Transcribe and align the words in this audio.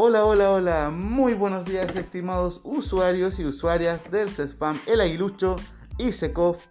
Hola, 0.00 0.24
hola, 0.24 0.52
hola, 0.52 0.90
muy 0.90 1.34
buenos 1.34 1.64
días 1.64 1.96
estimados 1.96 2.60
usuarios 2.62 3.40
y 3.40 3.44
usuarias 3.44 4.08
del 4.12 4.28
CESPAM, 4.30 4.80
El 4.86 5.00
Aguilucho 5.00 5.56
y 5.98 6.12
SECOF 6.12 6.64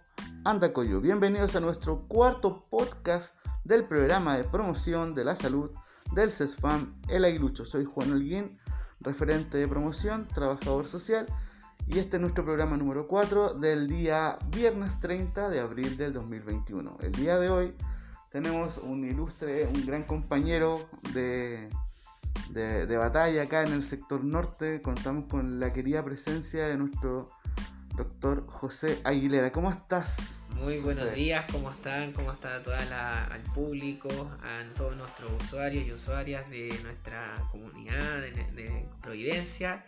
Andacoyo. 0.44 1.02
Bienvenidos 1.02 1.54
a 1.54 1.60
nuestro 1.60 1.98
cuarto 2.08 2.64
podcast 2.70 3.34
del 3.64 3.84
programa 3.84 4.38
de 4.38 4.44
promoción 4.44 5.14
de 5.14 5.26
la 5.26 5.36
salud 5.36 5.72
del 6.14 6.30
CESFAM 6.32 6.94
El 7.06 7.26
Aguilucho. 7.26 7.66
Soy 7.66 7.84
Juan 7.84 8.12
Holguín, 8.12 8.58
referente 9.00 9.58
de 9.58 9.68
promoción, 9.68 10.26
trabajador 10.28 10.88
social, 10.88 11.26
y 11.86 11.98
este 11.98 12.16
es 12.16 12.22
nuestro 12.22 12.44
programa 12.44 12.78
número 12.78 13.06
4 13.06 13.56
del 13.56 13.88
día 13.88 14.38
viernes 14.46 14.98
30 15.00 15.50
de 15.50 15.60
abril 15.60 15.98
del 15.98 16.14
2021. 16.14 16.96
El 17.02 17.12
día 17.12 17.38
de 17.38 17.50
hoy 17.50 17.74
tenemos 18.30 18.78
un 18.78 19.04
ilustre, 19.04 19.66
un 19.66 19.84
gran 19.84 20.04
compañero 20.04 20.88
de, 21.12 21.68
de, 22.50 22.96
batalla 22.96 23.42
acá 23.42 23.62
en 23.62 23.72
el 23.72 23.82
sector 23.82 24.24
norte. 24.24 24.80
Contamos 24.82 25.26
con 25.28 25.60
la 25.60 25.72
querida 25.72 26.04
presencia 26.04 26.66
de 26.66 26.76
nuestro 26.76 27.30
doctor 27.96 28.46
José 28.46 29.00
Aguilera. 29.04 29.52
¿Cómo 29.52 29.70
estás? 29.70 30.16
Muy 30.54 30.78
buenos 30.78 31.14
días, 31.14 31.44
¿cómo 31.52 31.70
están? 31.70 32.12
¿Cómo 32.12 32.32
está 32.32 32.62
todo 32.62 32.74
el 32.74 33.42
público, 33.52 34.08
a 34.42 34.64
todos 34.74 34.96
nuestros 34.96 35.30
usuarios 35.42 35.86
y 35.86 35.92
usuarias 35.92 36.48
de 36.50 36.68
nuestra 36.82 37.34
comunidad 37.50 38.22
de, 38.22 38.86
Providencia? 39.00 39.84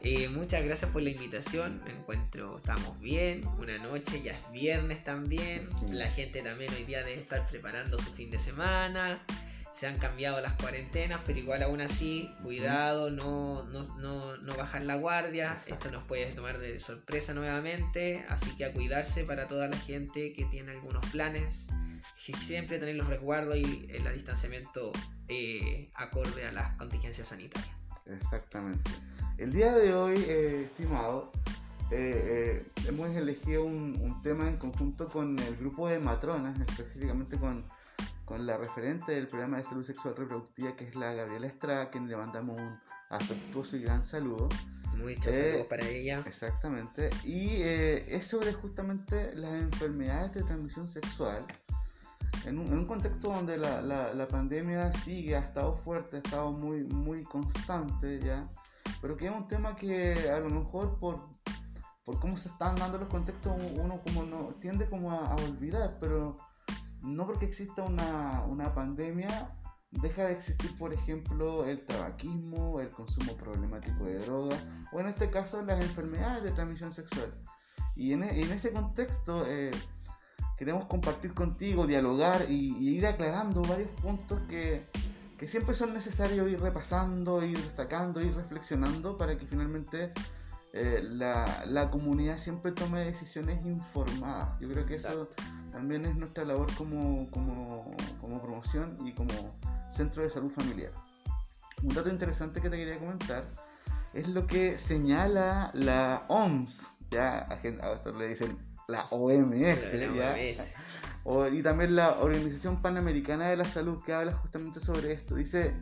Eh, 0.00 0.28
muchas 0.28 0.64
gracias 0.64 0.90
por 0.90 1.02
la 1.02 1.10
invitación, 1.10 1.80
me 1.84 1.92
encuentro, 1.92 2.58
estamos 2.58 2.98
bien, 3.00 3.42
una 3.58 3.78
noche, 3.78 4.20
ya 4.20 4.32
es 4.32 4.52
viernes 4.52 5.04
también, 5.04 5.68
la 5.90 6.10
gente 6.10 6.42
también 6.42 6.72
hoy 6.74 6.84
día 6.84 7.04
debe 7.04 7.20
estar 7.20 7.46
preparando 7.46 7.98
su 7.98 8.10
fin 8.12 8.30
de 8.30 8.40
semana, 8.40 9.22
se 9.74 9.86
han 9.86 9.98
cambiado 9.98 10.40
las 10.40 10.52
cuarentenas, 10.54 11.20
pero 11.26 11.38
igual 11.38 11.62
aún 11.62 11.80
así, 11.80 12.30
cuidado, 12.42 13.10
no, 13.10 13.64
no, 13.64 13.82
no, 13.98 14.36
no 14.36 14.56
bajar 14.56 14.82
la 14.82 14.96
guardia, 14.96 15.56
esto 15.66 15.90
nos 15.90 16.04
puede 16.04 16.26
tomar 16.32 16.58
de 16.58 16.78
sorpresa 16.78 17.32
nuevamente, 17.34 18.24
así 18.28 18.54
que 18.56 18.66
a 18.66 18.72
cuidarse 18.72 19.24
para 19.24 19.48
toda 19.48 19.68
la 19.68 19.76
gente 19.76 20.32
que 20.34 20.44
tiene 20.46 20.72
algunos 20.72 21.04
planes, 21.06 21.68
siempre 22.16 22.78
tener 22.78 22.96
los 22.96 23.06
resguardos 23.06 23.56
y 23.56 23.88
el 23.90 24.12
distanciamiento 24.14 24.92
eh, 25.28 25.90
acorde 25.94 26.46
a 26.46 26.52
las 26.52 26.76
contingencias 26.76 27.28
sanitarias. 27.28 27.74
Exactamente. 28.06 28.90
El 29.38 29.52
día 29.52 29.74
de 29.74 29.94
hoy, 29.94 30.22
eh, 30.28 30.64
estimado, 30.66 31.32
eh, 31.90 32.66
hemos 32.86 33.08
elegido 33.16 33.64
un, 33.64 33.98
un 34.00 34.22
tema 34.22 34.48
en 34.48 34.56
conjunto 34.56 35.08
con 35.08 35.38
el 35.38 35.56
grupo 35.56 35.88
de 35.88 35.98
matronas, 35.98 36.60
específicamente 36.60 37.38
con 37.38 37.64
con 38.24 38.46
la 38.46 38.56
referente 38.56 39.12
del 39.12 39.26
programa 39.26 39.58
de 39.58 39.64
salud 39.64 39.84
sexual 39.84 40.16
reproductiva, 40.16 40.76
que 40.76 40.88
es 40.88 40.94
la 40.94 41.12
Gabriela 41.12 41.46
Estrada, 41.46 41.82
a 41.82 41.90
quien 41.90 42.08
le 42.08 42.16
mandamos 42.16 42.60
un 42.60 42.78
afectuoso 43.10 43.76
y 43.76 43.82
gran 43.82 44.04
saludo. 44.04 44.48
Muchos 44.96 45.34
eh, 45.34 45.48
saludos 45.50 45.66
para 45.66 45.88
ella. 45.88 46.22
Exactamente. 46.26 47.10
Y 47.24 47.62
eh, 47.62 48.16
es 48.16 48.26
sobre 48.26 48.52
justamente 48.52 49.34
las 49.34 49.54
enfermedades 49.54 50.32
de 50.34 50.42
transmisión 50.42 50.88
sexual. 50.88 51.44
En 52.46 52.58
un, 52.58 52.66
en 52.68 52.78
un 52.78 52.86
contexto 52.86 53.28
donde 53.28 53.56
la, 53.58 53.82
la, 53.82 54.14
la, 54.14 54.26
pandemia 54.26 54.92
sigue, 54.92 55.36
ha 55.36 55.40
estado 55.40 55.76
fuerte, 55.76 56.16
ha 56.16 56.20
estado 56.20 56.50
muy, 56.50 56.82
muy 56.84 57.22
constante 57.24 58.18
ya, 58.20 58.48
pero 59.00 59.16
que 59.16 59.26
es 59.26 59.32
un 59.32 59.46
tema 59.46 59.76
que 59.76 60.30
a 60.30 60.40
lo 60.40 60.48
mejor 60.48 60.98
por, 60.98 61.28
por 62.04 62.18
cómo 62.18 62.36
se 62.38 62.48
están 62.48 62.74
dando 62.76 62.98
los 62.98 63.08
contextos 63.08 63.52
uno 63.74 64.00
como 64.02 64.24
no 64.24 64.54
tiende 64.60 64.88
como 64.88 65.12
a, 65.12 65.32
a 65.32 65.36
olvidar, 65.36 65.98
pero 66.00 66.36
no 67.02 67.26
porque 67.26 67.46
exista 67.46 67.82
una, 67.82 68.44
una 68.48 68.74
pandemia, 68.74 69.56
deja 69.90 70.24
de 70.24 70.32
existir, 70.32 70.76
por 70.78 70.92
ejemplo, 70.92 71.66
el 71.66 71.84
tabaquismo, 71.84 72.80
el 72.80 72.88
consumo 72.88 73.36
problemático 73.36 74.04
de 74.04 74.18
drogas, 74.20 74.62
o 74.92 75.00
en 75.00 75.08
este 75.08 75.30
caso 75.30 75.62
las 75.62 75.80
enfermedades 75.80 76.42
de 76.42 76.52
transmisión 76.52 76.92
sexual. 76.92 77.34
Y 77.94 78.12
en, 78.12 78.22
e, 78.22 78.40
en 78.40 78.52
ese 78.52 78.72
contexto 78.72 79.44
eh, 79.46 79.70
queremos 80.56 80.86
compartir 80.86 81.34
contigo, 81.34 81.86
dialogar 81.86 82.46
y, 82.48 82.74
ir 82.78 83.06
aclarando 83.06 83.62
varios 83.62 83.90
puntos 84.00 84.40
que, 84.48 84.86
que, 85.36 85.46
siempre 85.46 85.74
son 85.74 85.92
necesarios 85.92 86.50
ir 86.50 86.60
repasando, 86.60 87.44
ir 87.44 87.58
destacando, 87.58 88.22
ir 88.22 88.34
reflexionando 88.34 89.18
para 89.18 89.36
que 89.36 89.46
finalmente 89.46 90.12
eh, 90.72 91.00
la, 91.02 91.64
la, 91.66 91.90
comunidad 91.90 92.38
siempre 92.38 92.72
tome 92.72 93.04
decisiones 93.04 93.64
informadas. 93.66 94.58
Yo 94.58 94.70
creo 94.70 94.86
que 94.86 94.94
eso 94.94 95.28
también 95.72 96.04
es 96.04 96.14
nuestra 96.14 96.44
labor 96.44 96.72
como, 96.74 97.28
como, 97.30 97.96
como, 98.20 98.40
promoción 98.40 98.96
y 99.06 99.12
como 99.12 99.32
centro 99.96 100.22
de 100.22 100.30
salud 100.30 100.52
familiar. 100.52 100.92
Un 101.82 101.94
dato 101.94 102.10
interesante 102.10 102.60
que 102.60 102.70
te 102.70 102.76
quería 102.76 102.98
comentar 102.98 103.44
es 104.12 104.28
lo 104.28 104.46
que 104.46 104.78
señala 104.78 105.70
la 105.74 106.24
OMS, 106.28 106.92
ya 107.10 107.46
a 107.50 107.54
esto 107.54 108.12
le 108.18 108.28
dicen 108.28 108.58
la 108.86 109.06
OMS, 109.10 109.92
y 111.52 111.62
también 111.62 111.96
la 111.96 112.18
Organización 112.20 112.82
Panamericana 112.82 113.48
de 113.48 113.56
la 113.56 113.64
Salud 113.64 114.02
que 114.04 114.12
habla 114.12 114.32
justamente 114.32 114.80
sobre 114.80 115.12
esto. 115.12 115.36
Dice, 115.36 115.74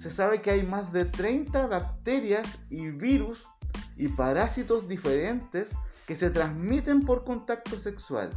se 0.00 0.10
sabe 0.10 0.42
que 0.42 0.50
hay 0.50 0.62
más 0.64 0.92
de 0.92 1.04
30 1.04 1.66
bacterias 1.68 2.58
y 2.70 2.88
virus 2.88 3.44
y 3.96 4.08
parásitos 4.08 4.88
diferentes 4.88 5.68
que 6.06 6.16
se 6.16 6.30
transmiten 6.30 7.04
por 7.04 7.24
contacto 7.24 7.78
sexual. 7.78 8.30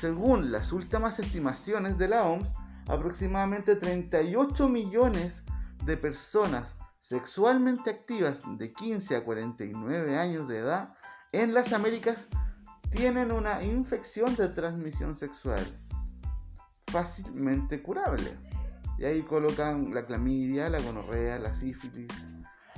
Según 0.00 0.52
las 0.52 0.72
últimas 0.72 1.18
estimaciones 1.18 1.96
de 1.96 2.08
la 2.08 2.24
OMS, 2.24 2.48
aproximadamente 2.86 3.76
38 3.76 4.68
millones 4.68 5.42
de 5.84 5.96
personas 5.96 6.74
sexualmente 7.00 7.90
activas 7.90 8.42
de 8.58 8.72
15 8.72 9.16
a 9.16 9.24
49 9.24 10.18
años 10.18 10.48
de 10.48 10.58
edad 10.58 10.94
en 11.32 11.54
las 11.54 11.72
Américas 11.72 12.28
tienen 12.90 13.32
una 13.32 13.62
infección 13.62 14.34
de 14.36 14.48
transmisión 14.48 15.16
sexual 15.16 15.64
fácilmente 16.86 17.82
curable. 17.82 18.36
Y 18.98 19.04
ahí 19.04 19.22
colocan 19.22 19.92
la 19.92 20.06
clamidia, 20.06 20.70
la 20.70 20.80
gonorrea, 20.80 21.38
la 21.38 21.54
sífilis, 21.54 22.10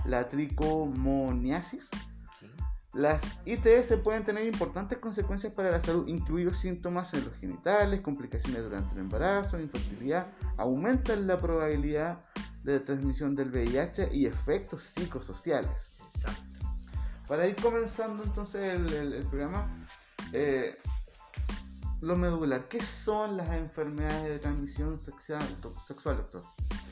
la 0.04 0.28
tricomoniasis. 0.28 1.88
Las 2.94 3.22
ITS 3.44 3.96
pueden 4.02 4.24
tener 4.24 4.46
importantes 4.46 4.98
consecuencias 4.98 5.52
para 5.52 5.70
la 5.70 5.80
salud, 5.80 6.08
incluidos 6.08 6.58
síntomas 6.58 7.12
en 7.12 7.24
los 7.26 7.34
genitales, 7.36 8.00
complicaciones 8.00 8.62
durante 8.62 8.94
el 8.94 9.00
embarazo, 9.00 9.60
infertilidad, 9.60 10.28
aumentan 10.56 11.26
la 11.26 11.38
probabilidad 11.38 12.20
de 12.64 12.80
transmisión 12.80 13.34
del 13.34 13.50
VIH 13.50 14.08
y 14.12 14.26
efectos 14.26 14.84
psicosociales. 14.84 15.92
Exacto. 16.14 16.60
Para 17.26 17.46
ir 17.46 17.56
comenzando 17.56 18.24
entonces 18.24 18.62
el, 18.62 19.26
programa, 19.26 19.68
eh, 20.32 20.78
lo 22.00 22.16
medular, 22.16 22.64
¿qué 22.64 22.82
son 22.82 23.36
las 23.36 23.50
enfermedades 23.52 24.24
de 24.24 24.38
transmisión 24.38 24.98
sexual, 24.98 25.42
sexual 25.86 26.16
doctor? 26.16 26.42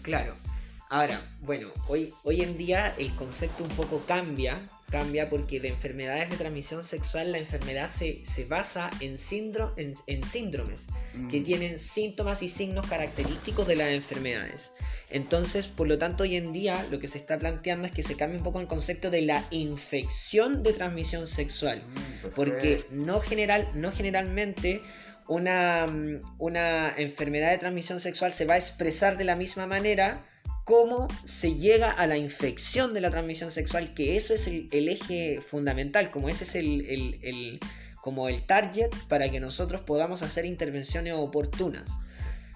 Claro, 0.03 0.35
Ahora, 0.89 1.21
bueno, 1.41 1.73
hoy, 1.89 2.15
hoy 2.23 2.43
en 2.43 2.57
día 2.57 2.95
el 2.97 3.13
concepto 3.17 3.65
un 3.65 3.71
poco 3.71 4.05
cambia, 4.07 4.69
cambia 4.89 5.29
porque 5.29 5.59
de 5.59 5.69
enfermedades 5.69 6.31
de 6.31 6.37
transmisión 6.37 6.85
sexual 6.85 7.33
la 7.33 7.39
enfermedad 7.39 7.89
se, 7.89 8.23
basa 8.49 8.91
en, 9.01 9.17
en, 9.17 10.23
síndromes 10.25 10.87
que 11.29 11.41
mm. 11.41 11.45
tienen 11.45 11.79
síntomas 11.81 12.41
y 12.43 12.49
signos 12.49 12.87
característicos 12.87 13.67
de 13.67 13.75
las 13.75 13.89
enfermedades. 13.89 14.71
Entonces, 15.11 15.67
por 15.67 15.89
lo 15.89 15.99
tanto, 15.99 16.23
hoy 16.23 16.37
en 16.37 16.53
día 16.53 16.87
lo 16.91 17.01
que 17.01 17.09
se 17.09 17.19
está 17.19 17.37
planteando 17.37 17.89
es 17.89 17.93
que 17.93 18.05
se 18.05 18.17
cambie 18.17 18.39
un 18.39 18.45
poco 18.45 18.61
el 18.61 18.69
concepto 18.69 19.11
de 19.11 19.23
la 19.23 19.45
infección 19.51 20.63
de 20.63 20.73
transmisión 20.73 21.27
sexual, 21.27 21.83
mm, 21.83 22.29
porque 22.37 22.87
no, 22.91 23.19
general, 23.21 23.69
no 23.75 23.91
generalmente 23.91 24.83
una, 25.27 25.87
una 26.39 26.95
enfermedad 26.97 27.51
de 27.51 27.59
transmisión 27.59 27.99
sexual 27.99 28.33
se 28.33 28.45
va 28.45 28.55
a 28.55 28.59
expresar 28.59 29.17
de 29.17 29.25
la 29.25 29.35
misma 29.35 29.67
manera 29.67 30.25
cómo 30.67 31.07
se 31.25 31.55
llega 31.55 31.93
a 31.93 32.09
la 32.09 32.19
infección 32.19 32.93
de 32.93 33.01
la 33.01 33.11
transmisión 33.11 33.53
sexual, 33.53 33.95
que 33.95 34.17
eso 34.17 34.35
es 34.35 34.49
el, 34.49 34.89
eje 34.89 35.41
fundamental, 35.41 36.11
como 36.11 36.29
ese 36.29 36.43
es 36.43 36.57
el, 36.57 37.61
como 38.03 38.29
el 38.29 38.43
target 38.43 38.91
para 39.09 39.31
que 39.31 39.39
nosotros 39.39 39.83
podamos 39.83 40.23
hacer 40.23 40.45
intervenciones 40.45 41.15
oportunas. 41.15 41.89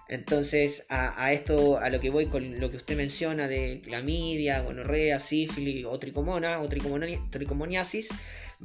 Entonces, 0.09 0.87
a, 0.89 1.33
esto, 1.33 1.79
a 1.79 1.89
lo 1.89 2.01
que 2.01 2.11
voy 2.11 2.27
con 2.27 2.59
lo 2.59 2.69
que 2.73 2.79
usted 2.79 2.97
menciona 2.97 3.47
de 3.47 3.81
clamidia, 3.81 4.61
gonorrea, 4.61 5.21
sífilis 5.21 5.85
o 5.85 5.97
tricomona 6.01 6.61
o 6.61 6.69
tricomoniasis, 6.69 8.09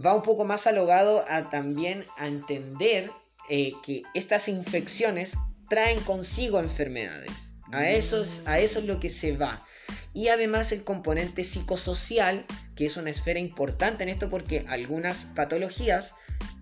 va 0.03 0.15
un 0.15 0.23
poco 0.23 0.43
más 0.43 0.65
alogado 0.65 1.23
a 1.29 1.51
también 1.51 2.03
a 2.17 2.25
entender 2.25 3.11
eh, 3.47 3.73
que 3.85 4.01
estas 4.15 4.47
infecciones 4.47 5.35
traen 5.69 5.99
consigo 5.99 6.59
enfermedades. 6.59 7.44
A 7.71 7.89
eso, 7.89 8.23
a 8.45 8.59
eso 8.59 8.79
es 8.79 8.85
lo 8.85 8.99
que 8.99 9.09
se 9.09 9.35
va. 9.35 9.65
Y 10.13 10.29
además 10.29 10.71
el 10.71 10.83
componente 10.83 11.43
psicosocial, 11.43 12.45
que 12.75 12.85
es 12.85 12.95
una 12.95 13.09
esfera 13.09 13.39
importante 13.39 14.03
en 14.03 14.09
esto 14.09 14.29
porque 14.29 14.65
algunas 14.67 15.25
patologías 15.35 16.13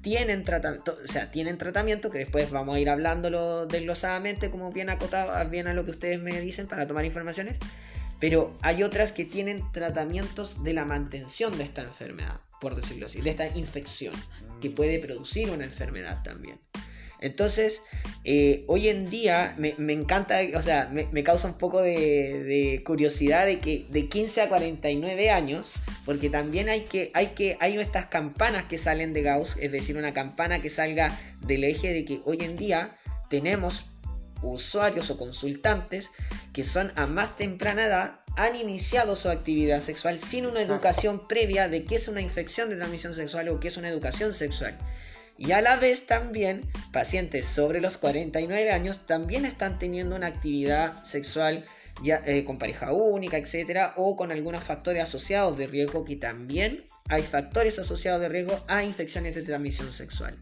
tienen 0.01 0.43
tratamiento, 0.43 0.97
o 1.03 1.07
sea, 1.07 1.31
tienen 1.31 1.57
tratamiento, 1.57 2.09
que 2.09 2.19
después 2.19 2.51
vamos 2.51 2.75
a 2.75 2.79
ir 2.79 2.89
hablándolo 2.89 3.65
desglosadamente, 3.65 4.49
como 4.49 4.71
bien 4.71 4.89
acotado, 4.89 5.49
bien 5.49 5.67
a 5.67 5.73
lo 5.73 5.85
que 5.85 5.91
ustedes 5.91 6.21
me 6.21 6.39
dicen 6.41 6.67
para 6.67 6.87
tomar 6.87 7.05
informaciones. 7.05 7.57
pero 8.19 8.55
hay 8.61 8.83
otras 8.83 9.11
que 9.11 9.25
tienen 9.25 9.69
tratamientos 9.73 10.63
de 10.63 10.73
la 10.73 10.85
mantención 10.85 11.57
de 11.57 11.65
esta 11.65 11.81
enfermedad, 11.81 12.39
por 12.61 12.73
decirlo 12.73 13.07
así, 13.07 13.19
de 13.21 13.31
esta 13.31 13.47
infección, 13.49 14.13
que 14.61 14.69
puede 14.69 14.97
producir 14.99 15.49
una 15.49 15.65
enfermedad 15.65 16.23
también. 16.23 16.57
Entonces, 17.23 17.81
eh, 18.25 18.65
hoy 18.67 18.89
en 18.89 19.09
día 19.09 19.55
me, 19.57 19.75
me 19.77 19.93
encanta, 19.93 20.39
o 20.55 20.61
sea, 20.61 20.89
me, 20.91 21.07
me 21.13 21.23
causa 21.23 21.47
un 21.47 21.57
poco 21.57 21.81
de, 21.81 22.43
de 22.43 22.83
curiosidad 22.85 23.45
de 23.45 23.59
que 23.59 23.85
de 23.89 24.09
15 24.09 24.41
a 24.41 24.49
49 24.49 25.29
años, 25.29 25.75
porque 26.05 26.29
también 26.29 26.67
hay 26.67 26.81
que, 26.81 27.11
hay 27.13 27.27
que, 27.27 27.55
hay 27.61 27.77
estas 27.77 28.07
campanas 28.07 28.65
que 28.65 28.77
salen 28.77 29.13
de 29.13 29.21
Gauss, 29.21 29.55
es 29.61 29.71
decir, 29.71 29.97
una 29.97 30.13
campana 30.13 30.61
que 30.61 30.69
salga 30.69 31.17
del 31.39 31.63
eje 31.63 31.93
de 31.93 32.03
que 32.03 32.21
hoy 32.25 32.39
en 32.41 32.57
día 32.57 32.97
tenemos 33.29 33.85
usuarios 34.41 35.09
o 35.09 35.17
consultantes 35.17 36.11
que 36.51 36.65
son 36.65 36.91
a 36.97 37.07
más 37.07 37.37
temprana 37.37 37.85
edad 37.85 38.19
han 38.35 38.55
iniciado 38.55 39.15
su 39.15 39.29
actividad 39.29 39.79
sexual 39.79 40.19
sin 40.19 40.45
una 40.45 40.61
educación 40.61 41.25
previa 41.27 41.69
de 41.69 41.85
qué 41.85 41.95
es 41.95 42.07
una 42.09 42.21
infección 42.21 42.69
de 42.69 42.75
transmisión 42.75 43.13
sexual 43.13 43.47
o 43.49 43.59
qué 43.59 43.69
es 43.69 43.77
una 43.77 43.89
educación 43.89 44.33
sexual. 44.33 44.77
Y 45.37 45.51
a 45.51 45.61
la 45.61 45.77
vez 45.77 46.05
también 46.05 46.61
pacientes 46.91 47.47
sobre 47.47 47.81
los 47.81 47.97
49 47.97 48.71
años 48.71 49.05
también 49.05 49.45
están 49.45 49.79
teniendo 49.79 50.15
una 50.15 50.27
actividad 50.27 51.03
sexual 51.03 51.65
ya, 52.01 52.21
eh, 52.25 52.43
con 52.43 52.57
pareja 52.57 52.91
única, 52.91 53.37
etcétera, 53.37 53.93
o 53.97 54.15
con 54.15 54.31
algunos 54.31 54.63
factores 54.63 55.03
asociados 55.03 55.57
de 55.57 55.67
riesgo 55.67 56.05
que 56.05 56.15
también 56.15 56.85
hay 57.09 57.23
factores 57.23 57.79
asociados 57.79 58.21
de 58.21 58.29
riesgo 58.29 58.63
a 58.67 58.83
infecciones 58.83 59.35
de 59.35 59.43
transmisión 59.43 59.91
sexual. 59.91 60.37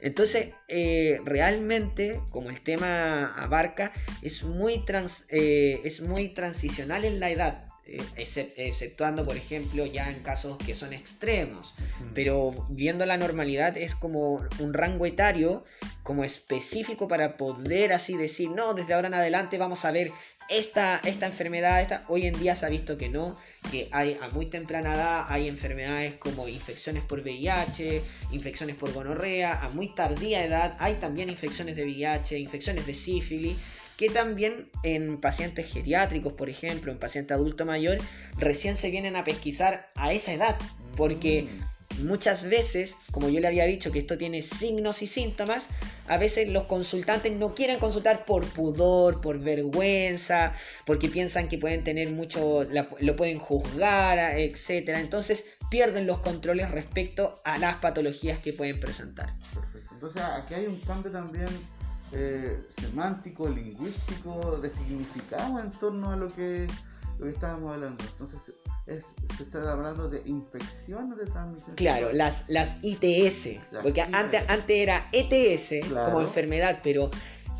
Entonces, 0.00 0.48
eh, 0.68 1.20
realmente, 1.24 2.20
como 2.30 2.50
el 2.50 2.60
tema 2.62 3.34
abarca, 3.34 3.92
es 4.22 4.42
muy, 4.42 4.82
eh, 5.28 5.80
es 5.84 6.00
muy 6.00 6.30
transicional 6.30 7.04
en 7.04 7.20
la 7.20 7.30
edad, 7.30 7.69
exceptuando, 8.16 9.24
por 9.24 9.36
ejemplo, 9.36 9.84
ya 9.84 10.10
en 10.10 10.22
casos 10.22 10.58
que 10.58 10.74
son 10.74 10.92
extremos. 10.92 11.74
Pero 12.14 12.66
viendo 12.68 13.04
la 13.06 13.16
normalidad 13.16 13.76
es 13.76 13.94
como 13.94 14.46
un 14.58 14.74
rango 14.74 15.06
etario 15.06 15.64
como 16.02 16.24
específico 16.24 17.08
para 17.08 17.36
poder 17.36 17.92
así 17.92 18.16
decir, 18.16 18.50
no, 18.50 18.74
desde 18.74 18.94
ahora 18.94 19.08
en 19.08 19.14
adelante 19.14 19.58
vamos 19.58 19.84
a 19.84 19.92
ver 19.92 20.12
esta, 20.48 21.00
esta 21.04 21.26
enfermedad, 21.26 21.80
esta... 21.80 22.02
hoy 22.08 22.26
en 22.26 22.38
día 22.38 22.56
se 22.56 22.66
ha 22.66 22.68
visto 22.68 22.98
que 22.98 23.08
no, 23.08 23.36
que 23.70 23.88
hay 23.92 24.18
a 24.20 24.28
muy 24.28 24.46
temprana 24.46 24.94
edad 24.94 25.26
hay 25.28 25.46
enfermedades 25.46 26.14
como 26.14 26.48
infecciones 26.48 27.04
por 27.04 27.20
VIH, 27.20 28.02
infecciones 28.32 28.76
por 28.76 28.92
gonorrea, 28.92 29.62
a 29.62 29.68
muy 29.68 29.94
tardía 29.94 30.44
edad 30.44 30.76
hay 30.80 30.94
también 30.94 31.30
infecciones 31.30 31.76
de 31.76 31.84
VIH, 31.84 32.38
infecciones 32.38 32.86
de 32.86 32.94
sífilis, 32.94 33.56
que 34.00 34.08
también 34.08 34.70
en 34.82 35.20
pacientes 35.20 35.66
geriátricos, 35.70 36.32
por 36.32 36.48
ejemplo, 36.48 36.90
en 36.90 36.98
paciente 36.98 37.34
adulto 37.34 37.66
mayor, 37.66 37.98
recién 38.38 38.74
se 38.74 38.90
vienen 38.90 39.14
a 39.14 39.24
pesquisar 39.24 39.90
a 39.94 40.14
esa 40.14 40.32
edad, 40.32 40.56
porque 40.96 41.42
Mm. 41.98 42.06
muchas 42.06 42.44
veces, 42.44 42.94
como 43.12 43.28
yo 43.28 43.40
le 43.40 43.48
había 43.48 43.66
dicho 43.66 43.92
que 43.92 43.98
esto 43.98 44.16
tiene 44.16 44.40
signos 44.40 45.02
y 45.02 45.06
síntomas, 45.06 45.68
a 46.08 46.16
veces 46.16 46.48
los 46.48 46.62
consultantes 46.64 47.30
no 47.34 47.54
quieren 47.54 47.78
consultar 47.78 48.24
por 48.24 48.46
pudor, 48.46 49.20
por 49.20 49.38
vergüenza, 49.38 50.54
porque 50.86 51.10
piensan 51.10 51.48
que 51.50 51.58
pueden 51.58 51.84
tener 51.84 52.08
mucho, 52.10 52.64
la- 52.64 52.88
lo 53.00 53.16
pueden 53.16 53.38
juzgar, 53.38 54.38
etcétera. 54.38 54.98
Entonces 55.00 55.44
pierden 55.70 56.06
los 56.06 56.20
controles 56.20 56.70
respecto 56.70 57.38
a 57.44 57.58
las 57.58 57.76
patologías 57.76 58.38
que 58.38 58.54
pueden 58.54 58.80
presentar. 58.80 59.34
Perfecto. 59.54 59.90
Entonces 59.92 60.22
aquí 60.22 60.54
hay 60.54 60.64
un 60.66 60.80
cambio 60.80 61.12
también 61.12 61.44
eh, 62.12 62.62
semántico, 62.80 63.48
lingüístico, 63.48 64.58
de 64.62 64.70
significado 64.70 65.60
en 65.60 65.70
torno 65.72 66.10
a 66.12 66.16
lo 66.16 66.34
que, 66.34 66.66
lo 67.18 67.26
que 67.26 67.32
estábamos 67.32 67.72
hablando. 67.72 68.02
Entonces 68.04 68.40
es- 68.86 69.04
se 69.36 69.42
está 69.44 69.70
hablando 69.70 70.08
de 70.08 70.22
infecciones 70.26 71.16
de 71.18 71.26
transmisión. 71.26 71.76
Claro, 71.76 72.08
sexual. 72.08 72.18
las, 72.18 72.44
las 72.48 72.76
ITS, 72.82 73.60
Las 73.70 73.82
porque 73.84 74.00
ITS. 74.00 74.14
antes, 74.14 74.42
antes 74.48 74.76
era 74.76 75.08
ETS 75.12 75.80
Claro. 75.88 76.06
como 76.06 76.20
enfermedad, 76.22 76.80
pero 76.82 77.10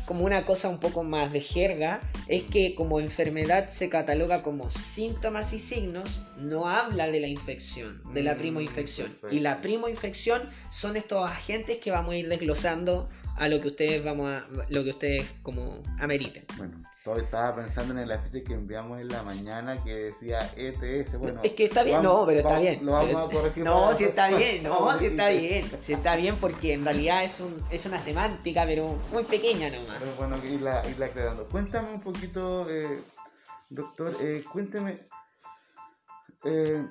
como 0.05 0.25
una 0.25 0.45
cosa 0.45 0.67
un 0.67 0.79
poco 0.79 1.03
más 1.03 1.31
de 1.31 1.39
jerga, 1.39 2.01
es 2.27 2.43
que 2.43 2.75
como 2.75 2.99
enfermedad 2.99 3.69
se 3.69 3.87
cataloga 3.87 4.41
como 4.41 4.69
síntomas 4.69 5.53
y 5.53 5.59
signos, 5.59 6.21
no 6.37 6.67
habla 6.67 7.07
de 7.09 7.19
la 7.21 7.27
infección, 7.27 8.01
de 8.13 8.23
la 8.23 8.33
Mm, 8.33 8.37
primoinfección. 8.39 9.07
perfecto. 9.11 9.35
Y 9.35 9.39
la 9.39 9.61
primoinfección 9.61 10.41
son 10.71 10.97
estos 10.97 11.23
agentes 11.29 11.77
que 11.77 11.91
vamos 11.91 12.13
a 12.15 12.17
ir 12.17 12.27
desglosando 12.27 13.07
a 13.37 13.47
lo 13.47 13.59
que 13.61 13.67
ustedes 13.67 14.03
vamos 14.03 14.27
a, 14.29 14.45
lo 14.69 14.83
que 14.83 14.89
ustedes 14.91 15.31
como 15.41 15.81
ameriten. 15.99 16.45
Bueno, 16.57 16.77
todo 17.03 17.17
estaba 17.17 17.55
pensando 17.55 17.93
en 17.93 17.99
el 17.99 18.11
afiche 18.11 18.43
que 18.43 18.53
enviamos 18.53 18.99
en 18.99 19.07
la 19.07 19.23
mañana 19.23 19.83
que 19.83 19.93
decía 19.95 20.47
ETS. 20.55 21.17
Bueno, 21.17 21.39
es 21.43 21.51
que 21.53 21.65
está 21.65 21.81
bien, 21.83 21.97
vamos- 22.03 22.19
no, 22.19 22.25
pero 22.27 22.39
está 22.39 22.59
bien. 22.59 22.85
Lo 22.85 22.91
vamos 22.91 23.07
Pero- 23.07 23.19
a 23.19 23.29
corregir. 23.31 23.63
No, 23.63 23.93
si 23.93 24.03
está 24.03 24.27
bien, 24.29 24.63
no, 24.63 24.97
si 24.99 25.05
está 25.07 25.29
bien, 25.31 25.71
si 25.79 25.93
está 25.93 26.15
bien 26.15 26.35
porque 26.37 26.73
en 26.73 26.83
realidad 26.85 27.23
es, 27.23 27.39
un, 27.39 27.55
es 27.71 27.85
una 27.85 27.97
semántica, 27.97 28.65
pero 28.67 28.95
muy 29.11 29.23
pequeña 29.23 29.69
nomás. 29.71 29.97
Pero 29.99 30.13
bueno, 30.15 30.37
irla, 30.45 30.83
irla 30.89 31.07
aclarando. 31.07 31.47
Cuéntame 31.47 31.91
un 31.93 32.01
poquito, 32.01 32.69
eh, 32.69 32.99
doctor, 33.69 34.13
eh, 34.21 34.43
cuénteme, 34.51 34.99
eh, 36.43 36.85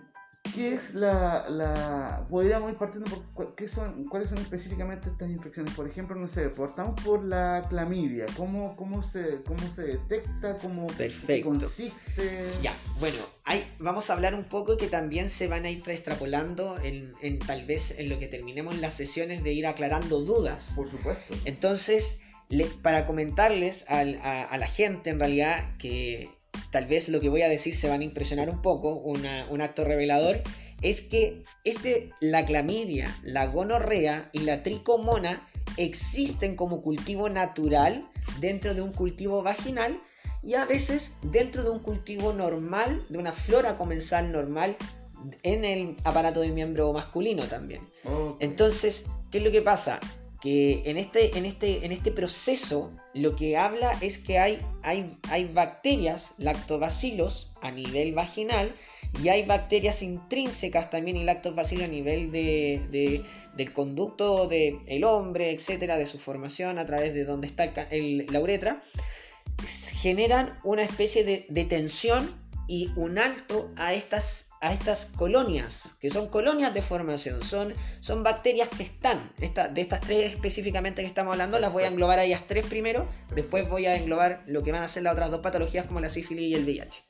¿qué 0.55 0.75
es 0.75 0.95
la, 0.95 1.49
la... 1.49 2.27
Podríamos 2.29 2.73
ir 2.73 2.77
partiendo 2.79 3.11
por 3.35 3.55
qué 3.55 3.69
son, 3.69 4.05
cuáles 4.07 4.29
son 4.31 4.39
específicamente 4.39 5.09
estas 5.09 5.31
infecciones. 5.31 5.75
Por 5.75 5.89
ejemplo, 5.89 6.17
no 6.17 6.29
sé, 6.29 6.49
partamos 6.49 7.01
por 7.03 7.25
la 7.25 7.65
clamidia. 7.69 8.27
¿Cómo, 8.37 8.75
cómo, 8.77 9.03
se, 9.03 9.43
cómo 9.47 9.61
se 9.75 9.83
detecta? 9.83 10.57
¿Cómo 10.59 10.87
Perfecto. 10.89 11.49
consiste? 11.49 12.49
Ya, 12.63 12.73
bueno, 12.99 13.19
hay, 13.45 13.71
vamos 13.79 14.11
a 14.11 14.15
hablar 14.15 14.35
un 14.35 14.45
poco 14.45 14.77
que 14.77 14.89
también 14.89 15.31
se 15.31 15.47
van 15.47 15.65
a 15.67 15.71
ir 15.71 15.83
extrapolando 15.89 16.79
en, 16.83 17.13
en 17.23 17.39
tal 17.39 17.67
vez 17.67 17.95
en 17.99 18.09
lo 18.09 18.19
que 18.19 18.27
terminemos 18.27 18.79
las 18.79 18.95
sesiones 18.95 19.45
de 19.45 19.53
ir 19.53 19.67
aclarando 19.67 20.21
dudas. 20.21 20.73
Por 20.75 20.91
supuesto. 20.91 21.35
Entonces, 21.45 22.21
le- 22.49 22.65
para 22.67 23.07
comentarles 23.07 23.85
al- 23.89 24.19
a, 24.23 24.45
a 24.45 24.59
la 24.59 24.67
gente 24.67 25.11
en 25.11 25.21
realidad 25.21 25.77
que 25.79 26.31
tal 26.71 26.87
vez 26.87 27.09
lo 27.09 27.21
que 27.21 27.29
voy 27.29 27.43
a 27.43 27.49
decir 27.49 27.75
se 27.77 27.89
van 27.89 28.01
a 28.01 28.05
impresionar 28.05 28.49
un 28.51 28.63
poco, 28.63 28.95
una- 28.95 29.47
un 29.51 29.61
acto 29.61 29.85
revelador, 29.85 30.41
es 30.83 31.03
que 31.03 31.43
este, 31.65 32.11
la 32.21 32.45
clamidia, 32.47 33.15
la 33.23 33.47
gonorrea 33.47 34.31
y 34.33 34.41
la 34.41 34.63
tricomona 34.63 35.47
existen 35.77 36.57
como 36.57 36.83
cultivo 36.83 37.29
natural 37.29 38.09
dentro 38.41 38.75
de 38.75 38.83
un 38.83 38.93
cultivo 38.93 39.43
vaginal 39.43 40.01
y 40.43 40.55
a 40.55 40.65
veces 40.65 41.13
dentro 41.23 41.63
de 41.65 41.71
un 41.71 41.81
cultivo 41.81 42.33
normal, 42.33 43.05
de 43.11 43.19
una 43.19 43.33
flora 43.33 43.77
comensal 43.77 44.33
normal 44.33 44.77
en 45.43 45.65
el 45.67 45.97
aparato 46.05 46.41
del 46.41 46.53
miembro 46.53 46.93
masculino 46.95 47.45
también. 47.45 47.83
Entonces, 48.41 49.05
¿qué 49.31 49.39
es 49.39 49.45
lo 49.45 49.51
que 49.51 49.61
pasa? 49.61 50.01
Que 50.41 50.83
en 50.87 50.97
este, 50.97 51.37
en 51.37 51.45
este, 51.45 51.85
en 51.85 51.93
este 51.93 52.11
proceso 52.11 52.93
lo 53.13 53.37
que 53.37 53.59
habla 53.59 53.93
es 54.01 54.17
que 54.17 54.39
hay, 54.39 54.59
hay, 54.83 55.17
hay 55.29 55.45
bacterias, 55.45 56.33
lactobacilos, 56.39 57.53
a 57.61 57.71
nivel 57.71 58.15
vaginal 58.15 58.75
y 59.23 59.29
hay 59.29 59.45
bacterias 59.45 60.01
intrínsecas 60.03 60.89
también 60.89 61.19
y 61.19 61.25
lactobacilos 61.25 61.85
a 61.85 61.89
nivel 61.89 62.33
de, 62.33 62.81
de- 62.91 63.23
del 63.55 63.73
conducto 63.75 64.47
del 64.49 64.79
el 64.87 65.05
hombre, 65.05 65.51
etcétera, 65.51 65.99
de 65.99 66.07
su 66.07 66.19
formación 66.19 66.79
a 66.79 66.87
través 66.87 67.13
de 67.13 67.25
donde 67.25 67.47
está 67.47 67.65
el 67.91 68.25
la 68.31 68.41
uretra, 68.41 68.83
generan 70.01 70.57
una 70.65 70.83
especie 70.83 71.25
de, 71.25 71.45
de 71.51 71.65
tensión 71.67 72.40
y 72.71 72.93
un 72.95 73.19
alto 73.19 73.69
a 73.75 73.95
estas, 73.95 74.47
a 74.61 74.73
estas 74.73 75.07
colonias, 75.07 75.97
que 76.01 76.09
son 76.09 76.29
colonias 76.29 76.73
de 76.73 76.83
formación, 76.83 77.43
son, 77.43 77.75
son 77.99 78.23
bacterias 78.23 78.69
que 78.69 78.85
están, 78.85 79.33
esta- 79.41 79.67
de 79.67 79.81
estas 79.81 80.01
tres 80.03 80.33
específicamente 80.33 81.03
que 81.03 81.09
estamos 81.09 81.33
hablando, 81.33 81.59
las 81.59 81.73
voy 81.73 81.83
a 81.83 81.89
englobar 81.89 82.21
a 82.21 82.25
ellas 82.25 82.45
tres 82.47 82.65
primero, 82.65 83.09
después 83.35 83.69
voy 83.69 83.87
a 83.87 83.97
englobar 83.97 84.45
lo 84.47 84.63
que 84.63 84.71
van 84.71 84.85
a 84.85 84.89
ser 84.89 85.03
las 85.03 85.15
otras 85.15 85.33
dos 85.33 85.41
patologías 85.41 85.87
como 85.87 85.99
la 85.99 86.09
sífilis 86.11 86.49
y 86.49 86.55
el 86.55 86.63
VIH. 86.65 87.03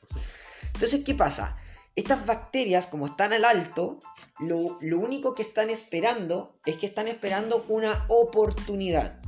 Entonces, 0.72 1.04
¿qué 1.04 1.14
pasa? 1.14 1.58
Estas 1.94 2.24
bacterias, 2.24 2.86
como 2.86 3.04
están 3.04 3.34
al 3.34 3.44
alto, 3.44 3.98
lo, 4.38 4.78
lo 4.80 4.98
único 4.98 5.34
que 5.34 5.42
están 5.42 5.68
esperando 5.68 6.58
es 6.64 6.76
que 6.76 6.86
están 6.86 7.06
esperando 7.06 7.66
una 7.68 8.06
oportunidad. 8.08 9.20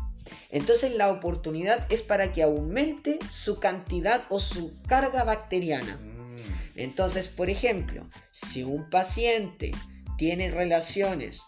Entonces 0.50 0.94
la 0.94 1.10
oportunidad 1.10 1.84
es 1.92 2.00
para 2.00 2.32
que 2.32 2.42
aumente 2.42 3.18
su 3.30 3.58
cantidad 3.58 4.22
o 4.30 4.40
su 4.40 4.72
carga 4.86 5.24
bacteriana. 5.24 5.98
Entonces, 6.76 7.28
por 7.28 7.50
ejemplo, 7.50 8.08
si 8.32 8.62
un 8.62 8.88
paciente 8.90 9.72
tiene 10.16 10.50
relaciones, 10.50 11.42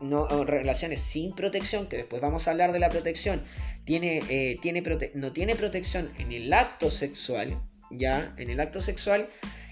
no, 0.00 0.26
relaciones 0.44 1.00
sin 1.00 1.34
protección, 1.34 1.88
que 1.88 1.96
después 1.96 2.22
vamos 2.22 2.46
a 2.46 2.52
hablar 2.52 2.72
de 2.72 2.78
la 2.78 2.88
protección, 2.88 3.42
tiene, 3.84 4.22
eh, 4.28 4.58
tiene 4.60 4.82
prote- 4.82 5.12
no 5.14 5.32
tiene 5.32 5.56
protección 5.56 6.10
en 6.18 6.32
el 6.32 6.52
acto 6.52 6.90
sexual, 6.90 7.62
ya, 7.90 8.34
en 8.36 8.50
el 8.50 8.60
acto 8.60 8.82
sexual, 8.82 9.28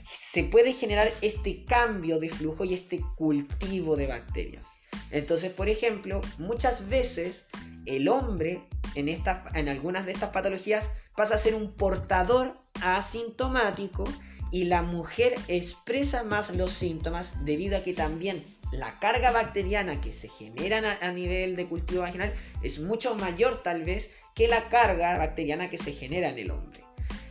se 0.09 0.45
puede 0.45 0.73
generar 0.73 1.11
este 1.21 1.65
cambio 1.65 2.19
de 2.19 2.31
flujo 2.31 2.65
y 2.65 2.75
este 2.75 3.01
cultivo 3.17 3.97
de 3.97 4.07
bacterias. 4.07 4.65
Entonces, 5.11 5.53
por 5.53 5.69
ejemplo, 5.69 6.21
muchas 6.39 6.89
veces 6.89 7.47
el 7.85 8.09
hombre 8.09 8.67
en, 8.95 9.09
en 9.09 9.69
algunas 9.69 10.07
de 10.07 10.13
estas 10.13 10.31
patologías 10.31 10.91
pasa 11.15 11.35
a 11.35 11.39
ser 11.39 11.55
un 11.55 11.75
portador 11.75 12.59
asintomático 12.83 14.05
y 14.51 14.65
la 14.65 14.83
mujer 14.83 15.35
expresa 15.49 16.23
más 16.23 16.51
los 16.55 16.73
síntomas 16.73 17.45
debido 17.45 17.77
a 17.77 17.83
que 17.83 17.95
también 17.95 18.57
la 18.73 18.99
carga 18.99 19.31
bacteriana 19.31 20.01
que 20.01 20.13
se 20.13 20.29
genera 20.29 20.99
a 21.01 21.13
nivel 21.13 21.57
de 21.57 21.67
cultivo 21.67 22.03
vaginal 22.03 22.35
es 22.63 22.81
mucho 22.81 23.15
mayor 23.15 23.63
tal 23.63 23.85
vez 23.85 24.11
que 24.35 24.49
la 24.49 24.69
carga 24.69 25.17
bacteriana 25.19 25.71
que 25.71 25.79
se 25.79 25.93
genera 25.93 26.29
en 26.29 26.39
el 26.39 26.51
hombre. 26.51 26.85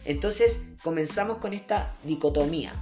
Entonces 0.06 0.62
comenzamos 0.84 1.38
con 1.38 1.54
esta 1.54 1.96
dicotomía 2.04 2.74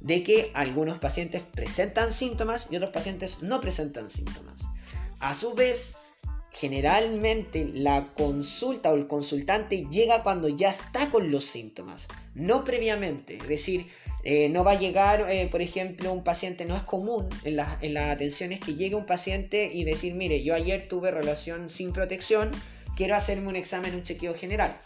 de 0.00 0.22
que 0.22 0.50
algunos 0.54 0.98
pacientes 0.98 1.42
presentan 1.42 2.12
síntomas 2.12 2.68
y 2.70 2.76
otros 2.76 2.90
pacientes 2.90 3.42
no 3.42 3.60
presentan 3.60 4.08
síntomas. 4.08 4.60
A 5.18 5.34
su 5.34 5.54
vez, 5.54 5.94
generalmente 6.50 7.70
la 7.72 8.12
consulta 8.14 8.92
o 8.92 8.96
el 8.96 9.06
consultante 9.06 9.86
llega 9.90 10.22
cuando 10.22 10.48
ya 10.48 10.70
está 10.70 11.10
con 11.10 11.30
los 11.30 11.44
síntomas, 11.44 12.08
no 12.34 12.64
previamente. 12.64 13.36
Es 13.36 13.48
decir, 13.48 13.86
eh, 14.24 14.48
no 14.48 14.64
va 14.64 14.72
a 14.72 14.78
llegar, 14.78 15.26
eh, 15.30 15.48
por 15.50 15.62
ejemplo, 15.62 16.12
un 16.12 16.24
paciente, 16.24 16.64
no 16.66 16.76
es 16.76 16.82
común 16.82 17.28
en, 17.44 17.58
en 17.80 17.94
las 17.94 18.10
atenciones 18.10 18.60
que 18.60 18.74
llegue 18.74 18.94
un 18.94 19.06
paciente 19.06 19.70
y 19.72 19.84
decir, 19.84 20.14
mire, 20.14 20.42
yo 20.42 20.54
ayer 20.54 20.88
tuve 20.88 21.10
relación 21.10 21.70
sin 21.70 21.92
protección, 21.92 22.50
quiero 22.96 23.14
hacerme 23.14 23.48
un 23.48 23.56
examen, 23.56 23.94
un 23.94 24.02
chequeo 24.02 24.34
general. 24.34 24.78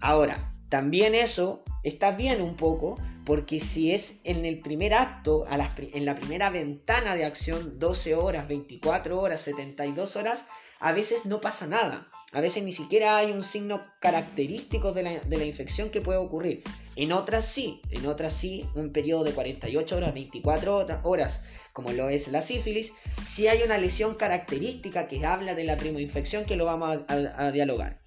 Ahora, 0.00 0.52
también 0.68 1.14
eso 1.14 1.62
está 1.84 2.10
bien 2.12 2.42
un 2.42 2.56
poco, 2.56 2.98
porque 3.24 3.60
si 3.60 3.92
es 3.92 4.20
en 4.24 4.44
el 4.44 4.60
primer 4.60 4.94
acto, 4.94 5.46
en 5.48 6.04
la 6.04 6.14
primera 6.16 6.50
ventana 6.50 7.14
de 7.14 7.24
acción, 7.24 7.78
12 7.78 8.14
horas, 8.14 8.48
24 8.48 9.20
horas, 9.20 9.40
72 9.40 10.16
horas, 10.16 10.46
a 10.80 10.92
veces 10.92 11.26
no 11.26 11.40
pasa 11.40 11.66
nada. 11.66 12.08
A 12.32 12.40
veces 12.40 12.62
ni 12.64 12.72
siquiera 12.72 13.16
hay 13.16 13.30
un 13.30 13.42
signo 13.42 13.86
característico 14.00 14.92
de 14.92 15.02
la, 15.02 15.44
infección 15.44 15.90
que 15.90 16.00
puede 16.00 16.18
ocurrir. 16.18 16.64
En 16.96 17.12
otras 17.12 17.46
sí, 17.46 17.80
en 17.90 18.06
otras 18.06 18.32
sí, 18.32 18.68
un 18.74 18.92
periodo 18.92 19.24
de 19.24 19.32
48 19.32 19.96
horas, 19.96 20.12
24 20.12 20.86
horas, 21.04 21.40
como 21.72 21.92
lo 21.92 22.08
es 22.08 22.28
la 22.28 22.42
sífilis, 22.42 22.92
sí 23.22 23.48
hay 23.48 23.62
una 23.62 23.78
lesión 23.78 24.16
característica 24.16 25.08
que 25.08 25.24
habla 25.24 25.54
de 25.54 25.64
la 25.64 25.76
primoinfección 25.76 26.44
que 26.44 26.56
lo 26.56 26.66
vamos 26.66 27.04
a 27.08 27.52
dialogar. 27.52 28.00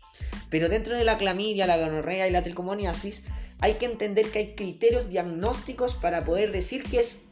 Pero 0.49 0.69
dentro 0.69 0.97
de 0.97 1.05
la 1.05 1.17
clamidia, 1.17 1.65
la 1.65 1.77
gonorrea 1.77 2.27
y 2.27 2.31
la 2.31 2.43
tricomoniasis, 2.43 3.23
hay 3.61 3.75
que 3.75 3.85
entender 3.85 4.29
que 4.31 4.39
hay 4.39 4.55
criterios 4.55 5.09
diagnósticos 5.09 5.95
para 5.95 6.23
poder 6.23 6.51
decir 6.51 6.83
que 6.83 6.99
es 6.99 7.23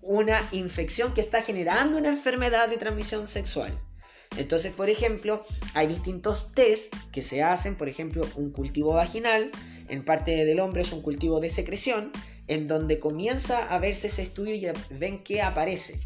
una 0.00 0.46
infección 0.52 1.14
que 1.14 1.20
está 1.20 1.42
generando 1.42 1.98
una 1.98 2.10
enfermedad 2.10 2.68
de 2.68 2.76
transmisión 2.76 3.28
sexual. 3.28 3.78
Entonces, 4.36 4.72
por 4.72 4.90
ejemplo, 4.90 5.44
hay 5.74 5.86
distintos 5.86 6.52
test 6.54 6.94
que 7.12 7.22
se 7.22 7.42
hacen, 7.42 7.76
por 7.76 7.88
ejemplo, 7.88 8.26
un 8.36 8.50
cultivo 8.50 8.94
vaginal, 8.94 9.50
en 9.88 10.04
parte 10.04 10.44
del 10.44 10.60
hombre 10.60 10.82
es 10.82 10.92
un 10.92 11.02
cultivo 11.02 11.40
de 11.40 11.50
secreción, 11.50 12.10
en 12.46 12.68
donde 12.68 12.98
comienza 12.98 13.66
a 13.66 13.78
verse 13.78 14.08
ese 14.08 14.22
estudio 14.22 14.54
y 14.54 14.66
ven 14.90 15.22
que 15.22 15.42
aparece 15.42 16.00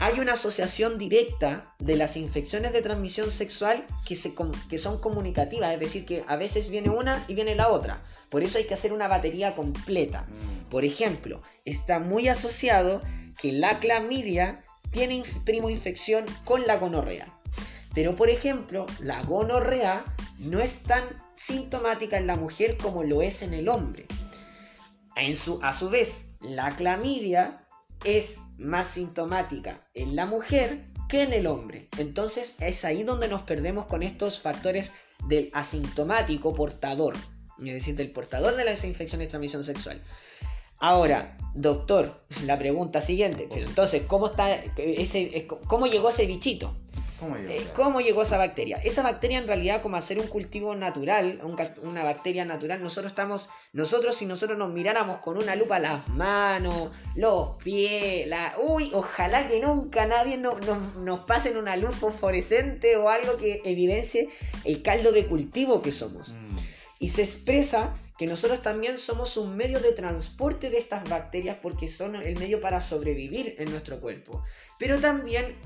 hay 0.00 0.18
una 0.18 0.32
asociación 0.32 0.96
directa 0.96 1.74
de 1.78 1.94
las 1.94 2.16
infecciones 2.16 2.72
de 2.72 2.80
transmisión 2.80 3.30
sexual 3.30 3.84
que, 4.06 4.16
son 4.78 4.98
comunicativas, 4.98 5.74
es 5.74 5.78
decir, 5.78 6.06
que 6.06 6.24
a 6.26 6.36
veces 6.36 6.70
viene 6.70 6.88
una 6.88 7.22
y 7.28 7.34
viene 7.34 7.54
la 7.54 7.68
otra. 7.68 8.02
Por 8.30 8.42
eso 8.42 8.56
hay 8.56 8.64
que 8.64 8.72
hacer 8.72 8.94
una 8.94 9.08
batería 9.08 9.54
completa. 9.54 10.26
Por 10.70 10.86
ejemplo, 10.86 11.42
está 11.66 11.98
muy 11.98 12.28
asociado 12.28 13.02
que 13.38 13.52
la 13.52 13.78
clamidia 13.78 14.64
tiene 14.90 15.22
primo 15.44 15.68
infección 15.68 16.24
con 16.46 16.66
la 16.66 16.78
gonorrea. 16.78 17.39
Pero 17.94 18.14
por 18.14 18.30
ejemplo, 18.30 18.86
la 19.00 19.22
gonorrea 19.22 20.04
no 20.38 20.60
es 20.60 20.82
tan 20.82 21.04
sintomática 21.34 22.18
en 22.18 22.26
la 22.26 22.36
mujer 22.36 22.76
como 22.76 23.02
lo 23.04 23.22
es 23.22 23.42
en 23.42 23.54
el 23.54 23.68
hombre. 23.68 24.06
En 25.16 25.36
su, 25.36 25.58
a 25.62 25.72
su 25.72 25.90
vez, 25.90 26.30
la 26.40 26.70
clamidia 26.76 27.66
es 28.04 28.40
más 28.58 28.88
sintomática 28.88 29.86
en 29.94 30.16
la 30.16 30.26
mujer 30.26 30.86
que 31.08 31.22
en 31.22 31.32
el 31.32 31.46
hombre. 31.46 31.88
Entonces 31.98 32.54
es 32.60 32.84
ahí 32.84 33.02
donde 33.02 33.28
nos 33.28 33.42
perdemos 33.42 33.86
con 33.86 34.02
estos 34.02 34.40
factores 34.40 34.92
del 35.26 35.50
asintomático 35.52 36.54
portador, 36.54 37.14
es 37.58 37.74
decir, 37.74 37.96
del 37.96 38.12
portador 38.12 38.56
de 38.56 38.64
las 38.64 38.84
infecciones 38.84 39.26
de 39.26 39.30
transmisión 39.30 39.64
sexual. 39.64 40.02
Ahora, 40.80 41.36
doctor, 41.54 42.20
la 42.44 42.58
pregunta 42.58 43.00
siguiente, 43.00 43.46
pero 43.52 43.66
entonces, 43.66 44.02
¿cómo, 44.06 44.28
está 44.28 44.54
ese, 44.76 45.46
¿cómo 45.66 45.86
llegó 45.86 46.08
ese 46.08 46.26
bichito? 46.26 46.74
Eh, 47.48 47.66
¿Cómo 47.74 48.00
llegó? 48.00 48.22
esa 48.22 48.38
bacteria? 48.38 48.78
Esa 48.82 49.02
bacteria 49.02 49.38
en 49.38 49.46
realidad, 49.46 49.82
como 49.82 49.96
hacer 49.96 50.18
un 50.18 50.26
cultivo 50.26 50.74
natural, 50.74 51.42
una 51.82 52.02
bacteria 52.02 52.46
natural, 52.46 52.82
nosotros 52.82 53.12
estamos, 53.12 53.50
nosotros 53.74 54.16
si 54.16 54.24
nosotros 54.24 54.58
nos 54.58 54.72
miráramos 54.72 55.18
con 55.18 55.36
una 55.36 55.54
lupa 55.54 55.78
las 55.78 56.08
manos, 56.08 56.90
los 57.14 57.56
pies, 57.62 58.26
la... 58.26 58.54
Uy, 58.58 58.90
ojalá 58.94 59.48
que 59.48 59.60
nunca 59.60 60.06
nadie 60.06 60.38
nos 60.38 61.20
pase 61.26 61.50
en 61.50 61.58
una 61.58 61.76
luz 61.76 61.94
fosforescente 61.94 62.96
o 62.96 63.10
algo 63.10 63.36
que 63.36 63.60
evidencie 63.64 64.30
el 64.64 64.82
caldo 64.82 65.12
de 65.12 65.26
cultivo 65.26 65.82
que 65.82 65.92
somos. 65.92 66.30
Mm. 66.30 66.56
Y 67.00 67.08
se 67.10 67.22
expresa 67.22 67.94
que 68.20 68.26
nosotros 68.26 68.60
también 68.60 68.98
somos 68.98 69.38
un 69.38 69.56
medio 69.56 69.80
de 69.80 69.92
transporte 69.92 70.68
de 70.68 70.76
estas 70.76 71.08
bacterias 71.08 71.56
porque 71.62 71.88
son 71.88 72.14
el 72.16 72.38
medio 72.38 72.60
para 72.60 72.82
sobrevivir 72.82 73.54
en 73.56 73.70
nuestro 73.70 73.98
cuerpo. 73.98 74.44
Pero 74.78 74.98
también 74.98 75.56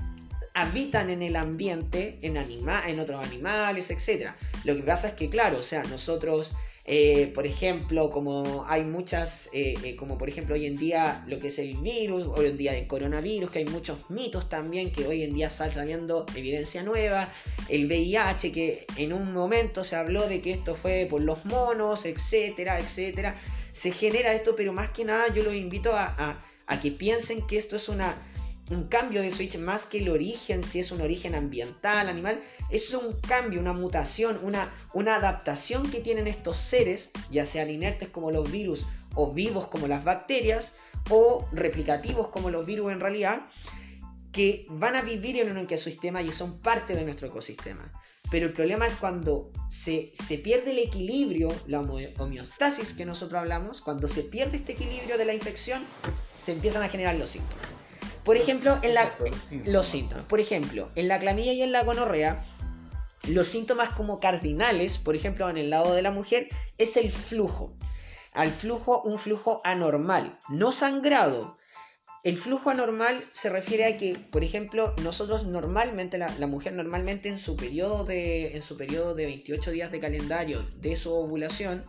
habitan 0.53 1.09
en 1.09 1.21
el 1.21 1.35
ambiente, 1.35 2.17
en, 2.21 2.37
anima 2.37 2.87
en 2.87 3.01
otros 3.01 3.21
animales, 3.21 3.91
etc. 3.91 4.29
Lo 4.63 4.73
que 4.73 4.83
pasa 4.83 5.09
es 5.09 5.15
que, 5.15 5.29
claro, 5.29 5.59
o 5.59 5.63
sea, 5.63 5.83
nosotros, 5.83 6.53
eh, 6.87 7.31
por 7.33 7.47
ejemplo, 7.47 8.11
como 8.11 8.63
hay 8.67 8.83
muchas, 8.83 9.49
eh, 9.53 9.73
eh, 9.83 9.95
como 9.95 10.19
por 10.19 10.29
ejemplo 10.29 10.53
hoy 10.53 10.67
en 10.67 10.77
día 10.77 11.23
lo 11.27 11.39
que 11.39 11.47
es 11.47 11.57
el 11.57 11.77
virus, 11.77 12.27
hoy 12.27 12.45
en 12.45 12.57
día 12.57 12.77
el 12.77 12.85
coronavirus, 12.85 13.49
que 13.49 13.59
hay 13.59 13.65
muchos 13.65 14.07
mitos 14.09 14.49
también, 14.49 14.91
que 14.91 15.07
hoy 15.07 15.23
en 15.23 15.33
día 15.33 15.47
está 15.47 15.71
saliendo 15.71 16.27
evidencia 16.35 16.83
nueva, 16.83 17.33
el 17.69 17.87
VIH, 17.87 18.51
que 18.51 18.85
en 18.97 19.13
un 19.13 19.33
momento 19.33 19.83
se 19.83 19.95
habló 19.95 20.27
de 20.27 20.41
que 20.41 20.51
esto 20.51 20.75
fue 20.75 21.07
por 21.09 21.23
los 21.23 21.43
monos, 21.45 22.05
etcétera, 22.05 22.79
etcétera. 22.79 23.35
Se 23.71 23.91
genera 23.91 24.33
esto, 24.33 24.55
pero 24.55 24.71
más 24.71 24.91
que 24.91 25.05
nada 25.05 25.33
yo 25.33 25.41
los 25.41 25.55
invito 25.55 25.91
a 25.95 26.39
que 26.81 26.91
piensen 26.91 27.47
que 27.47 27.57
esto 27.57 27.77
es 27.77 27.89
una 27.89 28.15
un 28.69 28.87
cambio 28.87 29.21
de 29.21 29.31
switch 29.31 29.57
más 29.57 29.85
que 29.85 29.99
el 29.99 30.09
origen, 30.09 30.63
si 30.63 30.79
es 30.79 30.91
un 30.91 31.01
origen 31.01 31.35
ambiental, 31.35 32.09
animal, 32.09 32.41
es 32.69 32.93
un 32.93 33.13
cambio, 33.21 33.59
una 33.59 33.73
mutación, 33.73 34.39
una, 34.41 34.73
una 34.93 35.15
adaptación 35.15 35.89
que 35.91 35.99
tienen 35.99 36.27
estos 36.27 36.57
seres, 36.57 37.11
ya 37.29 37.45
sean 37.45 37.69
inertes 37.69 38.09
como 38.09 38.31
los 38.31 38.51
virus 38.51 38.85
o 39.13 39.31
vivos 39.31 39.67
como 39.67 39.87
las 39.87 40.03
bacterias, 40.03 40.73
o 41.09 41.47
replicativos 41.51 42.29
como 42.29 42.49
los 42.49 42.65
virus 42.65 42.91
en 42.91 42.99
realidad, 42.99 43.45
que 44.31 44.65
van 44.69 44.95
a 44.95 45.01
vivir 45.01 45.37
en 45.37 45.49
un 45.49 45.59
ecosistema 45.59 46.21
y 46.21 46.31
son 46.31 46.59
parte 46.59 46.95
de 46.95 47.05
nuestro 47.05 47.27
ecosistema. 47.27 47.93
Pero 48.31 48.47
el 48.47 48.53
problema 48.53 48.87
es 48.87 48.95
cuando 48.95 49.51
se, 49.69 50.11
se, 50.13 50.39
pierde 50.39 50.71
el 50.71 50.79
equilibrio, 50.79 51.49
la 51.67 51.79
homeostasis 51.79 52.93
que 52.93 53.05
nosotros 53.05 53.39
hablamos, 53.39 53.81
cuando 53.81 54.07
se 54.07 54.23
pierde 54.23 54.57
este 54.57 54.73
equilibrio 54.73 55.17
de 55.17 55.25
la 55.25 55.33
infección, 55.33 55.83
se 56.27 56.51
empiezan 56.51 56.81
a 56.83 56.89
generar 56.89 57.15
los 57.15 57.29
síntomas. 57.29 57.74
Por 58.25 58.37
ejemplo, 58.37 58.79
en 58.81 58.95
la, 58.95 59.15
los 59.65 59.85
síntomas. 59.85 60.25
Por 60.25 60.39
ejemplo, 60.39 60.89
en 60.95 61.07
la 61.07 61.19
clamidia 61.19 61.53
y 61.53 61.61
en 61.61 61.71
la 61.71 61.83
gonorrea, 61.83 62.43
los 63.27 63.45
síntomas 63.45 63.89
como 63.89 64.19
cardinales, 64.19 64.97
por 64.97 65.15
ejemplo, 65.15 65.47
en 65.47 65.57
el 65.57 65.69
lado 65.69 65.93
de 65.93 66.01
la 66.01 66.09
mujer, 66.09 66.49
es 66.79 66.97
el 66.97 67.11
flujo. 67.11 67.77
Al 68.33 68.49
flujo, 68.49 69.03
un 69.03 69.19
flujo 69.19 69.61
anormal, 69.63 70.39
no 70.49 70.71
sangrado. 70.71 71.57
El 72.23 72.37
flujo 72.37 72.71
anormal 72.71 73.23
se 73.31 73.51
refiere 73.51 73.85
a 73.85 73.97
que, 73.97 74.15
por 74.15 74.43
ejemplo, 74.43 74.95
nosotros 75.03 75.45
normalmente, 75.45 76.17
la, 76.17 76.33
la, 76.39 76.47
mujer 76.47 76.73
normalmente 76.73 77.29
en 77.29 77.37
su, 77.37 77.55
periodo 77.55 78.05
de, 78.05 78.55
en 78.55 78.63
su 78.63 78.75
periodo 78.75 79.13
de 79.13 79.25
28 79.25 79.69
días 79.69 79.91
de 79.91 79.99
calendario 79.99 80.65
de 80.77 80.95
su 80.95 81.13
ovulación, 81.13 81.85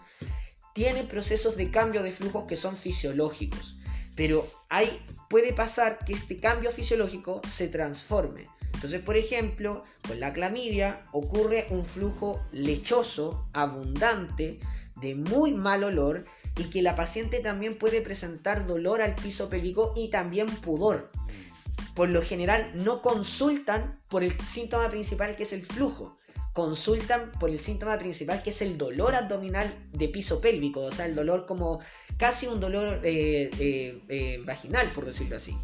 tiene 0.75 1.05
procesos 1.05 1.57
de 1.57 1.71
cambio 1.71 2.02
de 2.02 2.12
flujos 2.12 2.45
que 2.45 2.57
son 2.57 2.76
fisiológicos. 2.76 3.78
Pero 4.17 4.47
hay, 4.69 5.01
puede 5.29 5.53
pasar 5.53 5.99
que 6.05 6.15
este 6.15 6.41
cambio 6.41 6.73
fisiológico 6.73 7.43
se 7.49 7.69
transforme. 7.69 8.49
Entonces, 8.75 9.03
por 9.03 9.17
ejemplo, 9.17 9.85
con 10.07 10.21
la 10.21 10.33
clamidia 10.33 11.03
ocurre 11.13 11.67
un 11.71 11.85
flujo 11.85 12.45
lechoso, 12.53 13.49
abundante, 13.53 14.59
de 15.01 15.15
muy 15.15 15.53
mal 15.53 15.85
olor 15.85 16.25
y 16.59 16.65
que 16.65 16.83
la 16.83 16.97
paciente 16.97 17.41
también 17.41 17.79
puede 17.79 18.01
presentar 18.01 18.67
dolor 18.67 19.03
al 19.03 19.15
piso 19.15 19.49
pélvico 19.49 19.93
y 19.97 20.09
también 20.09 20.47
pudor. 20.47 21.11
Por 21.95 22.09
lo 22.09 22.23
general 22.23 22.73
no 22.75 23.03
consultan 23.03 24.01
por 24.09 24.23
el 24.23 24.39
síntoma 24.41 24.91
principal 24.91 25.37
que 25.37 25.45
es 25.45 25.53
el 25.53 25.65
flujo, 25.65 26.19
consultan 26.57 27.33
por 27.39 27.51
el 27.51 27.59
síntoma 27.59 27.99
principal 27.99 28.43
que 28.43 28.49
es 28.49 28.63
el 28.63 28.79
dolor 28.79 29.15
abdominal 29.15 29.71
de 29.93 30.09
piso 30.09 30.41
pélvico, 30.41 30.81
o 30.81 30.91
sea, 30.91 31.05
el 31.05 31.15
dolor 31.15 31.45
como 31.45 31.81
casi 32.17 32.47
un 32.47 32.61
dolor 32.61 33.03
eh, 33.05 33.51
eh, 33.61 34.01
eh, 34.09 34.43
vaginal, 34.43 34.89
por 34.95 35.05
decirlo 35.05 35.37
así. 35.37 35.55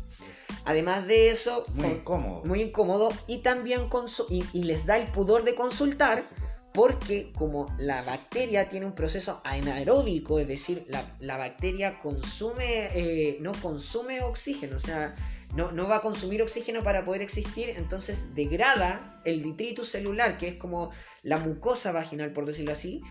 Además 0.66 1.06
de 1.06 1.30
eso, 1.30 1.64
muy 1.72 1.86
incómodo. 1.86 2.44
Muy 2.44 2.60
incómodo 2.60 3.10
y 3.26 3.38
también 3.38 3.88
y, 4.28 4.64
les 4.64 4.84
da 4.84 4.98
el 4.98 5.06
pudor 5.06 5.44
de 5.44 5.54
consultar 5.54 6.28
porque 6.74 7.32
como 7.38 7.74
la 7.78 8.02
bacteria 8.02 8.68
tiene 8.68 8.84
un 8.84 8.94
proceso 8.94 9.40
anaeróbico, 9.44 10.40
es 10.40 10.46
decir, 10.46 10.86
la, 11.20 11.38
bacteria 11.38 12.00
consume, 12.00 13.38
no 13.40 13.52
consume 13.62 14.20
oxígeno, 14.20 14.76
o 14.76 14.80
sea, 14.80 15.14
no, 15.54 15.72
no, 15.72 15.88
va 15.88 15.96
a 15.96 16.00
consumir 16.00 16.42
oxígeno 16.42 16.82
para 16.82 17.04
poder 17.04 17.22
existir, 17.22 17.70
entonces 17.70 18.34
degrada 18.34 19.20
el 19.24 19.42
detritus 19.42 19.88
celular, 19.88 20.38
que 20.38 20.48
es 20.48 20.54
como 20.56 20.90
la 21.22 21.38
mucosa 21.38 21.92
vaginal, 21.92 22.32
por 22.32 22.46
decirlo 22.46 22.72
así, 22.72 23.02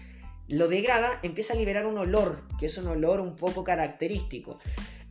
lo 0.47 0.67
degrada, 0.67 1.19
empieza 1.23 1.53
a 1.53 1.55
liberar 1.55 1.85
un 1.85 1.97
olor, 1.97 2.43
que 2.59 2.65
es 2.65 2.77
un 2.77 2.87
olor 2.87 3.21
un 3.21 3.35
poco 3.35 3.63
característico. 3.63 4.59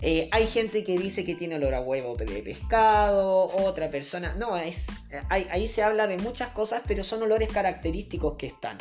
Eh, 0.02 0.28
hay 0.32 0.46
gente 0.46 0.82
que 0.82 0.98
dice 0.98 1.24
que 1.24 1.34
tiene 1.34 1.56
olor 1.56 1.74
a 1.74 1.80
huevo 1.80 2.16
de 2.16 2.42
pescado, 2.42 3.50
otra 3.64 3.90
persona. 3.90 4.34
No, 4.38 4.56
es, 4.56 4.86
ahí, 5.28 5.68
se 5.68 5.82
habla 5.82 6.06
de 6.06 6.16
muchas 6.18 6.48
cosas, 6.48 6.82
pero 6.86 7.04
son 7.04 7.22
olores 7.22 7.48
característicos 7.48 8.36
que 8.36 8.46
están. 8.46 8.78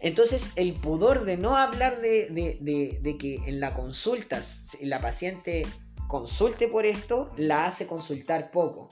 Entonces, 0.00 0.50
el 0.56 0.74
pudor 0.74 1.24
de 1.24 1.36
no 1.36 1.56
hablar 1.56 2.00
de, 2.00 2.28
de, 2.30 3.18
que 3.18 3.36
en 3.46 3.60
la 3.60 3.74
consulta 3.74 4.42
la 4.80 5.00
paciente 5.00 5.64
consulte 6.12 6.68
por 6.68 6.84
esto, 6.84 7.30
la 7.38 7.64
hace 7.64 7.86
consultar 7.86 8.50
poco. 8.50 8.88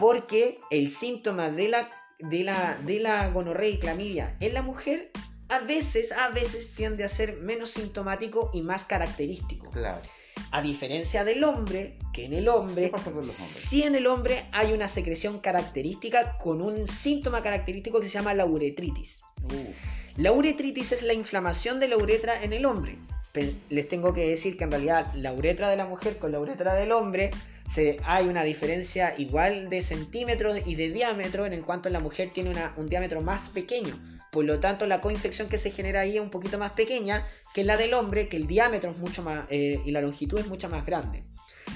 Porque 0.00 0.58
el 0.70 0.90
síntoma 0.90 1.48
de 1.48 1.68
la, 1.68 1.90
de 2.18 2.42
la, 2.42 2.76
de 2.84 2.98
la 2.98 3.28
gonorrea 3.30 3.68
y 3.68 3.78
clamidia 3.78 4.36
en 4.40 4.54
la 4.54 4.62
mujer 4.62 5.12
a 5.48 5.60
veces, 5.60 6.10
a 6.10 6.30
veces 6.30 6.74
tiende 6.74 7.04
a 7.04 7.08
ser 7.08 7.36
menos 7.36 7.70
sintomático 7.70 8.50
y 8.52 8.62
más 8.62 8.82
característico. 8.82 9.70
Claro. 9.70 10.02
A 10.50 10.60
diferencia 10.60 11.22
del 11.22 11.44
hombre, 11.44 11.98
que 12.12 12.24
en 12.24 12.32
el 12.32 12.48
hombre, 12.48 12.90
sí 13.22 13.84
en 13.84 13.94
el 13.94 14.08
hombre 14.08 14.48
hay 14.50 14.72
una 14.72 14.88
secreción 14.88 15.38
característica 15.38 16.36
con 16.36 16.60
un 16.60 16.88
síntoma 16.88 17.44
característico 17.44 18.00
que 18.00 18.08
se 18.08 18.18
llama 18.18 18.34
la 18.34 18.44
uretritis. 18.44 19.20
Uh. 19.44 20.20
La 20.20 20.32
uretritis 20.32 20.90
es 20.90 21.02
la 21.04 21.14
inflamación 21.14 21.78
de 21.78 21.86
la 21.86 21.96
uretra 21.96 22.42
en 22.42 22.52
el 22.52 22.66
hombre. 22.66 22.98
Les 23.34 23.88
tengo 23.88 24.12
que 24.12 24.28
decir 24.28 24.56
que 24.56 24.64
en 24.64 24.72
realidad 24.72 25.12
la 25.14 25.32
uretra 25.32 25.68
de 25.68 25.76
la 25.76 25.86
mujer 25.86 26.18
con 26.18 26.32
la 26.32 26.40
uretra 26.40 26.74
del 26.74 26.92
hombre 26.92 27.30
se, 27.68 27.98
hay 28.04 28.26
una 28.26 28.42
diferencia 28.42 29.14
igual 29.18 29.70
de 29.70 29.82
centímetros 29.82 30.58
y 30.66 30.74
de 30.74 30.90
diámetro 30.90 31.46
en 31.46 31.62
cuanto 31.62 31.88
la 31.90 32.00
mujer 32.00 32.30
tiene 32.30 32.52
un 32.76 32.88
diámetro 32.88 33.20
más 33.20 33.48
pequeño. 33.48 33.96
Por 34.32 34.44
lo 34.44 34.60
tanto, 34.60 34.86
la 34.86 35.00
coinfección 35.00 35.48
que 35.48 35.58
se 35.58 35.70
genera 35.70 36.00
ahí 36.00 36.16
es 36.16 36.22
un 36.22 36.30
poquito 36.30 36.58
más 36.58 36.72
pequeña 36.72 37.26
que 37.54 37.64
la 37.64 37.76
del 37.76 37.94
hombre, 37.94 38.28
que 38.28 38.36
el 38.36 38.46
diámetro 38.46 38.90
es 38.90 38.98
mucho 38.98 39.22
más 39.22 39.46
eh, 39.50 39.80
y 39.84 39.90
la 39.90 40.00
longitud 40.00 40.38
es 40.38 40.46
mucho 40.46 40.68
más 40.68 40.86
grande. 40.86 41.24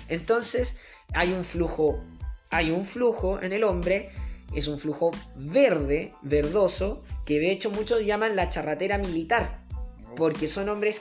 Entonces, 0.09 0.77
hay 1.13 1.33
un 1.33 1.45
flujo, 1.45 2.03
hay 2.51 2.71
un 2.71 2.85
flujo 2.85 3.41
en 3.43 3.53
el 3.53 3.65
hombre, 3.65 4.11
es 4.55 4.69
un 4.69 4.79
flujo 4.79 5.11
verde, 5.37 6.13
verdoso, 6.23 7.03
que 7.27 7.41
de 7.41 7.51
hecho 7.51 7.71
muchos 7.71 8.05
llaman 8.05 8.37
la 8.37 8.49
charratera 8.51 8.99
militar, 8.99 9.64
porque 10.17 10.49
son 10.49 10.69
hombres, 10.69 11.01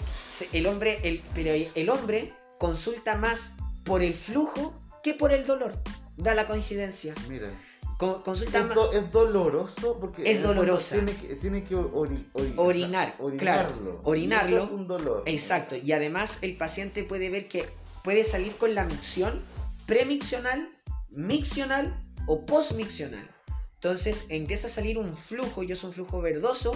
el 0.52 0.68
hombre, 0.68 1.00
el, 1.04 1.24
pero 1.34 1.52
el 1.52 1.90
hombre 1.90 2.34
consulta 2.60 3.16
más 3.16 3.56
por 3.84 4.02
el 4.02 4.16
flujo 4.16 4.74
que 5.04 5.14
por 5.14 5.32
el 5.32 5.46
dolor. 5.46 5.78
Da 6.18 6.34
la 6.36 6.48
coincidencia. 6.48 7.14
Mira 7.28 7.52
consulta 7.98 8.70
es, 8.94 9.12
doloroso 9.12 9.98
porque 10.00 10.30
es 10.30 10.42
dolorosa. 10.42 10.98
Tiene 11.42 11.64
que, 11.64 11.76
orinar, 11.76 13.16
claro, 13.38 14.00
orinarlo. 14.04 14.66
Es 14.66 14.72
un 14.72 14.88
dolor. 14.88 15.24
Exacto. 15.26 15.76
Y 15.76 15.92
además 15.92 16.40
el 16.42 16.58
paciente 16.58 17.04
puede 17.04 17.30
ver 17.30 17.48
que 17.48 17.70
puede 18.04 18.24
salir 18.24 18.54
con 18.56 18.76
la 18.76 18.86
micción 18.86 19.42
premiccional, 19.86 20.70
miccional 21.10 22.00
o 22.28 22.46
postmiccional. 22.46 23.30
Entonces 23.76 24.26
empieza 24.30 24.68
a 24.68 24.70
salir 24.70 24.98
un 24.98 25.16
flujo 25.16 25.64
y 25.64 25.72
es 25.72 25.84
un 25.84 25.94
flujo 25.94 26.22
verdoso. 26.22 26.74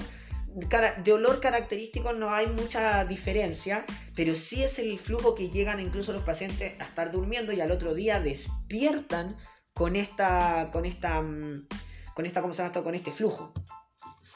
De 1.04 1.13
olor 1.13 1.39
característico 1.39 2.13
no 2.13 2.32
hay 2.32 2.48
mucha 2.48 3.06
diferencia, 3.06 3.86
pero 4.16 4.33
sí 4.33 4.64
es 4.64 4.79
el 4.79 4.98
flujo 4.98 5.36
que 5.36 5.50
llegan 5.50 5.79
incluso 5.79 6.14
los 6.14 6.24
pacientes 6.24 6.74
a 6.79 6.86
estar 6.86 7.12
durmiendo 7.12 7.53
y 7.53 7.62
al 7.62 7.72
otro 7.72 7.94
día 7.94 8.20
despiertan 8.20 9.38
con 9.74 9.96
esta, 9.96 10.70
con 10.72 10.86
esta, 10.86 11.22
mm, 11.22 11.68
con 12.16 12.25
esta, 12.25 12.42
¿cómo 12.42 12.53
se 12.53 12.57
llama 12.57 12.68
esto? 12.70 12.83
Con 12.83 12.96
este 12.96 13.12
flujo. 13.12 13.53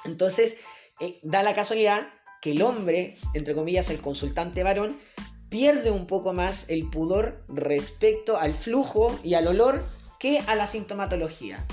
Entonces, 0.06 0.58
eh, 1.00 1.20
da 1.24 1.42
la 1.42 1.56
casualidad 1.56 2.08
que 2.42 2.52
el 2.52 2.62
hombre, 2.62 3.18
entre 3.34 3.56
comillas, 3.56 3.90
el 3.90 4.02
consultante 4.02 4.64
varón, 4.64 4.98
pierde 5.50 5.92
un 5.92 6.08
poco 6.08 6.34
más 6.34 6.70
el 6.70 6.90
pudor 6.90 7.44
respecto 7.48 8.38
al 8.38 8.54
flujo 8.54 9.20
y 9.24 9.34
al 9.34 9.48
olor 9.48 9.84
que 10.20 10.40
a 10.40 10.56
la 10.56 10.68
sintomatología. 10.68 11.66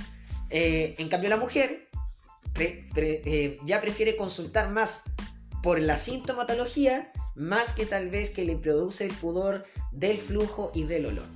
Eh, 0.51 0.95
en 0.99 1.09
cambio, 1.09 1.29
la 1.29 1.37
mujer 1.37 1.88
eh, 2.59 3.59
ya 3.65 3.81
prefiere 3.81 4.17
consultar 4.17 4.71
más 4.71 5.03
por 5.63 5.81
la 5.81 5.97
sintomatología 5.97 7.13
más 7.39 7.73
que 7.73 7.87
tal 7.87 8.11
vez 8.11 8.31
que 8.31 8.45
le 8.45 8.57
produce 8.57 9.05
el 9.07 9.15
pudor 9.15 9.65
del 9.93 10.19
flujo 10.19 10.73
y 10.75 10.83
del 10.83 11.07
olor. 11.07 11.27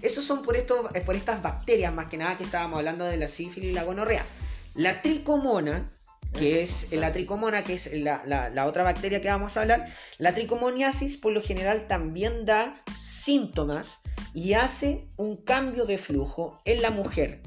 Esos 0.00 0.24
son 0.24 0.42
por, 0.42 0.56
esto, 0.56 0.88
eh, 0.94 1.00
por 1.00 1.16
estas 1.16 1.42
bacterias, 1.42 1.92
más 1.92 2.06
que 2.06 2.16
nada 2.16 2.36
que 2.36 2.44
estábamos 2.44 2.78
hablando 2.78 3.04
de 3.04 3.16
la 3.16 3.28
sífilis 3.28 3.70
y 3.70 3.74
la 3.74 3.84
gonorrea. 3.84 4.24
La 4.74 5.02
tricomona, 5.02 5.90
que 6.38 6.62
es 6.62 6.90
la 6.92 7.12
tricomona, 7.12 7.64
que 7.64 7.74
es 7.74 7.90
la, 7.92 8.64
otra 8.66 8.84
bacteria 8.84 9.20
que 9.20 9.28
vamos 9.28 9.56
a 9.56 9.62
hablar, 9.62 9.92
la 10.18 10.34
tricomoniasis 10.34 11.16
por 11.16 11.32
lo 11.32 11.42
general 11.42 11.88
también 11.88 12.46
da 12.46 12.82
síntomas 12.96 13.98
y 14.32 14.54
hace 14.54 15.08
un 15.16 15.36
cambio 15.36 15.84
de 15.84 15.98
flujo 15.98 16.60
en 16.64 16.80
la 16.80 16.92
mujer. 16.92 17.42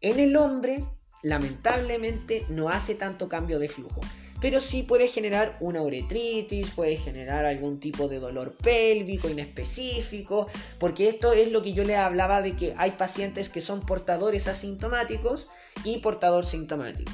En 0.00 0.18
el 0.18 0.36
hombre, 0.36 0.84
lamentablemente, 1.22 2.44
no 2.48 2.68
hace 2.68 2.94
tanto 2.94 3.28
cambio 3.28 3.58
de 3.58 3.68
flujo 3.68 4.00
pero 4.42 4.60
sí 4.60 4.82
puede 4.82 5.06
generar 5.06 5.56
una 5.60 5.80
uretritis, 5.80 6.70
puede 6.70 6.96
generar 6.96 7.46
algún 7.46 7.78
tipo 7.78 8.08
de 8.08 8.18
dolor 8.18 8.56
pélvico 8.56 9.30
inespecífico, 9.30 10.48
porque 10.80 11.08
esto 11.08 11.32
es 11.32 11.52
lo 11.52 11.62
que 11.62 11.74
yo 11.74 11.84
le 11.84 11.94
hablaba 11.94 12.42
de 12.42 12.56
que 12.56 12.74
hay 12.76 12.90
pacientes 12.90 13.48
que 13.48 13.60
son 13.60 13.86
portadores 13.86 14.48
asintomáticos 14.48 15.48
y 15.84 15.98
portador 15.98 16.44
sintomático. 16.44 17.12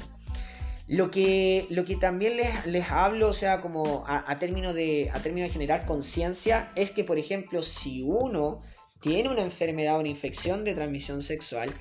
Lo 0.87 1.11
que, 1.11 1.67
lo 1.69 1.85
que 1.85 1.97
también 1.97 2.35
les, 2.35 2.65
les 2.65 2.89
hablo, 2.89 3.27
o 3.27 3.33
sea, 3.33 3.61
como 3.61 4.05
a, 4.07 4.39
término, 4.39 4.73
de, 4.73 5.11
a 5.13 5.19
término 5.19 5.45
de 5.45 5.53
generar 5.53 5.85
conciencia, 5.85 6.71
es 6.75 6.89
que, 6.89 7.03
por 7.03 7.19
ejemplo, 7.19 7.61
si 7.61 8.01
uno 8.01 8.63
tiene 9.01 9.29
una 9.29 9.43
enfermedad 9.43 9.97
o 9.97 9.99
una 9.99 10.09
infección 10.09 10.63
de 10.63 10.73
transmisión 10.73 11.21
sexual, 11.21 11.71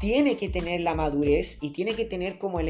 tiene 0.00 0.38
que 0.38 0.48
tener 0.48 0.80
la 0.80 0.94
madurez 0.94 1.58
y 1.60 1.70
tiene 1.70 1.94
que 1.94 2.06
tener 2.06 2.38
como 2.38 2.58
el, 2.58 2.68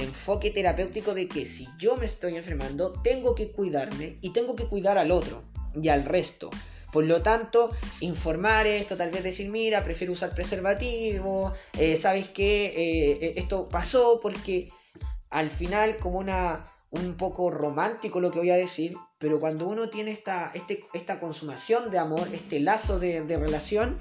enfoque 0.00 0.50
terapéutico 0.50 1.14
de 1.14 1.28
que 1.28 1.44
si 1.44 1.68
yo 1.78 1.96
me 1.96 2.06
estoy 2.06 2.36
enfermando, 2.36 2.94
tengo 3.04 3.34
que 3.34 3.52
cuidarme 3.52 4.16
y 4.22 4.30
tengo 4.30 4.56
que 4.56 4.64
cuidar 4.64 4.96
al 4.96 5.12
otro 5.12 5.42
y 5.80 5.90
al 5.90 6.06
resto. 6.06 6.48
Por 6.90 7.04
lo 7.04 7.20
tanto, 7.20 7.70
informar 8.00 8.66
esto, 8.66 8.96
tal 8.96 9.10
vez 9.10 9.22
decir, 9.22 9.50
mira, 9.50 9.84
prefiero 9.84 10.14
usar 10.14 10.34
preservativo, 10.34 11.52
eh, 11.78 11.96
¿sabes 11.96 12.28
qué? 12.28 12.66
Eh, 12.68 13.18
eh, 13.20 13.34
esto 13.36 13.68
pasó 13.68 14.18
porque 14.20 14.70
al 15.28 15.50
final, 15.50 15.98
como 15.98 16.18
una, 16.18 16.64
un 16.90 17.14
poco 17.18 17.50
romántico 17.50 18.20
lo 18.20 18.32
que 18.32 18.38
voy 18.38 18.50
a 18.50 18.56
decir, 18.56 18.96
pero 19.18 19.38
cuando 19.38 19.68
uno 19.68 19.90
tiene 19.90 20.12
esta, 20.12 20.50
este, 20.54 20.82
esta 20.94 21.20
consumación 21.20 21.90
de 21.90 21.98
amor, 21.98 22.26
este 22.32 22.58
lazo 22.58 22.98
de 22.98 23.36
relación, 23.36 23.98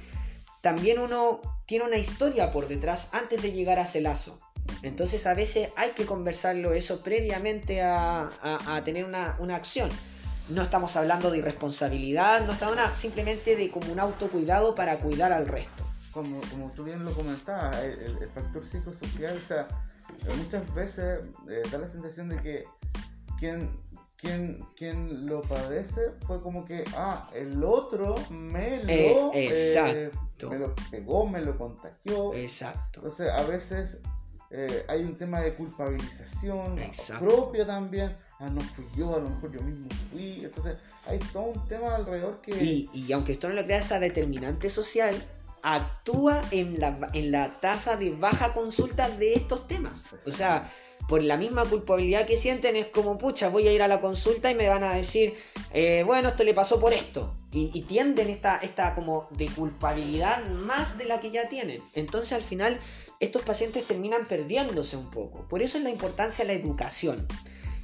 también 0.62 1.00
uno 1.00 1.42
tiene 1.66 1.86
una 1.86 1.98
historia 1.98 2.52
por 2.52 2.68
detrás 2.68 3.10
antes 3.12 3.42
de 3.42 3.52
llegar 3.52 3.80
a 3.80 3.84
ese 3.84 4.02
lazo. 4.02 4.40
Entonces 4.82 5.26
a 5.26 5.34
veces 5.34 5.70
hay 5.76 5.92
que 5.92 6.06
conversarlo 6.06 6.74
eso 6.74 7.02
previamente 7.02 7.82
a, 7.82 8.82
tener 8.86 9.06
una, 9.06 9.56
acción. 9.56 9.90
No 10.50 10.62
estamos 10.62 10.96
hablando 10.96 11.32
de 11.32 11.40
irresponsabilidad, 11.40 12.46
no 12.46 12.54
estamos 12.54 12.76
hablando 12.78 12.96
simplemente 12.96 13.56
de 13.56 13.70
como 13.70 13.92
un 13.92 14.00
autocuidado 14.00 14.76
para 14.76 14.98
cuidar 14.98 15.32
al 15.32 15.48
resto. 15.48 15.86
Como, 16.12 16.42
como 16.50 16.72
tú 16.72 16.84
bien 16.84 17.06
lo 17.06 17.14
comentabas, 17.14 17.84
el, 17.84 18.30
factor 18.34 18.66
psicosocial, 18.66 19.38
o 19.38 19.48
sea, 19.48 19.68
muchas 20.38 20.74
veces 20.74 21.20
eh, 21.50 21.62
da 21.72 21.78
la 21.78 21.90
sensación 21.90 22.30
de 22.30 22.42
que 22.42 22.64
quien 23.38 23.70
quien, 24.20 24.66
quien 24.76 25.26
lo 25.26 25.42
padece 25.42 26.02
fue 26.28 26.42
como 26.42 26.66
que, 26.66 26.84
ah, 26.96 27.30
el 27.34 27.64
otro 27.64 28.16
me 28.30 28.84
lo, 28.84 29.34
eh, 29.34 29.48
exacto. 29.48 30.50
me 30.50 30.60
lo 30.60 30.76
pegó, 30.92 31.28
me 31.28 31.42
lo 31.42 31.58
contagió. 31.58 32.34
Exacto. 32.34 33.02
Entonces, 33.02 33.30
a 33.30 33.44
veces 33.44 33.98
eh, 34.52 34.84
hay 34.88 35.04
un 35.04 35.18
tema 35.18 35.40
de 35.40 35.54
culpabilización 35.54 36.80
propio 37.20 37.66
también. 37.66 38.18
Ah, 38.40 38.50
no 38.50 38.62
fui 38.62 38.86
yo, 38.96 39.16
a 39.16 39.20
lo 39.20 39.30
mejor 39.30 39.52
yo 39.52 39.62
mismo 39.62 39.88
fui. 40.12 40.44
Entonces, 40.44 40.78
hay 41.06 41.20
todo 41.32 41.46
un 41.46 41.68
tema 41.68 41.96
alrededor 41.96 42.42
que. 42.42 42.52
Y, 42.62 42.90
y 42.94 43.12
aunque 43.14 43.34
esto 43.34 43.48
no 43.48 43.56
lo 43.56 43.64
crea, 43.64 43.80
esa 43.80 44.00
determinante 44.00 44.70
social 44.70 45.16
actúa 45.62 46.42
en 46.52 46.80
la, 46.80 47.10
en 47.14 47.32
la 47.32 47.60
tasa 47.60 47.98
de 47.98 48.12
baja 48.12 48.54
consulta 48.54 49.10
de 49.10 49.34
estos 49.34 49.68
temas. 49.68 50.04
O 50.26 50.32
sea 50.32 50.70
por 51.10 51.24
la 51.24 51.38
misma 51.38 51.66
culpabilidad 51.66 52.28
que 52.28 52.38
sienten, 52.38 52.76
es 52.76 52.86
como, 52.86 53.18
pucha, 53.18 53.50
voy 53.50 53.68
a 53.68 53.74
ir 53.74 53.82
a 53.82 53.88
la 53.88 54.00
consulta 54.00 54.52
y 54.52 54.56
me 54.56 54.70
van 54.70 54.84
a 54.84 54.94
decir, 54.94 55.34
eh, 55.74 56.04
bueno, 56.06 56.30
esto 56.30 56.44
le 56.44 56.54
pasó 56.54 56.80
por 56.80 56.94
esto. 56.94 57.36
Y, 57.52 57.82
tienden 57.82 58.30
esta, 58.30 58.58
esta 58.58 58.94
como 58.94 59.28
de 59.32 59.48
culpabilidad 59.48 60.46
más 60.50 61.00
de 61.00 61.06
la 61.06 61.20
que 61.20 61.32
ya 61.32 61.50
tienen. 61.50 61.82
Entonces 61.96 62.34
al 62.34 62.44
final 62.44 62.80
estos 63.20 63.42
pacientes 63.42 63.88
terminan 63.88 64.26
perdiéndose 64.26 64.98
un 64.98 65.10
poco. 65.10 65.48
Por 65.48 65.64
eso 65.64 65.80
es 65.80 65.84
la 65.84 65.90
importancia 65.90 66.46
de 66.46 66.54
la 66.54 66.60
educación. 66.60 67.28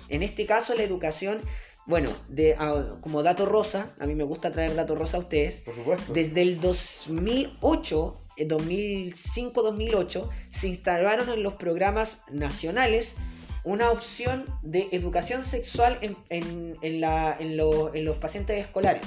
En 0.08 0.22
este 0.22 0.46
caso, 0.46 0.76
la 0.76 0.84
educación, 0.84 1.42
bueno, 1.88 2.12
de, 2.28 2.56
ah, 2.60 2.98
como 3.02 3.24
dato 3.24 3.48
rosa, 3.48 3.96
a 4.00 4.06
mí 4.06 4.14
me 4.14 4.24
gusta 4.24 4.52
traer 4.52 4.76
dato 4.76 4.94
rosa 4.94 5.18
a 5.18 5.22
ustedes. 5.22 5.62
Por 5.62 5.74
supuesto. 5.74 6.14
Desde 6.14 6.44
el 6.44 6.62
2008, 6.62 8.25
2005-2008, 8.38 10.24
eh, 10.24 10.36
se 10.50 10.68
instalaron 10.68 11.30
en 11.30 11.44
los 11.44 11.56
programas 11.56 12.24
nacionales 12.32 13.16
una 13.66 13.92
opción 13.92 14.46
de 14.62 14.88
educación 14.92 15.44
sexual 15.44 16.00
en, 16.30 16.78
los 17.66 18.18
pacientes 18.18 18.64
escolares. 18.64 19.06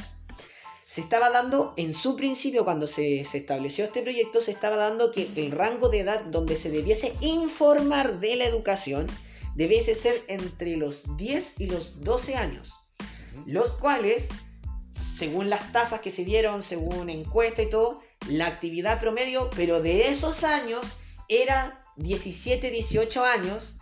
Se 0.85 1.01
estaba 1.01 1.31
dando, 1.31 1.75
en 1.77 1.95
su 1.95 2.17
principio, 2.17 2.65
cuando 2.65 2.87
se, 2.87 3.21
estableció 3.21 3.85
este 3.85 4.03
proyecto, 4.03 4.41
se 4.41 4.51
estaba 4.51 4.77
dando 4.77 5.13
que 5.13 5.31
el 5.37 5.53
rango 5.53 5.89
de 5.89 6.01
edad 6.01 6.25
donde 6.25 6.57
se 6.57 6.71
debiese 6.71 7.15
informar 7.21 8.21
de 8.21 8.37
la 8.37 8.47
educación 8.47 9.07
debiese 9.55 9.95
ser 9.95 10.25
entre 10.29 10.77
los 10.77 11.17
10 11.17 11.61
y 11.61 11.67
los 11.67 12.03
12 12.03 12.37
años, 12.37 12.75
los 13.47 13.73
cuales, 13.73 14.29
según 14.93 15.51
las 15.51 15.73
tasas 15.73 16.01
que 16.01 16.11
se 16.11 16.25
dieron, 16.25 16.63
según 16.63 17.11
encuesta 17.11 17.63
y 17.63 17.71
todo, 17.71 18.01
la 18.27 18.47
actividad 18.47 19.01
promedio, 19.01 19.51
pero 19.55 19.81
de 19.81 20.09
esos 20.09 20.45
años, 20.45 20.97
era 21.29 21.81
17, 21.97 22.71
18 22.71 23.25
años 23.25 23.79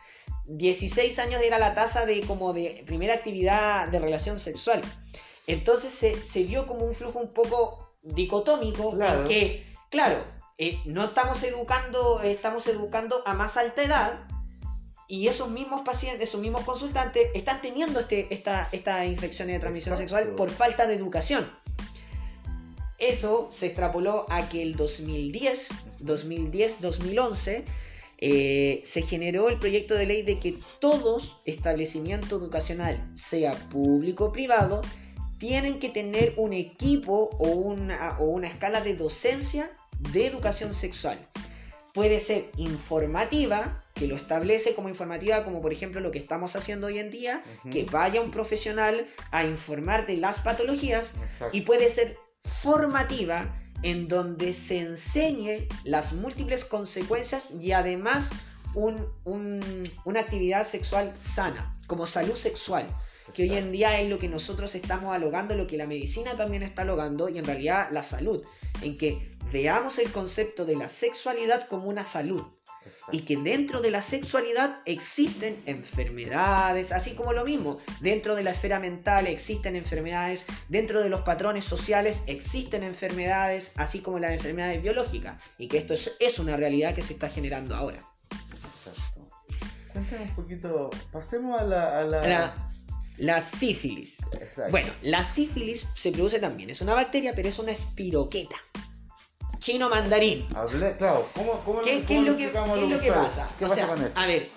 16 0.46 1.18
años 1.18 1.42
era 1.42 1.58
la 1.58 1.74
tasa 1.74 2.06
de 2.06 2.20
como 2.22 2.52
de 2.52 2.84
primera 2.86 3.14
actividad 3.14 3.88
de 3.88 3.98
relación 3.98 4.38
sexual. 4.38 4.80
Entonces 5.46 5.92
se, 5.92 6.24
se 6.24 6.44
vio 6.44 6.66
como 6.66 6.84
un 6.84 6.94
flujo 6.94 7.18
un 7.18 7.32
poco 7.32 7.94
dicotómico 8.02 8.96
en 9.00 9.24
que, 9.26 9.66
claro, 9.90 10.16
eh, 10.58 10.78
no 10.84 11.04
estamos 11.04 11.42
educando, 11.42 12.22
estamos 12.22 12.66
educando 12.68 13.22
a 13.26 13.34
más 13.34 13.56
alta 13.56 13.82
edad 13.82 14.28
y 15.08 15.28
esos 15.28 15.50
mismos 15.50 15.82
pacientes, 15.82 16.28
esos 16.28 16.40
mismos 16.40 16.64
consultantes 16.64 17.28
están 17.34 17.60
teniendo 17.60 18.00
este, 18.00 18.32
esta, 18.32 18.68
esta 18.72 19.04
infección 19.04 19.48
de 19.48 19.58
transmisión 19.58 19.96
sexual 19.96 20.28
por 20.30 20.50
falta 20.50 20.86
de 20.86 20.94
educación. 20.94 21.48
Eso 22.98 23.48
se 23.50 23.66
extrapoló 23.66 24.26
a 24.30 24.48
que 24.48 24.62
el 24.62 24.76
2010, 24.76 25.68
2010, 26.00 26.80
2011 26.80 27.64
eh, 28.18 28.80
se 28.84 29.02
generó 29.02 29.50
el 29.50 29.58
proyecto 29.58 29.94
de 29.94 30.06
ley 30.06 30.22
de 30.22 30.38
que 30.40 30.58
todos 30.80 31.40
establecimiento 31.44 32.36
educacional, 32.36 33.10
sea 33.14 33.52
público 33.70 34.26
o 34.26 34.32
privado, 34.32 34.80
tienen 35.38 35.78
que 35.78 35.90
tener 35.90 36.32
un 36.38 36.54
equipo 36.54 37.30
o 37.38 37.48
una, 37.48 38.16
o 38.18 38.24
una 38.24 38.48
escala 38.48 38.80
de 38.80 38.96
docencia 38.96 39.70
de 40.12 40.26
educación 40.26 40.72
sexual. 40.72 41.18
Puede 41.92 42.20
ser 42.20 42.46
informativa, 42.56 43.82
que 43.94 44.06
lo 44.06 44.16
establece 44.16 44.74
como 44.74 44.88
informativa, 44.88 45.44
como 45.44 45.60
por 45.60 45.72
ejemplo 45.72 46.00
lo 46.00 46.10
que 46.10 46.18
estamos 46.18 46.56
haciendo 46.56 46.86
hoy 46.86 46.98
en 46.98 47.10
día, 47.10 47.42
que 47.70 47.84
vaya 47.84 48.20
un 48.20 48.30
profesional 48.30 49.06
a 49.30 49.44
informar 49.44 50.06
de 50.06 50.16
las 50.16 50.40
patologías, 50.40 51.14
y 51.52 51.62
puede 51.62 51.88
ser 51.88 52.18
formativa, 52.62 53.58
en 53.82 54.08
donde 54.08 54.52
se 54.52 54.78
enseñe 54.80 55.68
las 55.84 56.12
múltiples 56.12 56.64
consecuencias 56.64 57.50
y 57.50 57.72
además 57.72 58.30
una 58.74 60.20
actividad 60.20 60.66
sexual 60.66 61.12
sana, 61.16 61.78
como 61.86 62.06
salud 62.06 62.34
sexual, 62.34 62.86
que 63.32 63.44
hoy 63.44 63.54
en 63.54 63.72
día 63.72 64.00
es 64.00 64.08
lo 64.08 64.18
que 64.18 64.28
nosotros 64.28 64.74
estamos 64.74 65.14
alogando, 65.14 65.54
lo 65.54 65.66
que 65.66 65.76
la 65.76 65.86
medicina 65.86 66.36
también 66.36 66.62
está 66.62 66.82
alogando 66.82 67.28
y 67.28 67.38
en 67.38 67.44
realidad 67.44 67.88
la 67.90 68.02
salud, 68.02 68.42
en 68.82 68.96
que 68.96 69.36
veamos 69.52 69.98
el 69.98 70.10
concepto 70.10 70.64
de 70.64 70.76
la 70.76 70.88
sexualidad 70.88 71.68
como 71.68 71.88
una 71.88 72.04
salud 72.04 72.42
y 73.12 73.20
que 73.20 73.36
dentro 73.36 73.80
de 73.80 73.90
la 73.90 74.02
sexualidad 74.02 74.80
existen 74.84 75.62
enfermedades, 75.66 76.92
así 76.92 77.14
como 77.14 77.32
lo 77.32 77.44
mismo, 77.44 77.78
dentro 78.00 78.34
de 78.34 78.42
la 78.42 78.50
esfera 78.50 78.80
mental 78.80 79.26
existen 79.26 79.76
enfermedades, 79.76 80.46
dentro 80.68 81.00
de 81.00 81.08
los 81.08 81.22
patrones 81.22 81.64
sociales 81.64 82.22
existen 82.26 82.82
enfermedades, 82.82 83.72
así 83.76 84.00
como 84.00 84.18
las 84.18 84.32
enfermedades 84.32 84.82
biológicas, 84.82 85.42
y 85.58 85.68
que 85.68 85.78
esto 85.78 85.94
es, 85.94 86.38
una 86.38 86.56
realidad 86.56 86.94
que 86.94 87.02
se 87.02 87.14
está 87.14 87.30
generando 87.30 87.74
ahora. 87.74 88.00
Exacto. 88.30 89.28
Cuéntame 89.92 90.22
un 90.24 90.34
poquito, 90.34 90.90
pasemos 91.10 91.60
a 91.60 91.64
la... 91.64 92.02
la... 92.04 92.70
la... 93.16 93.40
sífilis. 93.40 94.18
Bueno, 94.70 94.92
la 95.02 95.22
sífilis 95.22 95.86
se 95.94 96.12
produce 96.12 96.38
también. 96.38 96.68
Es 96.68 96.82
una 96.82 96.92
bacteria, 96.92 97.34
pero 97.34 97.48
es 97.48 97.58
una 97.58 97.72
espiroqueta 97.72 98.56
chino 99.58 99.88
mandarín. 99.88 100.46
claro, 100.98 101.28
¿cómo, 101.34 101.82
¿Qué, 101.82 102.04
es 102.08 102.20
lo 102.22 102.36
que, 102.36 102.48
pasa? 103.12 103.48
o 103.60 103.68
sea, 103.68 103.94
A 104.14 104.26
ver, 104.26 104.50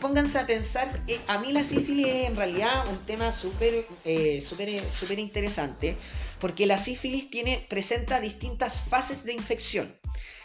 pónganse 0.00 0.38
a 0.38 0.46
pensar, 0.46 1.02
eh, 1.06 1.20
a 1.26 1.38
mí 1.38 1.52
la 1.52 1.64
sífilis 1.64 2.06
es 2.06 2.28
en 2.28 2.36
realidad 2.36 2.86
un 2.88 2.98
tema 3.06 3.32
súper 3.32 3.86
eh, 4.04 4.40
súper 4.42 5.18
interesante, 5.18 5.96
porque 6.40 6.66
la 6.66 6.76
sífilis 6.76 7.30
tiene, 7.30 7.66
presenta 7.68 8.20
distintas 8.20 8.78
fases 8.78 9.24
de 9.24 9.32
infección. 9.32 9.94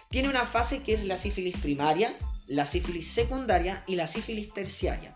Tiene 0.10 0.30
una 0.30 0.46
fase 0.46 0.82
que 0.82 0.94
es 0.94 1.04
la 1.04 1.18
sífilis 1.18 1.58
primaria, 1.58 2.18
la 2.48 2.66
sífilis 2.66 3.12
secundaria 3.12 3.84
y 3.86 3.96
la 3.96 4.08
sífilis 4.08 4.52
terciaria. 4.54 5.14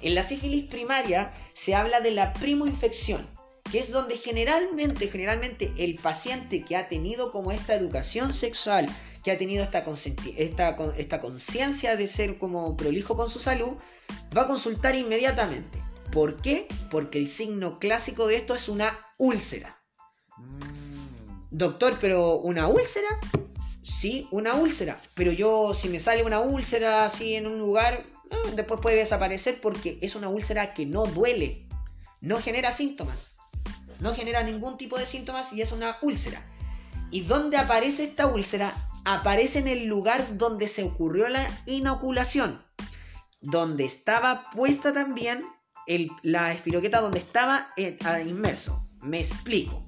En 0.00 0.14
la 0.14 0.22
sífilis 0.22 0.66
primaria 0.66 1.32
se 1.54 1.74
habla 1.74 2.00
de 2.00 2.12
la 2.12 2.32
primoinfección, 2.34 3.26
que 3.70 3.78
es 3.78 3.90
donde 3.90 4.16
generalmente, 4.16 5.08
generalmente 5.08 5.72
el 5.78 5.96
paciente 5.96 6.64
que 6.64 6.76
ha 6.76 6.88
tenido 6.88 7.30
como 7.30 7.52
esta 7.52 7.74
educación 7.74 8.32
sexual, 8.32 8.88
que 9.22 9.30
ha 9.30 9.38
tenido 9.38 9.62
esta, 9.62 9.84
esta, 10.36 10.76
esta 10.96 11.20
conciencia 11.20 11.96
de 11.96 12.06
ser 12.06 12.38
como 12.38 12.76
prolijo 12.76 13.16
con 13.16 13.30
su 13.30 13.40
salud, 13.40 13.72
va 14.36 14.42
a 14.42 14.46
consultar 14.46 14.94
inmediatamente. 14.94 15.82
¿Por 16.12 16.40
qué? 16.40 16.66
Porque 16.90 17.18
el 17.18 17.28
signo 17.28 17.78
clásico 17.78 18.26
de 18.26 18.36
esto 18.36 18.54
es 18.54 18.68
una 18.68 18.98
úlcera. 19.18 19.78
Mm. 20.36 20.78
Doctor, 21.50 21.98
pero 22.00 22.36
¿una 22.36 22.68
úlcera? 22.68 23.08
Sí, 23.82 24.28
una 24.30 24.54
úlcera. 24.54 25.00
Pero 25.14 25.32
yo, 25.32 25.74
si 25.74 25.88
me 25.88 26.00
sale 26.00 26.22
una 26.22 26.40
úlcera 26.40 27.04
así 27.04 27.34
en 27.34 27.46
un 27.46 27.58
lugar, 27.58 28.06
después 28.54 28.80
puede 28.80 28.96
desaparecer 28.96 29.60
porque 29.60 29.98
es 30.00 30.14
una 30.14 30.28
úlcera 30.28 30.72
que 30.72 30.86
no 30.86 31.06
duele, 31.06 31.66
no 32.20 32.38
genera 32.38 32.70
síntomas 32.70 33.37
no 34.00 34.14
genera 34.14 34.42
ningún 34.42 34.76
tipo 34.76 34.98
de 34.98 35.06
síntomas 35.06 35.52
y 35.52 35.62
es 35.62 35.72
una 35.72 35.96
úlcera. 36.02 36.44
¿Y 37.10 37.22
dónde 37.22 37.56
aparece 37.56 38.04
esta 38.04 38.26
úlcera? 38.26 38.74
Aparece 39.04 39.60
en 39.60 39.68
el 39.68 39.86
lugar 39.86 40.36
donde 40.36 40.68
se 40.68 40.84
ocurrió 40.84 41.28
la 41.28 41.46
inoculación, 41.66 42.62
donde 43.40 43.84
estaba 43.84 44.50
puesta 44.50 44.92
también 44.92 45.40
la 46.22 46.52
espiroqueta 46.52 47.00
donde 47.00 47.18
estaba 47.18 47.70
eh, 47.76 47.96
inmerso. 48.26 48.86
Me 49.02 49.20
explico. 49.20 49.82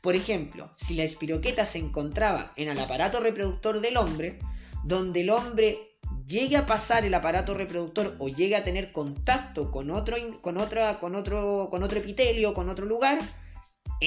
Por 0.00 0.14
ejemplo, 0.14 0.72
si 0.76 0.94
la 0.94 1.04
espiroqueta 1.04 1.64
se 1.64 1.78
encontraba 1.78 2.52
en 2.56 2.68
el 2.68 2.78
aparato 2.78 3.20
reproductor 3.20 3.80
del 3.80 3.96
hombre, 3.96 4.38
donde 4.84 5.20
el 5.20 5.30
hombre 5.30 5.92
llegue 6.26 6.56
a 6.56 6.66
pasar 6.66 7.04
el 7.04 7.14
aparato 7.14 7.54
reproductor 7.54 8.16
o 8.18 8.28
llegue 8.28 8.56
a 8.56 8.64
tener 8.64 8.92
contacto 8.92 9.70
con 9.70 9.90
otro, 9.90 10.16
con 10.40 10.58
otra, 10.58 10.98
con 10.98 11.14
otro, 11.14 11.68
con 11.70 11.82
otro 11.82 11.98
epitelio, 11.98 12.54
con 12.54 12.68
otro 12.68 12.86
lugar, 12.86 13.18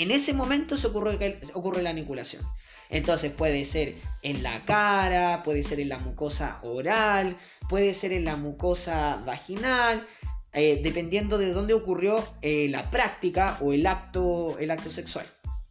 en 0.02 0.12
ese 0.12 0.34
momento 0.34 0.78
se 0.78 0.88
ocurre, 0.88 1.40
ocurre 1.54 1.82
la 1.82 1.92
aniculación. 1.92 2.44
Entonces 2.90 3.32
puede 3.32 3.66
ser 3.66 3.96
en 4.22 4.44
la 4.44 4.64
cara, 4.66 5.42
puede 5.44 5.64
ser 5.64 5.80
en 5.80 5.90
la 5.90 5.98
mucosa 5.98 6.60
oral, 6.64 7.38
puede 7.68 7.94
ser 7.94 8.14
en 8.14 8.26
la 8.26 8.36
mucosa 8.36 9.24
vaginal, 9.26 10.06
eh, 10.54 10.80
dependiendo 10.84 11.38
de 11.38 11.52
dónde 11.52 11.74
ocurrió 11.74 12.24
eh, 12.42 12.68
la 12.70 12.90
práctica 12.92 13.58
o 13.62 13.74
el 13.74 13.86
acto, 13.88 14.58
el 14.60 14.72
acto 14.72 14.92
sexual, 14.92 15.26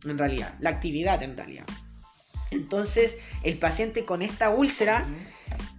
en 0.05 0.19
realidad, 0.19 0.55
la 0.61 0.71
actividad 0.71 1.23
en 1.23 1.37
realidad. 1.37 1.67
Entonces 2.51 3.19
el 3.43 3.59
paciente 3.59 4.05
con 4.05 4.23
esta 4.23 4.51
úlcera 4.51 5.07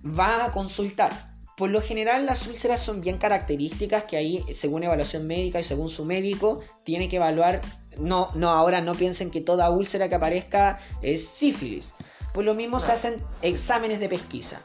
va 0.04 0.46
a 0.46 0.52
consultar. 0.52 1.36
Por 1.58 1.70
lo 1.70 1.82
general 1.82 2.26
las 2.26 2.48
úlceras 2.48 2.82
son 2.82 3.02
bien 3.02 3.18
características 3.18 4.04
que 4.04 4.18
ahí, 4.18 4.44
según 4.52 4.84
evaluación 4.84 5.26
médica 5.26 5.60
y 5.60 5.64
según 5.64 5.90
su 5.90 6.04
médico, 6.04 6.62
tiene 6.84 7.08
que 7.08 7.16
evaluar 7.16 7.62
no, 7.98 8.32
no, 8.36 8.50
ahora 8.50 8.82
no 8.82 8.96
piensen 8.96 9.32
que 9.32 9.42
toda 9.42 9.70
úlcera 9.70 10.10
que 10.10 10.16
aparezca 10.16 10.80
es 11.02 11.28
sífilis. 11.28 11.92
Pues 12.34 12.46
lo 12.46 12.54
mismo 12.54 12.80
se 12.80 12.92
hacen 12.92 13.24
exámenes 13.42 14.00
de 14.00 14.10
pesquisa. 14.10 14.62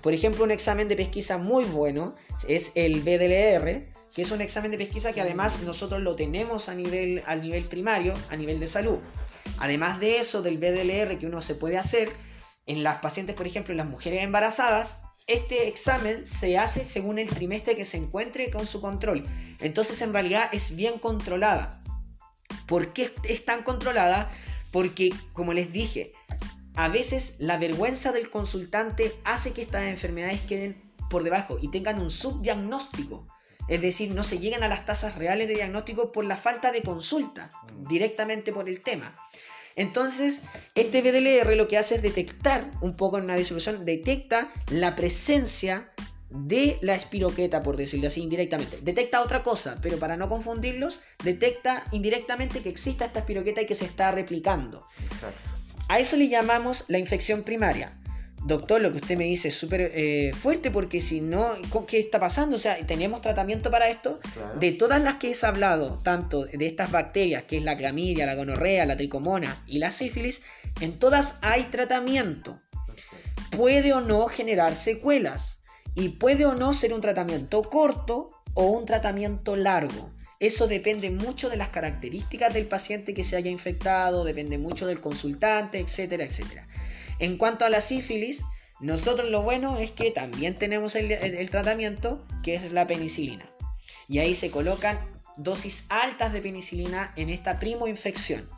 Por 0.00 0.12
ejemplo, 0.12 0.42
un 0.42 0.50
examen 0.50 0.88
de 0.88 0.96
pesquisa 0.96 1.38
muy 1.38 1.64
bueno 1.64 2.16
es 2.48 2.72
el 2.74 3.02
BDLR, 3.02 3.92
que 4.14 4.22
es 4.22 4.30
un 4.30 4.40
examen 4.40 4.70
de 4.70 4.78
pesquisa 4.78 5.12
que 5.12 5.20
además 5.20 5.60
nosotros 5.62 6.00
lo 6.00 6.16
tenemos 6.16 6.68
a 6.68 6.74
nivel, 6.74 7.22
a 7.24 7.36
nivel 7.36 7.64
primario, 7.64 8.14
a 8.28 8.36
nivel 8.36 8.58
de 8.58 8.66
salud. 8.66 8.98
Además 9.58 10.00
de 10.00 10.18
eso, 10.18 10.42
del 10.42 10.58
BDLR 10.58 11.18
que 11.18 11.26
uno 11.26 11.40
se 11.40 11.54
puede 11.54 11.78
hacer 11.78 12.12
en 12.66 12.82
las 12.82 13.00
pacientes, 13.00 13.36
por 13.36 13.46
ejemplo, 13.46 13.72
en 13.72 13.78
las 13.78 13.88
mujeres 13.88 14.22
embarazadas, 14.22 14.98
este 15.26 15.68
examen 15.68 16.26
se 16.26 16.58
hace 16.58 16.84
según 16.84 17.18
el 17.18 17.28
trimestre 17.28 17.76
que 17.76 17.84
se 17.84 17.96
encuentre 17.96 18.50
con 18.50 18.66
su 18.66 18.80
control. 18.80 19.24
Entonces, 19.60 20.02
en 20.02 20.12
realidad 20.12 20.48
es 20.52 20.74
bien 20.74 20.98
controlada. 20.98 21.81
¿Por 22.72 22.94
qué 22.94 23.12
es 23.24 23.44
tan 23.44 23.64
controlada? 23.64 24.30
Porque, 24.70 25.10
como 25.34 25.52
les 25.52 25.74
dije, 25.74 26.10
a 26.74 26.88
veces 26.88 27.36
la 27.38 27.58
vergüenza 27.58 28.12
del 28.12 28.30
consultante 28.30 29.12
hace 29.24 29.52
que 29.52 29.60
estas 29.60 29.82
enfermedades 29.82 30.40
queden 30.40 30.80
por 31.10 31.22
debajo 31.22 31.58
y 31.60 31.68
tengan 31.68 32.00
un 32.00 32.10
subdiagnóstico. 32.10 33.28
Es 33.68 33.82
decir, 33.82 34.12
no 34.12 34.22
se 34.22 34.38
llegan 34.38 34.62
a 34.62 34.68
las 34.68 34.86
tasas 34.86 35.16
reales 35.16 35.48
de 35.48 35.56
diagnóstico 35.56 36.12
por 36.12 36.24
la 36.24 36.38
falta 36.38 36.72
de 36.72 36.80
consulta, 36.80 37.50
Mm. 37.70 37.88
directamente 37.88 38.54
por 38.54 38.70
el 38.70 38.82
tema. 38.82 39.18
Entonces, 39.76 40.40
este 40.74 41.02
BDLR 41.02 41.54
lo 41.56 41.68
que 41.68 41.76
hace 41.76 41.96
es 41.96 42.02
detectar 42.02 42.70
un 42.80 42.96
poco 42.96 43.18
en 43.18 43.24
una 43.24 43.36
distribución, 43.36 43.84
detecta 43.84 44.50
la 44.70 44.96
presencia 44.96 45.92
de 46.34 46.78
la 46.80 46.94
espiroqueta, 46.94 47.62
por 47.62 47.76
decirlo 47.76 48.06
así, 48.08 48.22
indirectamente. 48.22 48.78
Detecta 48.82 49.22
otra 49.22 49.42
cosa, 49.42 49.78
pero 49.82 49.98
para 49.98 50.16
no 50.16 50.28
confundirlos, 50.28 51.00
detecta 51.22 51.84
indirectamente 51.92 52.60
que 52.62 52.68
exista 52.68 53.04
esta 53.04 53.20
espiroqueta 53.20 53.62
y 53.62 53.66
que 53.66 53.74
se 53.74 53.84
está 53.84 54.10
replicando. 54.12 54.86
Exacto. 55.04 55.50
A 55.88 55.98
eso 55.98 56.16
le 56.16 56.28
llamamos 56.28 56.84
la 56.88 56.98
infección 56.98 57.42
primaria. 57.42 57.98
Doctor, 58.44 58.80
lo 58.80 58.90
que 58.90 58.96
usted 58.96 59.16
me 59.16 59.24
dice 59.24 59.48
es 59.48 59.54
súper 59.54 59.92
eh, 59.94 60.32
fuerte 60.36 60.72
porque 60.72 61.00
si 61.00 61.20
no, 61.20 61.52
¿co- 61.70 61.86
¿qué 61.86 62.00
está 62.00 62.18
pasando? 62.18 62.56
O 62.56 62.58
sea, 62.58 62.76
¿tenemos 62.86 63.20
tratamiento 63.20 63.70
para 63.70 63.88
esto? 63.88 64.18
Claro. 64.34 64.58
De 64.58 64.72
todas 64.72 65.00
las 65.00 65.16
que 65.16 65.30
he 65.30 65.46
hablado, 65.46 66.00
tanto 66.02 66.46
de 66.46 66.66
estas 66.66 66.90
bacterias, 66.90 67.44
que 67.44 67.58
es 67.58 67.62
la 67.62 67.76
clamidia, 67.76 68.26
la 68.26 68.34
gonorrea, 68.34 68.84
la 68.84 68.96
tricomona 68.96 69.62
y 69.68 69.78
la 69.78 69.92
sífilis, 69.92 70.42
en 70.80 70.98
todas 70.98 71.38
hay 71.42 71.64
tratamiento. 71.64 72.60
Puede 73.56 73.92
o 73.92 74.00
no 74.00 74.26
generar 74.26 74.74
secuelas 74.74 75.51
y 75.94 76.10
puede 76.10 76.46
o 76.46 76.54
no 76.54 76.72
ser 76.72 76.92
un 76.94 77.00
tratamiento 77.00 77.62
corto 77.62 78.30
o 78.54 78.66
un 78.66 78.86
tratamiento 78.86 79.56
largo. 79.56 80.10
Eso 80.40 80.66
depende 80.66 81.10
mucho 81.10 81.48
de 81.48 81.56
las 81.56 81.68
características 81.68 82.52
del 82.52 82.66
paciente 82.66 83.14
que 83.14 83.22
se 83.22 83.36
haya 83.36 83.50
infectado, 83.50 84.24
depende 84.24 84.58
mucho 84.58 84.86
del 84.86 85.00
consultante, 85.00 85.78
etcétera, 85.78 86.24
etcétera. 86.24 86.66
En 87.20 87.36
cuanto 87.36 87.64
a 87.64 87.70
la 87.70 87.80
sífilis, 87.80 88.42
nosotros 88.80 89.30
lo 89.30 89.42
bueno 89.42 89.78
es 89.78 89.92
que 89.92 90.10
también 90.10 90.58
tenemos 90.58 90.96
el, 90.96 91.50
tratamiento 91.50 92.26
que 92.42 92.56
es 92.56 92.72
la 92.72 92.88
penicilina. 92.88 93.48
Y 94.08 94.18
ahí 94.18 94.34
se 94.34 94.50
colocan 94.50 94.98
dosis 95.36 95.84
altas 95.88 96.32
de 96.32 96.42
penicilina 96.42 97.12
en 97.14 97.30
esta 97.30 97.60
primoinfección. 97.60 98.50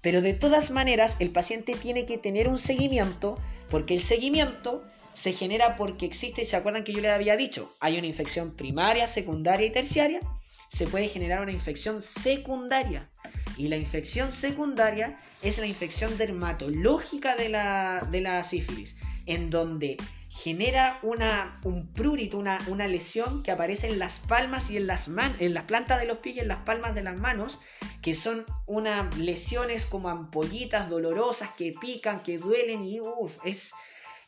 Pero 0.00 0.20
de 0.20 0.34
todas 0.34 0.72
maneras, 0.72 1.16
el 1.20 1.30
paciente 1.30 1.76
tiene 1.76 2.06
que 2.06 2.18
tener 2.18 2.48
un 2.48 2.58
seguimiento, 2.58 3.38
porque 3.70 3.94
el 3.94 4.02
seguimiento 4.02 4.84
se 5.18 5.32
genera 5.32 5.76
porque 5.76 6.06
existe, 6.06 6.44
¿se 6.44 6.54
acuerdan 6.54 6.84
que 6.84 6.92
yo 6.92 7.00
les 7.00 7.10
había 7.10 7.36
dicho? 7.36 7.74
Hay 7.80 7.98
una 7.98 8.06
infección 8.06 8.54
primaria, 8.54 9.08
secundaria 9.08 9.66
y 9.66 9.70
terciaria. 9.70 10.20
Se 10.68 10.86
puede 10.86 11.08
generar 11.08 11.42
una 11.42 11.50
infección 11.50 12.02
secundaria. 12.02 13.10
Y 13.56 13.66
la 13.66 13.76
infección 13.76 14.30
secundaria 14.30 15.18
es 15.42 15.58
la 15.58 15.66
infección 15.66 16.16
dermatológica 16.18 17.34
de 17.34 17.48
la, 17.48 18.06
de 18.08 18.20
la 18.20 18.44
sífilis, 18.44 18.94
en 19.26 19.50
donde 19.50 19.96
genera 20.28 21.00
una, 21.02 21.58
un 21.64 21.92
prurito, 21.92 22.38
una, 22.38 22.60
una 22.68 22.86
lesión 22.86 23.42
que 23.42 23.50
aparece 23.50 23.88
en 23.88 23.98
las 23.98 24.20
palmas 24.20 24.70
y 24.70 24.76
en 24.76 24.86
las, 24.86 25.08
man- 25.08 25.34
en 25.40 25.52
las 25.52 25.64
plantas 25.64 25.98
de 25.98 26.06
los 26.06 26.18
pies 26.18 26.36
y 26.36 26.40
en 26.40 26.48
las 26.48 26.58
palmas 26.58 26.94
de 26.94 27.02
las 27.02 27.18
manos, 27.18 27.58
que 28.02 28.14
son 28.14 28.46
unas 28.66 29.18
lesiones 29.18 29.84
como 29.84 30.10
ampollitas 30.10 30.88
dolorosas 30.88 31.48
que 31.58 31.72
pican, 31.80 32.22
que 32.22 32.38
duelen 32.38 32.84
y 32.84 33.00
uff, 33.00 33.32
es 33.42 33.72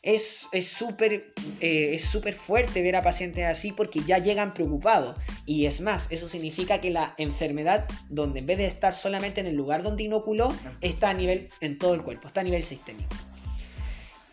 es 0.03 0.47
es 0.51 0.67
súper 0.67 1.33
eh, 1.59 1.91
es 1.93 2.35
fuerte 2.35 2.81
ver 2.81 2.95
a 2.95 3.03
pacientes 3.03 3.45
así 3.45 3.71
porque 3.71 4.01
ya 4.01 4.17
llegan 4.17 4.53
preocupados. 4.53 5.17
Y 5.45 5.65
es 5.65 5.81
más 5.81 6.07
eso 6.09 6.27
significa 6.27 6.81
que 6.81 6.89
la 6.89 7.13
enfermedad 7.17 7.87
donde 8.09 8.39
en 8.39 8.45
vez 8.47 8.57
de 8.57 8.65
estar 8.65 8.93
solamente 8.93 9.41
en 9.41 9.47
el 9.47 9.55
lugar 9.55 9.83
donde 9.83 10.03
inoculó 10.03 10.53
está 10.81 11.09
a 11.09 11.13
nivel 11.13 11.49
en 11.61 11.77
todo 11.77 11.93
el 11.93 12.01
cuerpo 12.01 12.27
está 12.27 12.41
a 12.41 12.43
nivel 12.43 12.63
sistémico. 12.63 13.15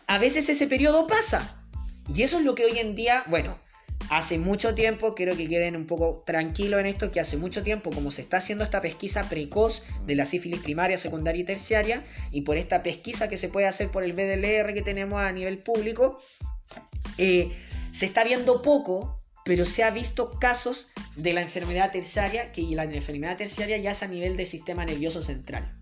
A 0.07 0.17
veces 0.17 0.49
ese 0.49 0.67
periodo 0.67 1.07
pasa. 1.07 1.63
Y 2.13 2.23
eso 2.23 2.39
es 2.39 2.45
lo 2.45 2.55
que 2.55 2.65
hoy 2.65 2.79
en 2.79 2.95
día 2.95 3.23
bueno 3.27 3.59
hace 4.09 4.39
mucho 4.39 4.73
tiempo 4.73 5.13
quiero 5.13 5.35
que 5.35 5.47
queden 5.47 5.75
un 5.75 5.85
poco 5.85 6.23
tranquilos 6.25 6.79
en 6.79 6.85
esto 6.85 7.11
que 7.11 7.19
hace 7.19 7.37
mucho 7.37 7.63
tiempo 7.63 7.91
como 7.91 8.11
se 8.11 8.21
está 8.21 8.37
haciendo 8.37 8.63
esta 8.63 8.81
pesquisa 8.81 9.29
precoz 9.29 9.83
de 10.05 10.15
la 10.15 10.25
sífilis 10.25 10.61
primaria 10.61 10.97
secundaria 10.97 11.41
y 11.41 11.45
terciaria 11.45 12.03
y 12.31 12.41
por 12.41 12.57
esta 12.57 12.81
pesquisa 12.81 13.29
que 13.29 13.37
se 13.37 13.49
puede 13.49 13.67
hacer 13.67 13.89
por 13.89 14.03
el 14.03 14.13
BDLR 14.13 14.73
que 14.73 14.81
tenemos 14.81 15.21
a 15.21 15.31
nivel 15.31 15.59
público, 15.59 16.19
eh, 17.17 17.51
se 17.91 18.05
está 18.05 18.23
viendo 18.23 18.61
poco, 18.61 19.21
pero 19.45 19.65
se 19.65 19.83
ha 19.83 19.91
visto 19.91 20.31
casos 20.39 20.89
de 21.15 21.33
la 21.33 21.41
enfermedad 21.41 21.91
terciaria, 21.91 22.51
que 22.51 22.61
la 22.61 22.83
enfermedad 22.83 23.37
terciaria 23.37 23.77
ya 23.77 23.91
es 23.91 24.03
a 24.03 24.07
nivel 24.07 24.37
del 24.37 24.47
sistema 24.47 24.85
nervioso 24.85 25.21
central. 25.21 25.78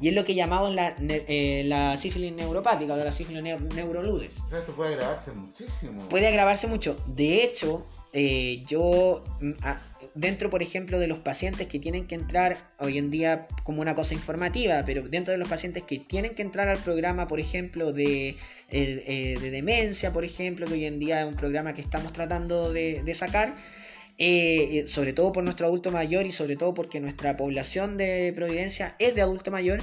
Y 0.00 0.08
es 0.08 0.14
lo 0.14 0.24
que 0.24 0.34
llamamos 0.34 0.74
la, 0.74 0.94
eh, 1.00 1.62
la 1.66 1.96
sífilis 1.96 2.32
neuropática 2.32 2.94
o 2.94 2.96
la 2.96 3.12
sífilis 3.12 3.42
neu- 3.42 3.72
neuroludes 3.74 4.40
O 4.46 4.48
sea, 4.48 4.58
esto 4.60 4.72
puede 4.72 4.94
agravarse 4.94 5.32
muchísimo. 5.32 6.08
puede 6.08 6.26
agravarse 6.28 6.66
mucho. 6.66 6.96
De 7.06 7.42
hecho, 7.44 7.86
eh, 8.12 8.64
yo, 8.66 9.24
mm, 9.40 9.50
a- 9.62 9.80
dentro, 10.14 10.50
por 10.50 10.62
ejemplo, 10.62 10.98
de 10.98 11.06
los 11.06 11.20
pacientes 11.20 11.68
que 11.68 11.78
tienen 11.78 12.06
que 12.08 12.16
entrar 12.16 12.56
hoy 12.80 12.98
en 12.98 13.10
día 13.12 13.46
como 13.62 13.80
una 13.80 13.94
cosa 13.94 14.14
informativa, 14.14 14.82
pero 14.84 15.02
dentro 15.08 15.30
de 15.32 15.38
los 15.38 15.46
pacientes 15.48 15.84
que 15.84 15.98
tienen 16.00 16.34
que 16.34 16.42
entrar 16.42 16.68
al 16.68 16.78
programa, 16.78 17.28
por 17.28 17.38
ejemplo, 17.38 17.92
de, 17.92 18.30
eh, 18.30 18.36
eh, 18.70 19.38
de 19.40 19.50
demencia, 19.52 20.12
por 20.12 20.24
ejemplo, 20.24 20.66
que 20.66 20.72
hoy 20.74 20.84
en 20.86 20.98
día 20.98 21.20
es 21.22 21.28
un 21.28 21.36
programa 21.36 21.74
que 21.74 21.80
estamos 21.82 22.12
tratando 22.12 22.72
de, 22.72 23.02
de 23.04 23.14
sacar. 23.14 23.54
Eh, 24.22 24.84
sobre 24.86 25.14
todo 25.14 25.32
por 25.32 25.42
nuestro 25.42 25.66
adulto 25.66 25.90
mayor 25.90 26.26
y 26.26 26.30
sobre 26.30 26.54
todo 26.54 26.74
porque 26.74 27.00
nuestra 27.00 27.36
población 27.36 27.96
de 27.96 28.32
Providencia 28.36 28.94
es 28.98 29.14
de 29.14 29.22
adulto 29.22 29.50
mayor, 29.50 29.80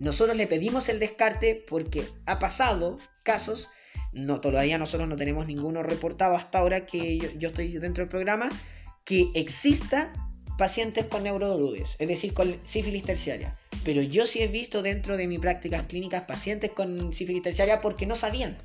nosotros 0.00 0.36
le 0.36 0.46
pedimos 0.46 0.88
el 0.88 0.98
descarte 0.98 1.54
porque 1.54 2.02
ha 2.26 2.38
pasado 2.38 2.98
casos 3.22 3.68
no, 4.12 4.40
todavía 4.40 4.78
nosotros 4.78 5.08
no 5.08 5.16
tenemos 5.16 5.46
ninguno 5.46 5.82
reportado 5.82 6.34
hasta 6.34 6.58
ahora 6.58 6.86
que 6.86 7.18
yo, 7.38 7.48
estoy 7.48 7.70
dentro 7.72 8.02
del 8.02 8.08
programa, 8.08 8.48
que 9.04 9.30
exista 9.34 10.12
pacientes 10.56 11.04
con 11.04 11.22
neurodoludes, 11.22 11.94
es 11.98 12.08
decir, 12.08 12.34
con 12.34 12.58
sífilis 12.64 13.04
terciaria. 13.04 13.56
Pero 13.84 14.02
yo 14.02 14.26
sí 14.26 14.42
he 14.42 14.48
visto 14.48 14.82
dentro 14.82 15.16
de 15.16 15.28
mis 15.28 15.38
prácticas 15.38 15.84
clínicas 15.84 16.22
pacientes 16.22 16.72
con 16.72 17.12
sífilis 17.12 17.42
terciaria 17.42 17.80
porque 17.80 18.06
no 18.06 18.16
sabían. 18.16 18.58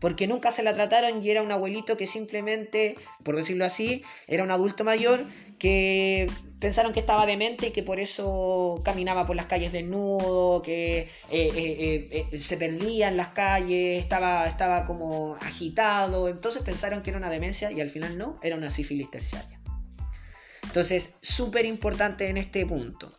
Porque 0.00 0.26
nunca 0.26 0.50
se 0.50 0.62
la 0.62 0.74
trataron 0.74 1.22
y 1.22 1.30
era 1.30 1.42
un 1.42 1.52
abuelito 1.52 1.96
que 1.96 2.06
simplemente, 2.06 2.96
por 3.22 3.36
decirlo 3.36 3.64
así, 3.64 4.02
era 4.26 4.42
un 4.42 4.50
adulto 4.50 4.82
mayor 4.82 5.26
que 5.58 6.26
pensaron 6.58 6.92
que 6.92 7.00
estaba 7.00 7.26
demente 7.26 7.68
y 7.68 7.70
que 7.70 7.82
por 7.82 8.00
eso 8.00 8.80
caminaba 8.82 9.26
por 9.26 9.36
las 9.36 9.46
calles 9.46 9.72
desnudo, 9.72 10.62
que 10.62 11.00
eh, 11.00 11.08
eh, 11.30 12.28
eh, 12.32 12.38
se 12.38 12.56
perdía 12.56 13.08
en 13.08 13.18
las 13.18 13.28
calles, 13.28 14.00
estaba, 14.00 14.46
estaba 14.46 14.86
como 14.86 15.36
agitado. 15.36 16.28
Entonces 16.28 16.62
pensaron 16.62 17.02
que 17.02 17.10
era 17.10 17.18
una 17.18 17.30
demencia 17.30 17.70
y 17.70 17.80
al 17.80 17.90
final 17.90 18.16
no, 18.16 18.40
era 18.42 18.56
una 18.56 18.70
sífilis 18.70 19.10
terciaria. 19.10 19.60
Entonces, 20.62 21.14
súper 21.20 21.64
importante 21.66 22.28
en 22.28 22.36
este 22.36 22.64
punto. 22.64 23.12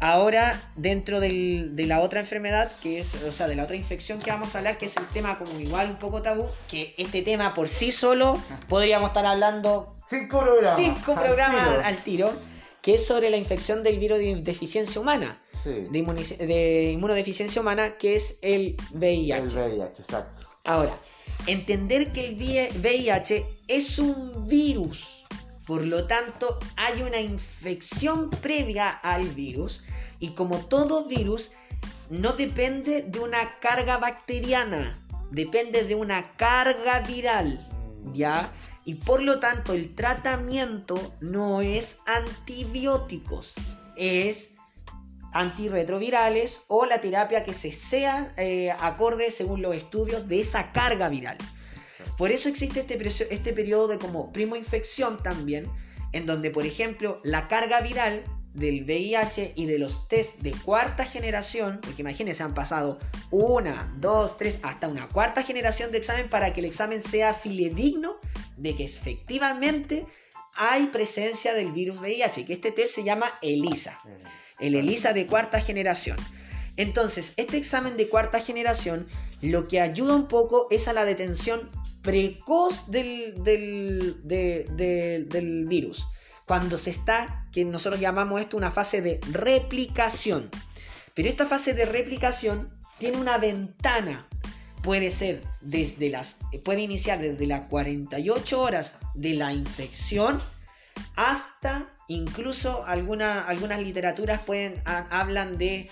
Ahora, 0.00 0.70
dentro 0.76 1.18
del- 1.18 1.74
de 1.74 1.86
la 1.86 2.00
otra 2.00 2.20
enfermedad, 2.20 2.70
que 2.80 3.00
es, 3.00 3.16
o 3.16 3.32
sea, 3.32 3.48
de 3.48 3.56
la 3.56 3.64
otra 3.64 3.74
infección 3.74 4.20
que 4.20 4.30
vamos 4.30 4.54
a 4.54 4.58
hablar, 4.58 4.78
que 4.78 4.86
es 4.86 4.96
el 4.96 5.06
tema 5.08 5.38
como 5.38 5.58
igual 5.58 5.90
un 5.90 5.96
poco 5.98 6.22
tabú, 6.22 6.46
que 6.70 6.94
este 6.98 7.22
tema 7.22 7.52
por 7.52 7.68
sí 7.68 7.90
solo 7.90 8.40
podríamos 8.68 9.08
estar 9.08 9.26
hablando 9.26 9.96
Cinco 10.08 10.38
programas. 10.40 10.76
cinco 10.76 11.12
al 11.12 11.18
programas 11.24 11.68
tiro. 11.68 11.80
al 11.84 11.96
tiro, 12.04 12.32
que 12.80 12.94
es 12.94 13.04
sobre 13.04 13.28
la 13.30 13.36
infección 13.38 13.82
del 13.82 13.98
virus 13.98 14.18
de 14.18 14.36
deficiencia 14.36 15.00
humana, 15.00 15.42
Sí. 15.64 15.86
de, 15.90 16.90
inmunodeficiencia 16.92 17.60
humana, 17.60 17.98
que 17.98 18.14
es 18.14 18.38
el 18.40 18.76
VIH. 18.92 19.36
El 19.38 19.48
VIH, 19.72 20.02
exacto. 20.02 20.46
Ahora, 20.64 20.94
entender 21.48 22.12
que 22.12 22.28
el 22.28 22.36
VI- 22.36 22.68
VIH 22.78 23.44
es 23.66 23.98
un 23.98 24.46
virus, 24.46 25.17
por 25.68 25.84
lo 25.84 26.06
tanto 26.06 26.58
hay 26.76 27.02
una 27.02 27.20
infección 27.20 28.30
previa 28.30 28.88
al 28.88 29.28
virus 29.28 29.84
y 30.18 30.30
como 30.30 30.60
todo 30.60 31.04
virus 31.04 31.50
no 32.08 32.32
depende 32.32 33.02
de 33.02 33.18
una 33.20 33.58
carga 33.60 33.98
bacteriana, 33.98 34.98
depende 35.30 35.84
de 35.84 35.94
una 35.94 36.34
carga 36.36 37.00
viral. 37.00 37.68
¿ya? 38.14 38.50
Y 38.86 38.94
por 38.94 39.20
lo 39.20 39.40
tanto 39.40 39.74
el 39.74 39.94
tratamiento 39.94 41.14
no 41.20 41.60
es 41.60 42.00
antibióticos, 42.06 43.54
es 43.94 44.52
antirretrovirales 45.34 46.62
o 46.68 46.86
la 46.86 47.02
terapia 47.02 47.44
que 47.44 47.52
se 47.52 47.72
sea 47.72 48.32
eh, 48.38 48.70
acorde 48.80 49.30
según 49.30 49.60
los 49.60 49.76
estudios 49.76 50.26
de 50.28 50.40
esa 50.40 50.72
carga 50.72 51.10
viral. 51.10 51.36
Por 52.16 52.30
eso 52.30 52.48
existe 52.48 52.80
este, 52.80 53.34
este 53.34 53.52
periodo 53.52 53.88
de 53.88 53.98
como 53.98 54.32
primo 54.32 54.56
infección 54.56 55.22
también, 55.22 55.70
en 56.12 56.26
donde 56.26 56.50
por 56.50 56.64
ejemplo 56.64 57.20
la 57.24 57.48
carga 57.48 57.80
viral 57.80 58.24
del 58.54 58.84
VIH 58.84 59.52
y 59.54 59.66
de 59.66 59.78
los 59.78 60.08
test 60.08 60.40
de 60.40 60.52
cuarta 60.52 61.04
generación, 61.04 61.80
porque 61.82 62.02
imagínense, 62.02 62.42
han 62.42 62.54
pasado 62.54 62.98
una, 63.30 63.94
dos, 63.98 64.36
tres, 64.38 64.58
hasta 64.62 64.88
una 64.88 65.06
cuarta 65.08 65.42
generación 65.42 65.92
de 65.92 65.98
examen 65.98 66.28
para 66.28 66.52
que 66.52 66.60
el 66.60 66.66
examen 66.66 67.02
sea 67.02 67.34
fidedigno 67.34 68.16
de 68.56 68.74
que 68.74 68.84
efectivamente 68.84 70.06
hay 70.54 70.86
presencia 70.86 71.54
del 71.54 71.72
virus 71.72 72.00
VIH, 72.00 72.46
que 72.46 72.54
este 72.54 72.72
test 72.72 72.94
se 72.94 73.04
llama 73.04 73.38
ELISA 73.42 74.00
el 74.58 74.74
ELISA 74.74 75.12
de 75.12 75.26
cuarta 75.26 75.60
generación. 75.60 76.16
Entonces, 76.76 77.34
este 77.36 77.56
examen 77.56 77.96
de 77.96 78.08
cuarta 78.08 78.40
generación 78.40 79.06
lo 79.40 79.68
que 79.68 79.80
ayuda 79.80 80.14
un 80.14 80.28
poco 80.28 80.68
es 80.70 80.88
a 80.88 80.92
la 80.92 81.04
detención 81.04 81.70
precoz 82.08 82.90
del, 82.90 83.34
del, 83.44 84.16
del 85.28 85.66
virus. 85.66 86.06
Cuando 86.46 86.78
se 86.78 86.88
está, 86.88 87.46
que 87.52 87.66
nosotros 87.66 88.00
llamamos 88.00 88.40
esto 88.40 88.56
una 88.56 88.70
fase 88.70 89.02
de 89.02 89.20
replicación. 89.30 90.48
Pero 91.12 91.28
esta 91.28 91.44
fase 91.44 91.74
de 91.74 91.84
replicación 91.84 92.70
tiene 92.96 93.18
una 93.18 93.36
ventana. 93.36 94.26
Puede 94.82 95.10
ser 95.10 95.42
desde 95.60 96.08
las. 96.08 96.38
Puede 96.64 96.80
iniciar 96.80 97.18
desde 97.18 97.46
las 97.46 97.68
48 97.68 98.58
horas 98.58 98.94
de 99.14 99.34
la 99.34 99.52
infección 99.52 100.38
hasta 101.14 101.92
incluso 102.08 102.86
algunas 102.86 103.80
literaturas 103.80 104.40
pueden, 104.40 104.80
hablan 104.86 105.58
de 105.58 105.90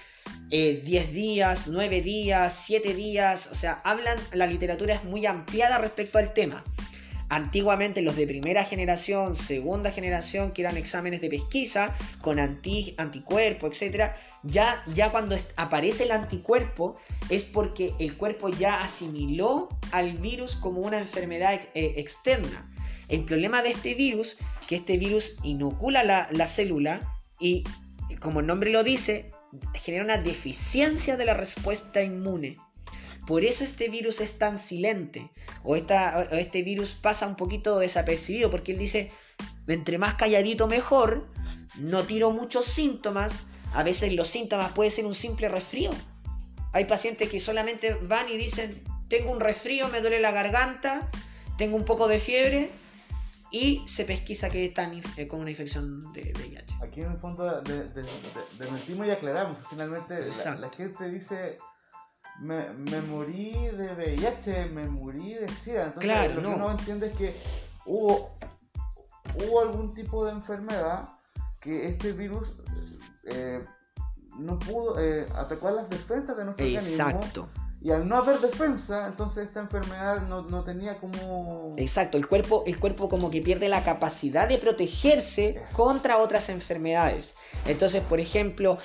10 0.48 0.50
eh, 0.50 1.12
días, 1.12 1.66
9 1.66 2.02
días, 2.02 2.64
7 2.66 2.94
días, 2.94 3.48
o 3.50 3.54
sea, 3.54 3.80
hablan, 3.84 4.18
la 4.32 4.46
literatura 4.46 4.94
es 4.94 5.04
muy 5.04 5.26
ampliada 5.26 5.78
respecto 5.78 6.18
al 6.18 6.32
tema. 6.32 6.62
Antiguamente 7.28 8.02
los 8.02 8.14
de 8.14 8.26
primera 8.26 8.62
generación, 8.62 9.34
segunda 9.34 9.90
generación, 9.90 10.52
que 10.52 10.62
eran 10.62 10.76
exámenes 10.76 11.20
de 11.20 11.28
pesquisa 11.28 11.96
con 12.20 12.38
anti, 12.38 12.94
anticuerpo, 12.98 13.66
etc., 13.66 14.12
ya, 14.44 14.84
ya 14.94 15.10
cuando 15.10 15.36
aparece 15.56 16.04
el 16.04 16.12
anticuerpo 16.12 16.96
es 17.28 17.42
porque 17.42 17.94
el 17.98 18.16
cuerpo 18.16 18.48
ya 18.48 18.80
asimiló 18.80 19.68
al 19.90 20.12
virus 20.18 20.54
como 20.54 20.82
una 20.82 21.00
enfermedad 21.00 21.60
eh, 21.74 21.94
externa. 21.96 22.72
El 23.08 23.24
problema 23.24 23.62
de 23.62 23.70
este 23.70 23.94
virus, 23.94 24.36
que 24.68 24.76
este 24.76 24.96
virus 24.96 25.36
inocula 25.42 26.04
la, 26.04 26.28
la 26.30 26.46
célula 26.46 27.12
y, 27.40 27.64
como 28.20 28.38
el 28.38 28.46
nombre 28.46 28.70
lo 28.70 28.84
dice, 28.84 29.32
genera 29.74 30.04
una 30.04 30.18
deficiencia 30.18 31.16
de 31.16 31.24
la 31.24 31.34
respuesta 31.34 32.02
inmune. 32.02 32.56
Por 33.26 33.44
eso 33.44 33.64
este 33.64 33.88
virus 33.88 34.20
es 34.20 34.38
tan 34.38 34.58
silente. 34.58 35.30
O, 35.64 35.74
este 35.76 36.62
virus 36.62 36.90
pasa 36.94 37.26
un 37.26 37.36
poquito 37.36 37.78
desapercibido. 37.78 38.50
Porque 38.50 38.72
él 38.72 38.78
dice, 38.78 39.10
entre 39.66 39.98
más 39.98 40.14
calladito 40.14 40.68
mejor. 40.68 41.28
No 41.78 42.04
tiro 42.04 42.30
muchos 42.30 42.66
síntomas. 42.66 43.34
A 43.74 43.82
veces 43.82 44.12
los 44.14 44.28
síntomas 44.28 44.72
pueden 44.72 44.92
ser 44.92 45.06
un 45.06 45.14
simple 45.14 45.48
resfrío. 45.48 45.90
Hay 46.72 46.84
pacientes 46.84 47.28
que 47.28 47.40
solamente 47.40 47.94
van 47.94 48.28
y 48.28 48.36
dicen, 48.36 48.84
tengo 49.08 49.32
un 49.32 49.40
resfrío, 49.40 49.88
me 49.88 50.00
duele 50.00 50.20
la 50.20 50.30
garganta, 50.30 51.10
tengo 51.58 51.76
un 51.76 51.84
poco 51.84 52.06
de 52.06 52.18
fiebre 52.18 52.70
y 53.50 53.86
se 53.86 54.04
pesquisa 54.04 54.50
que 54.50 54.66
están 54.66 55.00
eh, 55.16 55.28
con 55.28 55.40
una 55.40 55.50
infección 55.50 56.12
de 56.12 56.32
VIH. 56.36 56.76
Aquí 56.82 57.02
en 57.02 57.12
el 57.12 57.18
fondo 57.18 57.62
desmentimos 57.62 59.06
y 59.06 59.10
aclaramos. 59.10 59.58
Finalmente 59.68 60.26
la, 60.58 60.70
gente 60.70 61.10
dice 61.10 61.58
me, 62.40 62.70
me, 62.70 63.00
morí 63.02 63.52
de 63.52 63.94
VIH, 63.94 64.66
me 64.66 64.86
morí 64.88 65.34
de 65.34 65.48
SIDA. 65.48 65.86
Entonces, 65.86 66.10
claro, 66.10 66.34
lo 66.34 66.40
que 66.42 66.48
uno 66.48 66.70
entiende 66.70 67.06
es 67.08 67.16
que 67.16 67.34
hubo, 67.86 68.36
hubo 69.34 69.60
algún 69.60 69.94
tipo 69.94 70.24
de 70.26 70.32
enfermedad 70.32 71.08
que 71.60 71.88
este 71.88 72.12
virus 72.12 72.52
eh, 73.24 73.64
no 74.38 74.58
pudo 74.58 75.00
eh, 75.00 75.26
atacar 75.34 75.72
las 75.72 75.88
defensas 75.88 76.36
de 76.36 76.44
nuestro 76.44 76.66
Exacto. 76.66 77.48
Y 77.86 77.92
al 77.92 78.08
no 78.08 78.16
haber 78.16 78.40
defensa, 78.40 79.06
entonces 79.06 79.46
esta 79.46 79.60
enfermedad 79.60 80.22
no, 80.22 80.42
no, 80.42 80.64
tenía 80.64 80.98
como... 80.98 81.72
Exacto, 81.76 82.18
el 82.18 82.26
cuerpo, 82.26 82.64
el 82.66 82.80
cuerpo 82.80 83.08
como 83.08 83.30
que 83.30 83.40
pierde 83.40 83.68
la 83.68 83.84
capacidad 83.84 84.48
de 84.48 84.58
protegerse 84.58 85.62
contra 85.70 86.18
otras 86.18 86.48
enfermedades. 86.48 87.36
Entonces, 87.64 88.02
por 88.02 88.18
ejemplo, 88.18 88.76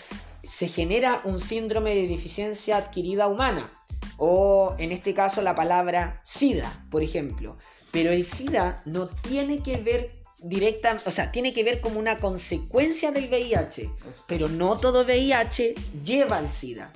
se 0.44 0.68
genera 0.68 1.20
un 1.24 1.40
síndrome 1.40 1.96
de 1.96 2.08
deficiencia 2.10 2.78
adquirida 2.78 3.26
humana, 3.26 3.72
o 4.18 4.76
en 4.78 4.92
este 4.92 5.16
caso 5.16 5.42
la 5.42 5.56
palabra 5.56 6.22
SIDA, 6.24 6.86
por 6.92 7.02
ejemplo. 7.02 7.58
Pero 7.90 8.12
el 8.12 8.24
SIDA 8.24 8.84
no 8.86 9.08
tiene 9.08 9.64
que 9.64 9.78
ver 9.78 10.22
directa, 10.38 10.96
o 11.08 11.10
sea, 11.10 11.32
tiene 11.32 11.54
que 11.54 11.64
ver 11.64 11.82
como 11.82 11.98
una 11.98 12.20
consecuencia 12.20 13.12
del 13.12 13.30
VIH, 13.30 13.90
pero 14.28 14.48
no 14.48 14.78
todo 14.78 15.06
VIH 15.06 15.74
lleva 16.04 16.38
al 16.38 16.52
SIDA. 16.52 16.92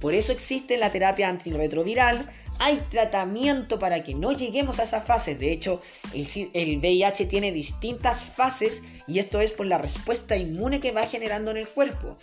Por 0.00 0.14
eso 0.14 0.32
existe 0.32 0.76
la 0.76 0.90
terapia 0.90 1.28
antirretroviral, 1.28 2.28
hay 2.58 2.78
tratamiento 2.88 3.78
para 3.78 4.02
que 4.02 4.14
no 4.14 4.32
lleguemos 4.32 4.78
a 4.78 4.84
esa 4.84 5.02
fase. 5.02 5.34
De 5.34 5.52
hecho, 5.52 5.80
el, 6.12 6.78
VIH 6.78 7.26
tiene 7.26 7.52
distintas 7.52 8.22
fases 8.22 8.82
y 9.06 9.18
esto 9.18 9.40
es 9.40 9.52
por 9.52 9.66
la 9.66 9.78
respuesta 9.78 10.36
inmune 10.36 10.80
que 10.80 10.92
va 10.92 11.06
generando 11.06 11.50
en 11.50 11.58
el 11.58 11.68
cuerpo. 11.68 12.16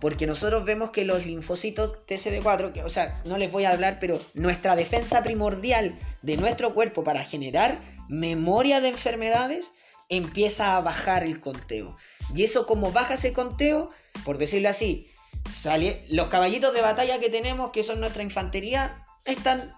Porque 0.00 0.26
nosotros 0.26 0.64
vemos 0.64 0.90
que 0.90 1.04
los 1.04 1.26
linfocitos 1.26 1.94
TCD4, 2.06 2.72
que, 2.72 2.82
o 2.82 2.88
sea, 2.88 3.22
no 3.26 3.38
les 3.38 3.50
voy 3.50 3.64
a 3.64 3.70
hablar, 3.70 3.98
pero 4.00 4.18
nuestra 4.34 4.76
defensa 4.76 5.22
primordial 5.22 5.98
de 6.22 6.36
nuestro 6.36 6.74
cuerpo 6.74 7.04
para 7.04 7.24
generar 7.24 7.80
memoria 8.08 8.80
de 8.80 8.88
enfermedades 8.88 9.72
empieza 10.08 10.76
a 10.76 10.80
bajar 10.80 11.22
el 11.22 11.40
conteo. 11.40 11.96
Y 12.34 12.44
eso 12.44 12.66
como 12.66 12.92
baja 12.92 13.14
ese 13.14 13.32
conteo, 13.32 13.90
por 14.24 14.38
decirlo 14.38 14.68
así, 14.68 15.10
sale, 15.48 16.04
los 16.08 16.28
caballitos 16.28 16.72
de 16.74 16.80
batalla 16.80 17.18
que 17.18 17.30
tenemos, 17.30 17.70
que 17.70 17.82
son 17.82 18.00
nuestra 18.00 18.22
infantería, 18.22 19.04
están 19.24 19.74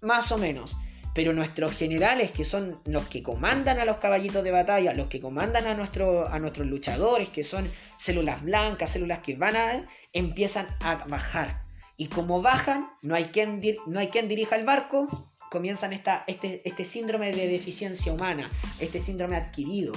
más 0.00 0.32
o 0.32 0.38
menos. 0.38 0.76
Pero 1.12 1.32
nuestros 1.32 1.74
generales, 1.74 2.30
que 2.30 2.44
son 2.44 2.80
los 2.84 3.08
que 3.08 3.22
comandan 3.22 3.80
a 3.80 3.84
los 3.84 3.96
caballitos 3.96 4.44
de 4.44 4.52
batalla, 4.52 4.94
los 4.94 5.08
que 5.08 5.20
comandan 5.20 5.66
a, 5.66 5.74
nuestro, 5.74 6.28
a 6.28 6.38
nuestros 6.38 6.68
luchadores, 6.68 7.30
que 7.30 7.42
son 7.42 7.68
células 7.96 8.42
blancas, 8.42 8.90
células 8.90 9.18
que 9.18 9.34
van 9.34 9.56
a... 9.56 9.86
empiezan 10.12 10.68
a 10.80 11.04
bajar. 11.06 11.64
Y 11.96 12.06
como 12.06 12.40
bajan, 12.40 12.88
no 13.02 13.14
hay 13.14 13.26
quien, 13.26 13.60
dirija 13.60 14.56
el 14.56 14.64
barco, 14.64 15.30
comienzan 15.50 15.92
este, 15.92 16.62
este 16.64 16.84
síndrome 16.84 17.32
de 17.32 17.48
deficiencia 17.48 18.12
humana, 18.12 18.48
este 18.78 19.00
síndrome 19.00 19.36
adquirido 19.36 19.92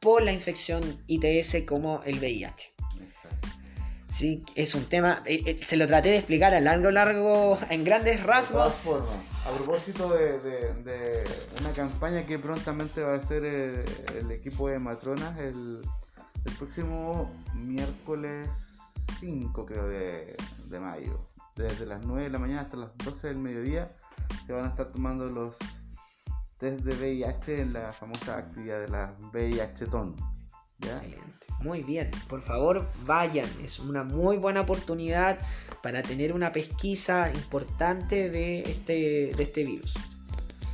por 0.00 0.22
la 0.22 0.32
infección 0.32 1.02
ITS 1.08 1.64
como 1.66 2.02
el 2.04 2.20
VIH. 2.20 2.77
Sí, 4.10 4.42
es 4.54 4.74
un 4.74 4.84
tema, 4.86 5.22
eh, 5.26 5.42
eh, 5.44 5.60
se 5.62 5.76
lo 5.76 5.86
traté 5.86 6.08
de 6.08 6.16
explicar 6.16 6.54
a 6.54 6.60
largo, 6.60 6.90
largo, 6.90 7.58
en 7.68 7.84
grandes 7.84 8.22
rasgos. 8.22 8.86
a 9.44 9.50
propósito 9.56 10.08
de, 10.08 11.24
una 11.60 11.72
campaña 11.72 12.24
que 12.24 12.38
prontamente 12.38 13.02
va 13.02 13.14
a 13.14 13.16
hacer 13.16 13.44
el, 13.44 14.30
equipo 14.30 14.68
de 14.68 14.78
matronas 14.78 15.38
el, 15.38 15.80
próximo 16.58 17.30
miércoles 17.54 18.48
5 19.20 19.66
creo 19.66 19.86
de, 19.86 20.34
de, 20.70 20.80
mayo, 20.80 21.28
desde 21.56 21.84
las 21.84 22.02
9 22.06 22.22
de 22.22 22.30
la 22.30 22.38
mañana 22.38 22.62
hasta 22.62 22.78
las 22.78 22.96
12 22.98 23.28
del 23.28 23.36
mediodía, 23.36 23.92
se 24.46 24.52
van 24.54 24.64
a 24.64 24.68
estar 24.68 24.90
tomando 24.90 25.26
los 25.26 25.56
test 26.56 26.80
de 26.80 26.94
VIH 26.94 27.60
en 27.60 27.72
la 27.74 27.92
famosa 27.92 28.38
actividad 28.38 28.80
de 28.80 28.88
la 28.88 29.14
VIH-TON. 29.32 30.37
Excelente. 30.80 31.46
Muy 31.60 31.82
bien, 31.82 32.10
por 32.28 32.40
favor 32.40 32.86
vayan, 33.04 33.48
es 33.64 33.80
una 33.80 34.04
muy 34.04 34.36
buena 34.36 34.60
oportunidad 34.60 35.38
para 35.82 36.02
tener 36.02 36.32
una 36.32 36.52
pesquisa 36.52 37.30
importante 37.34 38.30
de 38.30 38.60
este, 38.60 39.32
de 39.36 39.42
este 39.42 39.64
virus. 39.64 39.94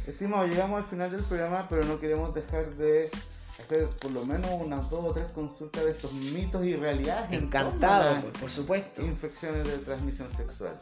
Estimado, 0.07 0.47
llegamos 0.47 0.83
al 0.83 0.91
final 0.91 1.11
del 1.11 1.23
programa, 1.23 1.67
pero 1.71 1.85
no 1.85 1.99
queremos 1.99 2.35
dejar 2.35 2.75
de 2.75 3.11
hacer 3.59 3.89
por 4.01 4.11
lo 4.11 4.27
menos 4.27 4.51
unas 4.61 4.91
dos 4.91 5.05
o 5.05 5.13
tres 5.13 5.29
consultas 5.33 5.85
de 5.85 5.91
estos 5.93 6.13
mitos 6.13 6.65
y 6.67 6.77
realidades. 6.77 7.33
Encantado, 7.33 8.21
por, 8.39 8.51
supuesto. 8.51 9.01
Infecciones 9.03 9.67
de 9.67 9.79
transmisión 9.79 10.29
sexual. 10.37 10.79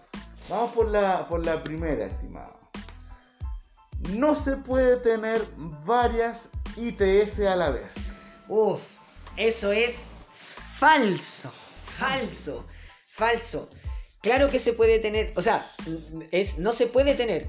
Vamos 0.48 0.72
por 0.72 0.88
la, 0.88 1.28
por 1.28 1.46
la 1.46 1.62
primera, 1.62 2.06
estimado. 2.06 2.58
No 4.10 4.34
se 4.34 4.56
puede 4.56 4.96
tener 4.96 5.40
varias 5.86 6.48
ITS 6.76 7.38
a 7.40 7.54
la 7.54 7.70
vez. 7.70 7.92
Uf, 8.48 8.80
eso 9.36 9.72
es 9.72 9.96
falso. 10.78 11.52
Falso. 11.98 12.66
Falso. 13.08 13.70
Claro 14.22 14.50
que 14.50 14.58
se 14.58 14.72
puede 14.72 14.98
tener, 14.98 15.32
o 15.36 15.42
sea, 15.42 15.70
es, 16.30 16.58
no 16.58 16.72
se 16.72 16.86
puede 16.86 17.14
tener. 17.14 17.48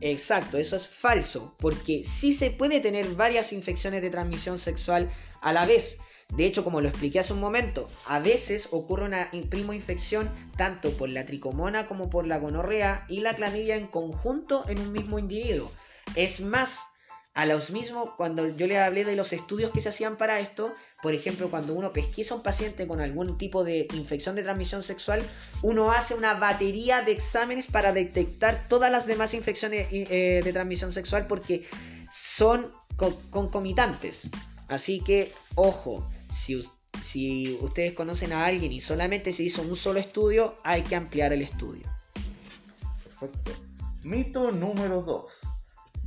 Exacto, 0.00 0.58
eso 0.58 0.76
es 0.76 0.88
falso, 0.88 1.54
porque 1.58 2.02
sí 2.04 2.32
se 2.32 2.50
puede 2.50 2.80
tener 2.80 3.06
varias 3.14 3.52
infecciones 3.52 4.02
de 4.02 4.10
transmisión 4.10 4.58
sexual 4.58 5.10
a 5.40 5.52
la 5.52 5.66
vez. 5.66 5.98
De 6.30 6.46
hecho, 6.46 6.64
como 6.64 6.80
lo 6.80 6.88
expliqué 6.88 7.20
hace 7.20 7.32
un 7.32 7.40
momento, 7.40 7.88
a 8.06 8.18
veces 8.18 8.68
ocurre 8.70 9.04
una 9.04 9.30
primo 9.48 9.72
infección 9.72 10.30
tanto 10.56 10.90
por 10.96 11.08
la 11.08 11.26
tricomona 11.26 11.86
como 11.86 12.10
por 12.10 12.26
la 12.26 12.38
gonorrea 12.38 13.06
y 13.08 13.20
la 13.20 13.34
clamidia 13.34 13.76
en 13.76 13.86
conjunto 13.86 14.64
en 14.68 14.80
un 14.80 14.92
mismo 14.92 15.18
individuo. 15.18 15.70
Es 16.16 16.40
más, 16.40 16.80
a 17.34 17.46
los 17.46 17.70
mismos, 17.72 18.10
cuando 18.16 18.48
yo 18.48 18.68
le 18.68 18.78
hablé 18.78 19.04
de 19.04 19.16
los 19.16 19.32
estudios 19.32 19.72
que 19.72 19.80
se 19.80 19.88
hacían 19.88 20.16
para 20.16 20.38
esto, 20.38 20.72
por 21.02 21.14
ejemplo, 21.14 21.50
cuando 21.50 21.74
uno 21.74 21.92
pesquisa 21.92 22.32
a 22.32 22.36
un 22.36 22.44
paciente 22.44 22.86
con 22.86 23.00
algún 23.00 23.36
tipo 23.38 23.64
de 23.64 23.88
infección 23.92 24.36
de 24.36 24.44
transmisión 24.44 24.84
sexual, 24.84 25.20
uno 25.60 25.90
hace 25.90 26.14
una 26.14 26.34
batería 26.34 27.02
de 27.02 27.10
exámenes 27.10 27.66
para 27.66 27.92
detectar 27.92 28.68
todas 28.68 28.90
las 28.92 29.06
demás 29.06 29.34
infecciones 29.34 29.88
eh, 29.90 30.42
de 30.44 30.52
transmisión 30.52 30.92
sexual 30.92 31.26
porque 31.26 31.64
son 32.12 32.70
concomitantes. 33.30 34.30
Así 34.68 35.00
que, 35.00 35.32
ojo, 35.56 36.08
si, 36.30 36.64
si 37.02 37.58
ustedes 37.60 37.94
conocen 37.94 38.32
a 38.32 38.46
alguien 38.46 38.70
y 38.70 38.80
solamente 38.80 39.32
se 39.32 39.42
hizo 39.42 39.62
un 39.62 39.74
solo 39.74 39.98
estudio, 39.98 40.54
hay 40.62 40.82
que 40.82 40.94
ampliar 40.94 41.32
el 41.32 41.42
estudio. 41.42 41.92
Perfecto. 43.18 43.50
Mito 44.04 44.52
número 44.52 45.02
2. 45.02 45.53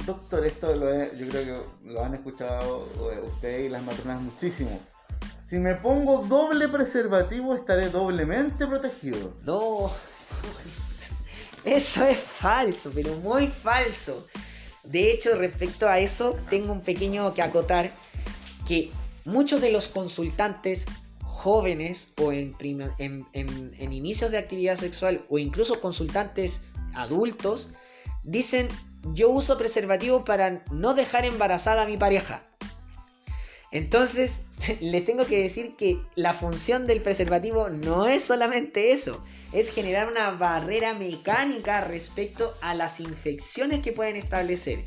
Doctor, 0.06 0.46
esto 0.46 0.74
lo 0.76 0.90
he- 0.94 1.12
yo 1.18 1.28
creo 1.28 1.44
que 1.84 1.90
lo 1.92 2.04
han 2.04 2.14
escuchado 2.14 2.88
eh, 3.12 3.20
ustedes 3.26 3.66
y 3.66 3.70
las 3.70 3.84
matronas 3.84 4.22
muchísimo. 4.22 4.80
Si 5.44 5.58
me 5.58 5.76
pongo 5.76 6.26
doble 6.28 6.68
preservativo 6.68 7.56
estaré 7.56 7.90
doblemente 7.90 8.66
protegido. 8.68 9.34
No, 9.44 9.92
eso 11.64 12.06
es 12.06 12.18
falso, 12.20 12.92
pero 12.94 13.14
muy 13.18 13.48
falso. 13.48 14.28
De 14.84 15.12
hecho, 15.12 15.36
respecto 15.38 15.88
a 15.88 16.00
eso, 16.00 16.38
tengo 16.50 16.72
un 16.72 16.82
pequeño 16.82 17.34
que 17.34 17.42
acotar 17.42 17.92
que 18.66 18.92
muchos 19.26 19.60
de 19.62 19.72
los 19.72 19.88
consultantes 19.90 20.86
jóvenes 21.22 22.10
o 22.22 22.32
en, 22.32 22.54
prima- 22.54 22.94
en 23.00 23.26
inicios 23.94 24.32
de 24.32 24.38
actividad 24.38 24.76
sexual 24.78 25.26
o 25.30 25.38
incluso 25.38 25.80
consultantes 25.82 26.62
adultos 26.94 27.70
dicen 28.24 28.68
yo 29.14 29.30
uso 29.30 29.58
preservativo 29.58 30.26
para 30.26 30.64
no 30.72 30.94
dejar 30.94 31.26
embarazada 31.26 31.84
a 31.84 31.88
mi 31.88 31.98
pareja. 31.98 32.44
Entonces, 33.72 34.46
les 34.82 35.06
tengo 35.06 35.26
que 35.26 35.42
decir 35.42 35.76
que 35.76 36.02
la 36.16 36.34
función 36.34 36.88
del 36.88 37.02
preservativo 37.02 37.70
no 37.70 38.08
es 38.08 38.24
solamente 38.24 38.92
eso, 38.92 39.24
es 39.52 39.72
generar 39.72 40.10
una 40.10 40.32
barrera 40.32 40.94
mecánica 40.94 41.82
respecto 41.82 42.54
a 42.62 42.74
las 42.74 43.00
infecciones 43.00 43.80
que 43.80 43.94
pueden 43.94 44.16
establecer. 44.16 44.84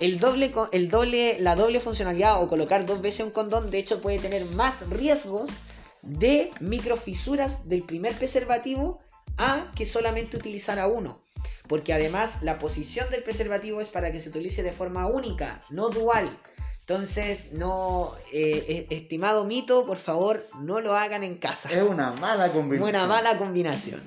El 0.00 0.20
doble, 0.20 1.36
la 1.40 1.56
doble 1.56 1.80
funcionalidad 1.80 2.40
o 2.40 2.48
colocar 2.48 2.86
dos 2.86 3.00
veces 3.00 3.26
un 3.26 3.32
condón, 3.32 3.70
de 3.70 3.78
hecho, 3.78 4.00
puede 4.00 4.18
tener 4.18 4.44
más 4.46 4.88
riesgos 4.90 5.50
de 6.02 6.52
microfisuras 6.60 7.68
del 7.68 7.82
primer 7.82 8.14
preservativo 8.14 9.00
a 9.36 9.72
que 9.74 9.84
solamente 9.84 10.36
utilizar 10.36 10.78
a 10.78 10.86
uno. 10.86 11.20
Porque 11.68 11.92
además 11.92 12.42
la 12.42 12.58
posición 12.58 13.10
del 13.10 13.22
preservativo 13.22 13.80
es 13.80 13.88
para 13.88 14.10
que 14.10 14.20
se 14.20 14.30
utilice 14.30 14.62
de 14.62 14.72
forma 14.72 15.06
única, 15.06 15.62
no 15.70 15.90
dual. 15.90 16.38
Entonces, 16.80 17.52
no, 17.52 18.14
eh, 18.32 18.64
eh, 18.68 18.86
estimado 18.90 19.44
mito, 19.44 19.84
por 19.84 19.98
favor, 19.98 20.42
no 20.62 20.80
lo 20.80 20.96
hagan 20.96 21.22
en 21.22 21.36
casa. 21.36 21.70
Es 21.70 21.82
una 21.82 22.12
mala 22.12 22.50
combinación. 22.50 22.88
Una 22.88 23.06
mala 23.06 23.36
combinación. 23.36 24.00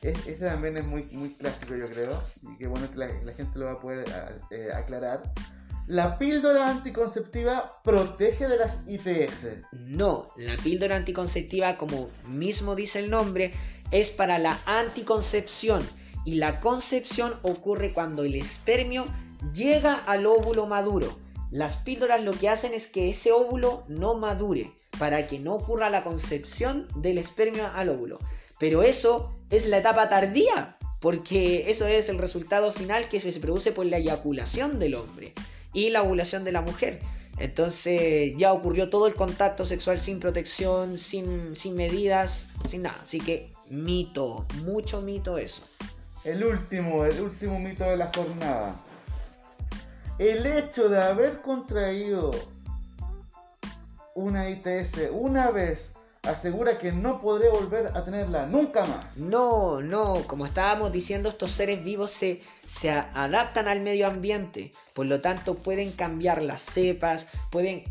Es- 0.00 0.28
ese 0.28 0.44
también 0.44 0.76
es 0.76 0.86
muy, 0.86 1.02
muy 1.10 1.30
clásico, 1.34 1.74
yo 1.74 1.88
creo. 1.90 2.22
Y 2.42 2.56
qué 2.56 2.68
bueno 2.68 2.88
que 2.88 2.96
la, 2.96 3.08
la 3.24 3.32
gente 3.34 3.58
lo 3.58 3.64
va 3.66 3.72
a 3.72 3.80
poder 3.80 4.04
eh, 4.52 4.68
aclarar. 4.72 5.22
La 5.88 6.18
píldora 6.18 6.68
anticonceptiva 6.70 7.80
protege 7.82 8.46
de 8.46 8.58
las 8.58 8.78
ITS. 8.86 9.62
No, 9.72 10.28
la 10.36 10.54
píldora 10.58 10.94
anticonceptiva, 10.94 11.76
como 11.78 12.10
mismo 12.28 12.76
dice 12.76 13.00
el 13.00 13.10
nombre, 13.10 13.52
es 13.90 14.10
para 14.10 14.38
la 14.38 14.56
anticoncepción. 14.66 15.82
Y 16.28 16.34
la 16.34 16.60
concepción 16.60 17.36
ocurre 17.40 17.94
cuando 17.94 18.22
el 18.22 18.34
espermio 18.34 19.06
llega 19.54 19.94
al 19.94 20.26
óvulo 20.26 20.66
maduro. 20.66 21.18
Las 21.50 21.76
píldoras 21.76 22.22
lo 22.22 22.32
que 22.32 22.50
hacen 22.50 22.74
es 22.74 22.86
que 22.86 23.08
ese 23.08 23.32
óvulo 23.32 23.84
no 23.88 24.12
madure, 24.12 24.70
para 24.98 25.26
que 25.26 25.38
no 25.38 25.54
ocurra 25.54 25.88
la 25.88 26.04
concepción 26.04 26.86
del 26.96 27.16
espermio 27.16 27.66
al 27.74 27.88
óvulo. 27.88 28.18
Pero 28.58 28.82
eso 28.82 29.32
es 29.48 29.66
la 29.68 29.78
etapa 29.78 30.10
tardía, 30.10 30.76
porque 31.00 31.70
eso 31.70 31.86
es 31.86 32.10
el 32.10 32.18
resultado 32.18 32.74
final 32.74 33.08
que 33.08 33.20
se 33.20 33.32
produce 33.40 33.72
por 33.72 33.86
la 33.86 33.96
eyaculación 33.96 34.78
del 34.78 34.96
hombre 34.96 35.32
y 35.72 35.88
la 35.88 36.02
ovulación 36.02 36.44
de 36.44 36.52
la 36.52 36.60
mujer. 36.60 37.00
Entonces 37.38 38.34
ya 38.36 38.52
ocurrió 38.52 38.90
todo 38.90 39.06
el 39.06 39.14
contacto 39.14 39.64
sexual 39.64 39.98
sin 39.98 40.20
protección, 40.20 40.98
sin, 40.98 41.56
sin 41.56 41.74
medidas, 41.74 42.48
sin 42.68 42.82
nada. 42.82 42.98
Así 43.02 43.18
que 43.18 43.54
mito, 43.70 44.44
mucho 44.62 45.00
mito 45.00 45.38
eso. 45.38 45.66
El 46.24 46.44
último, 46.44 47.04
el 47.04 47.20
último 47.20 47.58
mito 47.58 47.84
de 47.84 47.96
la 47.96 48.10
jornada. 48.14 48.76
El 50.18 50.44
hecho 50.46 50.88
de 50.88 51.00
haber 51.00 51.40
contraído 51.42 52.32
una 54.14 54.50
ITS 54.50 55.10
una 55.12 55.50
vez 55.50 55.92
asegura 56.24 56.78
que 56.78 56.92
no 56.92 57.20
podré 57.20 57.48
volver 57.48 57.92
a 57.94 58.04
tenerla 58.04 58.46
nunca 58.46 58.84
más. 58.84 59.16
No, 59.16 59.80
no, 59.80 60.24
como 60.26 60.46
estábamos 60.46 60.92
diciendo, 60.92 61.28
estos 61.28 61.52
seres 61.52 61.82
vivos 61.82 62.10
se, 62.10 62.42
se 62.66 62.90
adaptan 62.90 63.68
al 63.68 63.80
medio 63.80 64.06
ambiente, 64.06 64.72
por 64.94 65.06
lo 65.06 65.20
tanto 65.20 65.54
pueden 65.54 65.92
cambiar 65.92 66.42
las 66.42 66.62
cepas, 66.62 67.28
pueden 67.50 67.84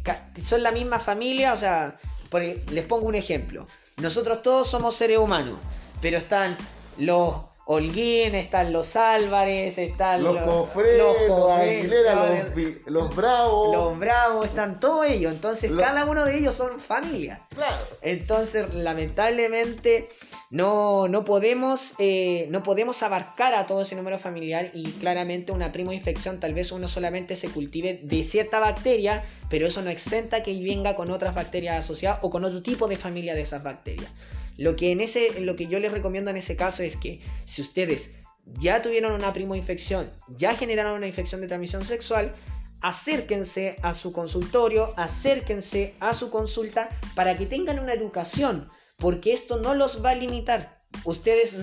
son 0.44 0.64
la 0.64 0.72
misma 0.72 1.00
familia, 1.00 1.54
o 1.54 1.58
sea, 1.58 1.98
e- 2.34 2.64
les 2.72 2.86
pongo 2.86 3.08
un 3.08 3.16
ejemplo. 3.16 3.66
Nosotros 3.98 4.44
todos 4.44 4.68
somos 4.68 4.96
seres 4.96 5.18
humanos, 5.18 5.58
pero 6.02 6.18
están 6.18 6.58
los 6.98 7.47
Holguín, 7.70 8.34
están 8.34 8.72
los 8.72 8.96
Álvarez, 8.96 9.78
están 9.78 10.24
Los 10.24 10.36
los, 10.36 11.52
Aguilera, 11.52 12.16
los- 12.16 12.44
los, 12.46 12.56
Vi- 12.56 12.78
los 12.86 13.16
Bravos. 13.16 13.76
los 13.76 14.00
Bravos, 14.00 14.46
están 14.46 14.80
todos 14.80 15.06
ellos, 15.08 15.34
entonces 15.34 15.72
cada 15.78 16.06
uno 16.06 16.24
de 16.24 16.38
ellos 16.38 16.56
son 16.56 16.80
familia. 16.80 17.42
Claro. 17.54 17.86
Entonces, 18.02 18.74
lamentablemente, 18.74 20.08
no, 20.50 21.10
no, 21.10 21.26
podemos, 21.26 21.94
eh, 22.00 22.48
no 22.50 22.64
podemos 22.64 23.04
abarcar 23.04 23.54
a 23.54 23.66
todo 23.66 23.82
ese 23.82 23.96
número 23.96 24.18
familiar 24.18 24.72
y 24.74 24.92
claramente 24.94 25.52
una 25.52 25.74
primo 25.74 25.92
infección 25.92 26.40
tal 26.40 26.54
vez 26.54 26.72
uno 26.72 26.88
solamente 26.88 27.36
se 27.36 27.50
cultive 27.50 28.00
de 28.02 28.24
cierta 28.24 28.60
bacteria, 28.60 29.26
pero 29.50 29.68
eso 29.68 29.82
no 29.82 29.90
exenta 29.90 30.42
que 30.42 30.58
venga 30.64 30.96
con 30.96 31.12
otras 31.12 31.36
bacterias 31.36 31.84
asociadas 31.84 32.20
o 32.22 32.30
con 32.30 32.46
otro 32.46 32.64
tipo 32.64 32.88
de 32.88 32.96
familia 32.96 33.36
de 33.36 33.42
esas 33.42 33.62
bacterias. 33.62 34.10
Lo 34.58 34.76
que, 34.76 34.92
en 34.92 35.02
ese, 35.02 35.40
lo 35.42 35.56
que 35.56 35.68
yo 35.68 35.80
les 35.80 35.92
recomiendo 35.92 36.32
en 36.32 36.38
ese 36.38 36.56
caso 36.56 36.84
es 36.84 36.98
que 36.98 37.22
si 37.46 37.62
ustedes 37.62 38.12
ya 38.60 38.82
tuvieron 38.82 39.14
una 39.14 39.34
primo 39.34 39.56
infección, 39.56 40.12
ya 40.30 40.56
generaron 40.56 40.94
una 40.94 41.08
infección 41.08 41.42
de 41.42 41.48
transmisión 41.48 41.86
sexual, 41.86 42.34
acérquense 42.82 43.76
a 43.82 43.94
su 43.94 44.12
consultorio, 44.12 44.94
acérquense 44.98 45.96
a 46.00 46.14
su 46.14 46.30
consulta 46.30 46.90
para 47.16 47.38
que 47.38 47.46
tengan 47.46 47.80
una 47.80 47.94
educación, 47.94 48.70
porque 48.98 49.34
esto 49.34 49.58
no 49.60 49.76
los 49.76 50.04
va 50.04 50.12
a 50.12 50.16
limitar. 50.16 50.78
Ustedes, 51.04 51.56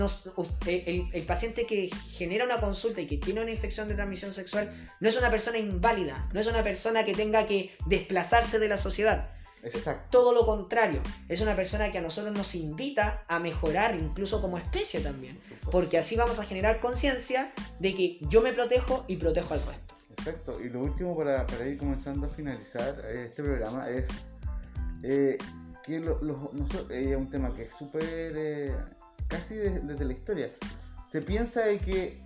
el, 0.66 1.08
el 1.12 1.22
paciente 1.24 1.66
que 1.66 1.90
genera 2.10 2.44
una 2.44 2.60
consulta 2.60 3.00
y 3.00 3.06
que 3.06 3.16
tiene 3.16 3.40
una 3.40 3.50
infección 3.50 3.88
de 3.88 3.94
transmisión 3.94 4.32
sexual 4.32 4.70
no 5.00 5.08
es 5.08 5.16
una 5.16 5.30
persona 5.30 5.58
inválida, 5.58 6.28
no 6.32 6.40
es 6.40 6.46
una 6.46 6.62
persona 6.62 7.04
que 7.04 7.14
tenga 7.14 7.46
que 7.46 7.74
desplazarse 7.86 8.58
de 8.58 8.68
la 8.68 8.76
sociedad. 8.76 9.30
Exacto. 9.64 10.08
Todo 10.10 10.32
lo 10.32 10.44
contrario, 10.44 11.00
es 11.28 11.40
una 11.40 11.56
persona 11.56 11.90
que 11.90 11.98
a 11.98 12.02
nosotros 12.02 12.34
nos 12.36 12.54
invita 12.54 13.24
a 13.28 13.38
mejorar 13.38 13.94
incluso 13.96 14.40
como 14.42 14.58
especie 14.58 15.00
también, 15.00 15.38
porque 15.70 15.98
así 15.98 16.16
vamos 16.16 16.38
a 16.38 16.44
generar 16.44 16.80
conciencia 16.80 17.52
de 17.80 17.94
que 17.94 18.18
yo 18.28 18.42
me 18.42 18.52
protejo 18.52 19.04
y 19.08 19.16
protejo 19.16 19.54
al 19.54 19.60
resto. 19.66 19.94
Exacto. 20.18 20.60
Y 20.60 20.68
lo 20.68 20.80
último 20.80 21.16
para, 21.16 21.46
para 21.46 21.66
ir 21.66 21.78
comenzando 21.78 22.26
a 22.26 22.30
finalizar 22.30 22.94
eh, 23.04 23.26
este 23.28 23.42
programa 23.42 23.88
es 23.88 24.06
eh, 25.02 25.38
que 25.84 26.00
lo- 26.00 26.20
los- 26.22 26.52
noso- 26.52 26.90
eh, 26.90 27.10
es 27.12 27.16
un 27.16 27.28
tema 27.30 27.54
que 27.54 27.64
es 27.64 27.74
súper 27.74 28.02
eh, 28.36 28.74
casi 29.28 29.54
de- 29.54 29.80
desde 29.80 30.04
la 30.04 30.12
historia. 30.12 30.48
Se 31.10 31.20
piensa 31.20 31.60
de 31.62 31.78
que 31.78 32.22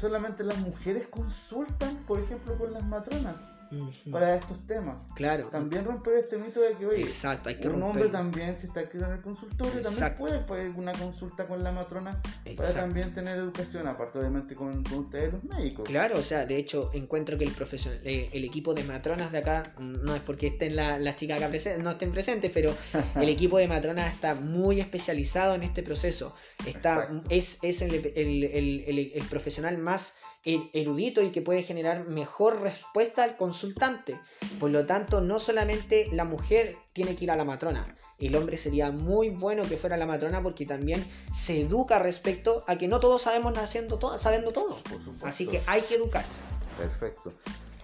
solamente 0.00 0.42
las 0.44 0.58
mujeres 0.58 1.06
consultan, 1.08 1.94
por 2.06 2.20
ejemplo, 2.20 2.56
con 2.56 2.72
las 2.72 2.84
matronas 2.84 3.34
para 4.10 4.34
estos 4.36 4.66
temas. 4.66 4.98
Claro. 5.14 5.48
También 5.48 5.84
romper 5.84 6.14
este 6.18 6.36
mito 6.38 6.60
de 6.60 6.74
que, 6.74 6.86
oye, 6.86 7.02
Exacto, 7.02 7.48
hay 7.48 7.56
que 7.56 7.68
un 7.68 7.82
hombre 7.82 8.08
también, 8.08 8.56
si 8.60 8.66
está 8.66 8.80
aquí 8.80 8.98
en 8.98 9.04
el 9.04 9.20
consultorio, 9.20 9.72
también 9.80 9.92
Exacto. 9.92 10.18
puede 10.20 10.38
pedir 10.40 10.70
una 10.76 10.92
consulta 10.92 11.46
con 11.46 11.62
la 11.62 11.72
matrona 11.72 12.20
para 12.56 12.74
también 12.74 13.12
tener 13.14 13.36
educación, 13.38 13.86
aparte 13.86 14.18
obviamente 14.18 14.54
con, 14.54 14.82
con 14.84 14.98
ustedes 15.00 15.32
los 15.32 15.44
médicos. 15.44 15.86
Claro, 15.86 16.18
o 16.18 16.22
sea, 16.22 16.44
de 16.46 16.56
hecho 16.56 16.90
encuentro 16.92 17.38
que 17.38 17.44
el 17.44 17.54
profesion- 17.54 17.98
eh, 18.04 18.28
el 18.32 18.44
equipo 18.44 18.74
de 18.74 18.84
matronas 18.84 19.32
de 19.32 19.38
acá, 19.38 19.72
mm, 19.78 20.04
no 20.04 20.14
es 20.14 20.20
porque 20.22 20.48
estén 20.48 20.76
la- 20.76 20.98
las 20.98 21.16
chicas 21.16 21.38
acá 21.42 21.50
presen- 21.50 21.78
no 21.78 21.90
estén 21.90 22.12
presentes, 22.12 22.50
pero 22.52 22.74
el 23.16 23.28
equipo 23.28 23.58
de 23.58 23.68
matronas 23.68 24.12
está 24.12 24.34
muy 24.34 24.80
especializado 24.80 25.54
en 25.54 25.62
este 25.62 25.82
proceso. 25.82 26.34
Está, 26.66 26.94
Exacto. 27.04 27.22
es 27.30 27.58
es 27.62 27.82
el, 27.82 27.94
el- 27.94 29.14
el- 29.14 29.22
profesional 29.30 29.78
más 29.78 30.14
erudito 30.44 31.22
y 31.22 31.30
que 31.30 31.42
puede 31.42 31.62
generar 31.62 32.06
mejor 32.08 32.60
respuesta 32.60 33.22
al 33.22 33.36
consultante. 33.36 34.18
Por 34.58 34.70
lo 34.70 34.86
tanto, 34.86 35.20
no 35.20 35.38
solamente 35.38 36.08
la 36.12 36.24
mujer 36.24 36.76
tiene 36.92 37.14
que 37.14 37.24
ir 37.24 37.30
a 37.30 37.36
la 37.36 37.44
matrona, 37.44 37.96
el 38.18 38.36
hombre 38.36 38.56
sería 38.56 38.92
muy 38.92 39.30
bueno 39.30 39.62
que 39.64 39.76
fuera 39.76 39.96
la 39.96 40.06
matrona 40.06 40.42
porque 40.42 40.64
también 40.64 41.04
se 41.34 41.62
educa 41.62 41.98
respecto 41.98 42.64
a 42.66 42.76
que 42.76 42.86
no 42.86 43.00
todos 43.00 43.22
sabemos 43.22 43.56
haciendo 43.58 43.98
todo, 43.98 44.18
sabiendo 44.18 44.52
todo. 44.52 44.78
Así 45.22 45.46
que 45.46 45.60
hay 45.66 45.82
que 45.82 45.96
educarse. 45.96 46.40
Perfecto. 46.78 47.32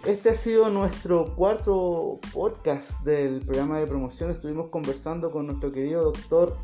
Este 0.05 0.31
ha 0.31 0.35
sido 0.37 0.71
nuestro 0.71 1.35
cuarto 1.35 2.21
podcast 2.33 3.01
del 3.01 3.41
programa 3.41 3.81
de 3.81 3.89
promoción. 3.89 4.31
Estuvimos 4.31 4.71
conversando 4.71 5.33
con 5.33 5.47
nuestro 5.47 5.73
querido 5.73 6.05
doctor 6.05 6.57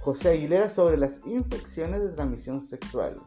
José 0.00 0.30
Aguilera 0.30 0.68
sobre 0.68 0.96
las 0.96 1.20
infecciones 1.24 2.02
de 2.02 2.10
transmisión 2.10 2.64
sexual. 2.64 3.20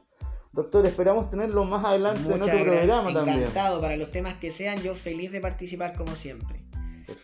Doctor, 0.57 0.87
esperamos 0.87 1.29
tenerlo 1.29 1.65
más 1.65 1.85
adelante 1.85 2.19
en 2.21 2.29
Muchas 2.29 2.47
otro 2.47 2.65
gracias. 2.65 2.77
programa 2.77 3.13
también. 3.13 3.37
Encantado 3.41 3.79
para 3.79 3.95
los 3.95 4.09
temas 4.09 4.33
que 4.37 4.49
sean, 4.49 4.81
yo 4.81 4.95
feliz 4.95 5.31
de 5.31 5.39
participar 5.39 5.93
como 5.93 6.15
siempre. 6.15 6.57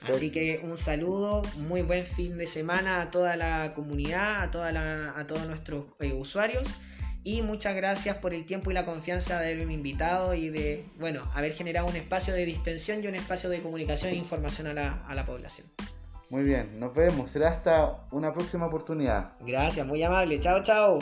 Así 0.07 0.31
que 0.31 0.61
un 0.63 0.77
saludo, 0.77 1.41
muy 1.57 1.81
buen 1.81 2.05
fin 2.05 2.38
de 2.38 2.45
semana 2.45 3.01
a 3.01 3.09
toda 3.09 3.36
la 3.36 3.73
comunidad, 3.73 4.43
a, 4.43 4.51
toda 4.51 4.71
la, 4.71 5.15
a 5.17 5.25
todos 5.25 5.47
nuestros 5.47 5.86
eh, 5.99 6.13
usuarios. 6.13 6.67
Y 7.23 7.41
muchas 7.41 7.75
gracias 7.75 8.17
por 8.17 8.36
el 8.36 8.45
tiempo 8.45 8.69
y 8.69 8.75
la 8.75 8.86
confianza 8.86 9.39
de 9.39 9.53
haberme 9.53 9.73
invitado 9.73 10.36
y 10.36 10.49
de, 10.49 10.86
bueno, 10.99 11.23
haber 11.34 11.53
generado 11.53 11.88
un 11.88 11.95
espacio 11.95 12.36
de 12.36 12.45
distensión 12.45 13.03
y 13.03 13.07
un 13.07 13.15
espacio 13.15 13.49
de 13.49 13.63
comunicación 13.63 14.13
e 14.13 14.15
información 14.15 14.67
a 14.67 14.73
la, 14.75 14.91
a 15.07 15.15
la 15.15 15.25
población. 15.25 15.65
Muy 16.29 16.43
bien, 16.43 16.79
nos 16.79 16.93
vemos. 16.93 17.31
Será 17.31 17.49
hasta 17.49 18.05
una 18.11 18.31
próxima 18.31 18.67
oportunidad. 18.67 19.31
Gracias, 19.39 19.88
muy 19.88 20.03
amable. 20.03 20.39
Chao, 20.39 20.61
chao. 20.61 20.99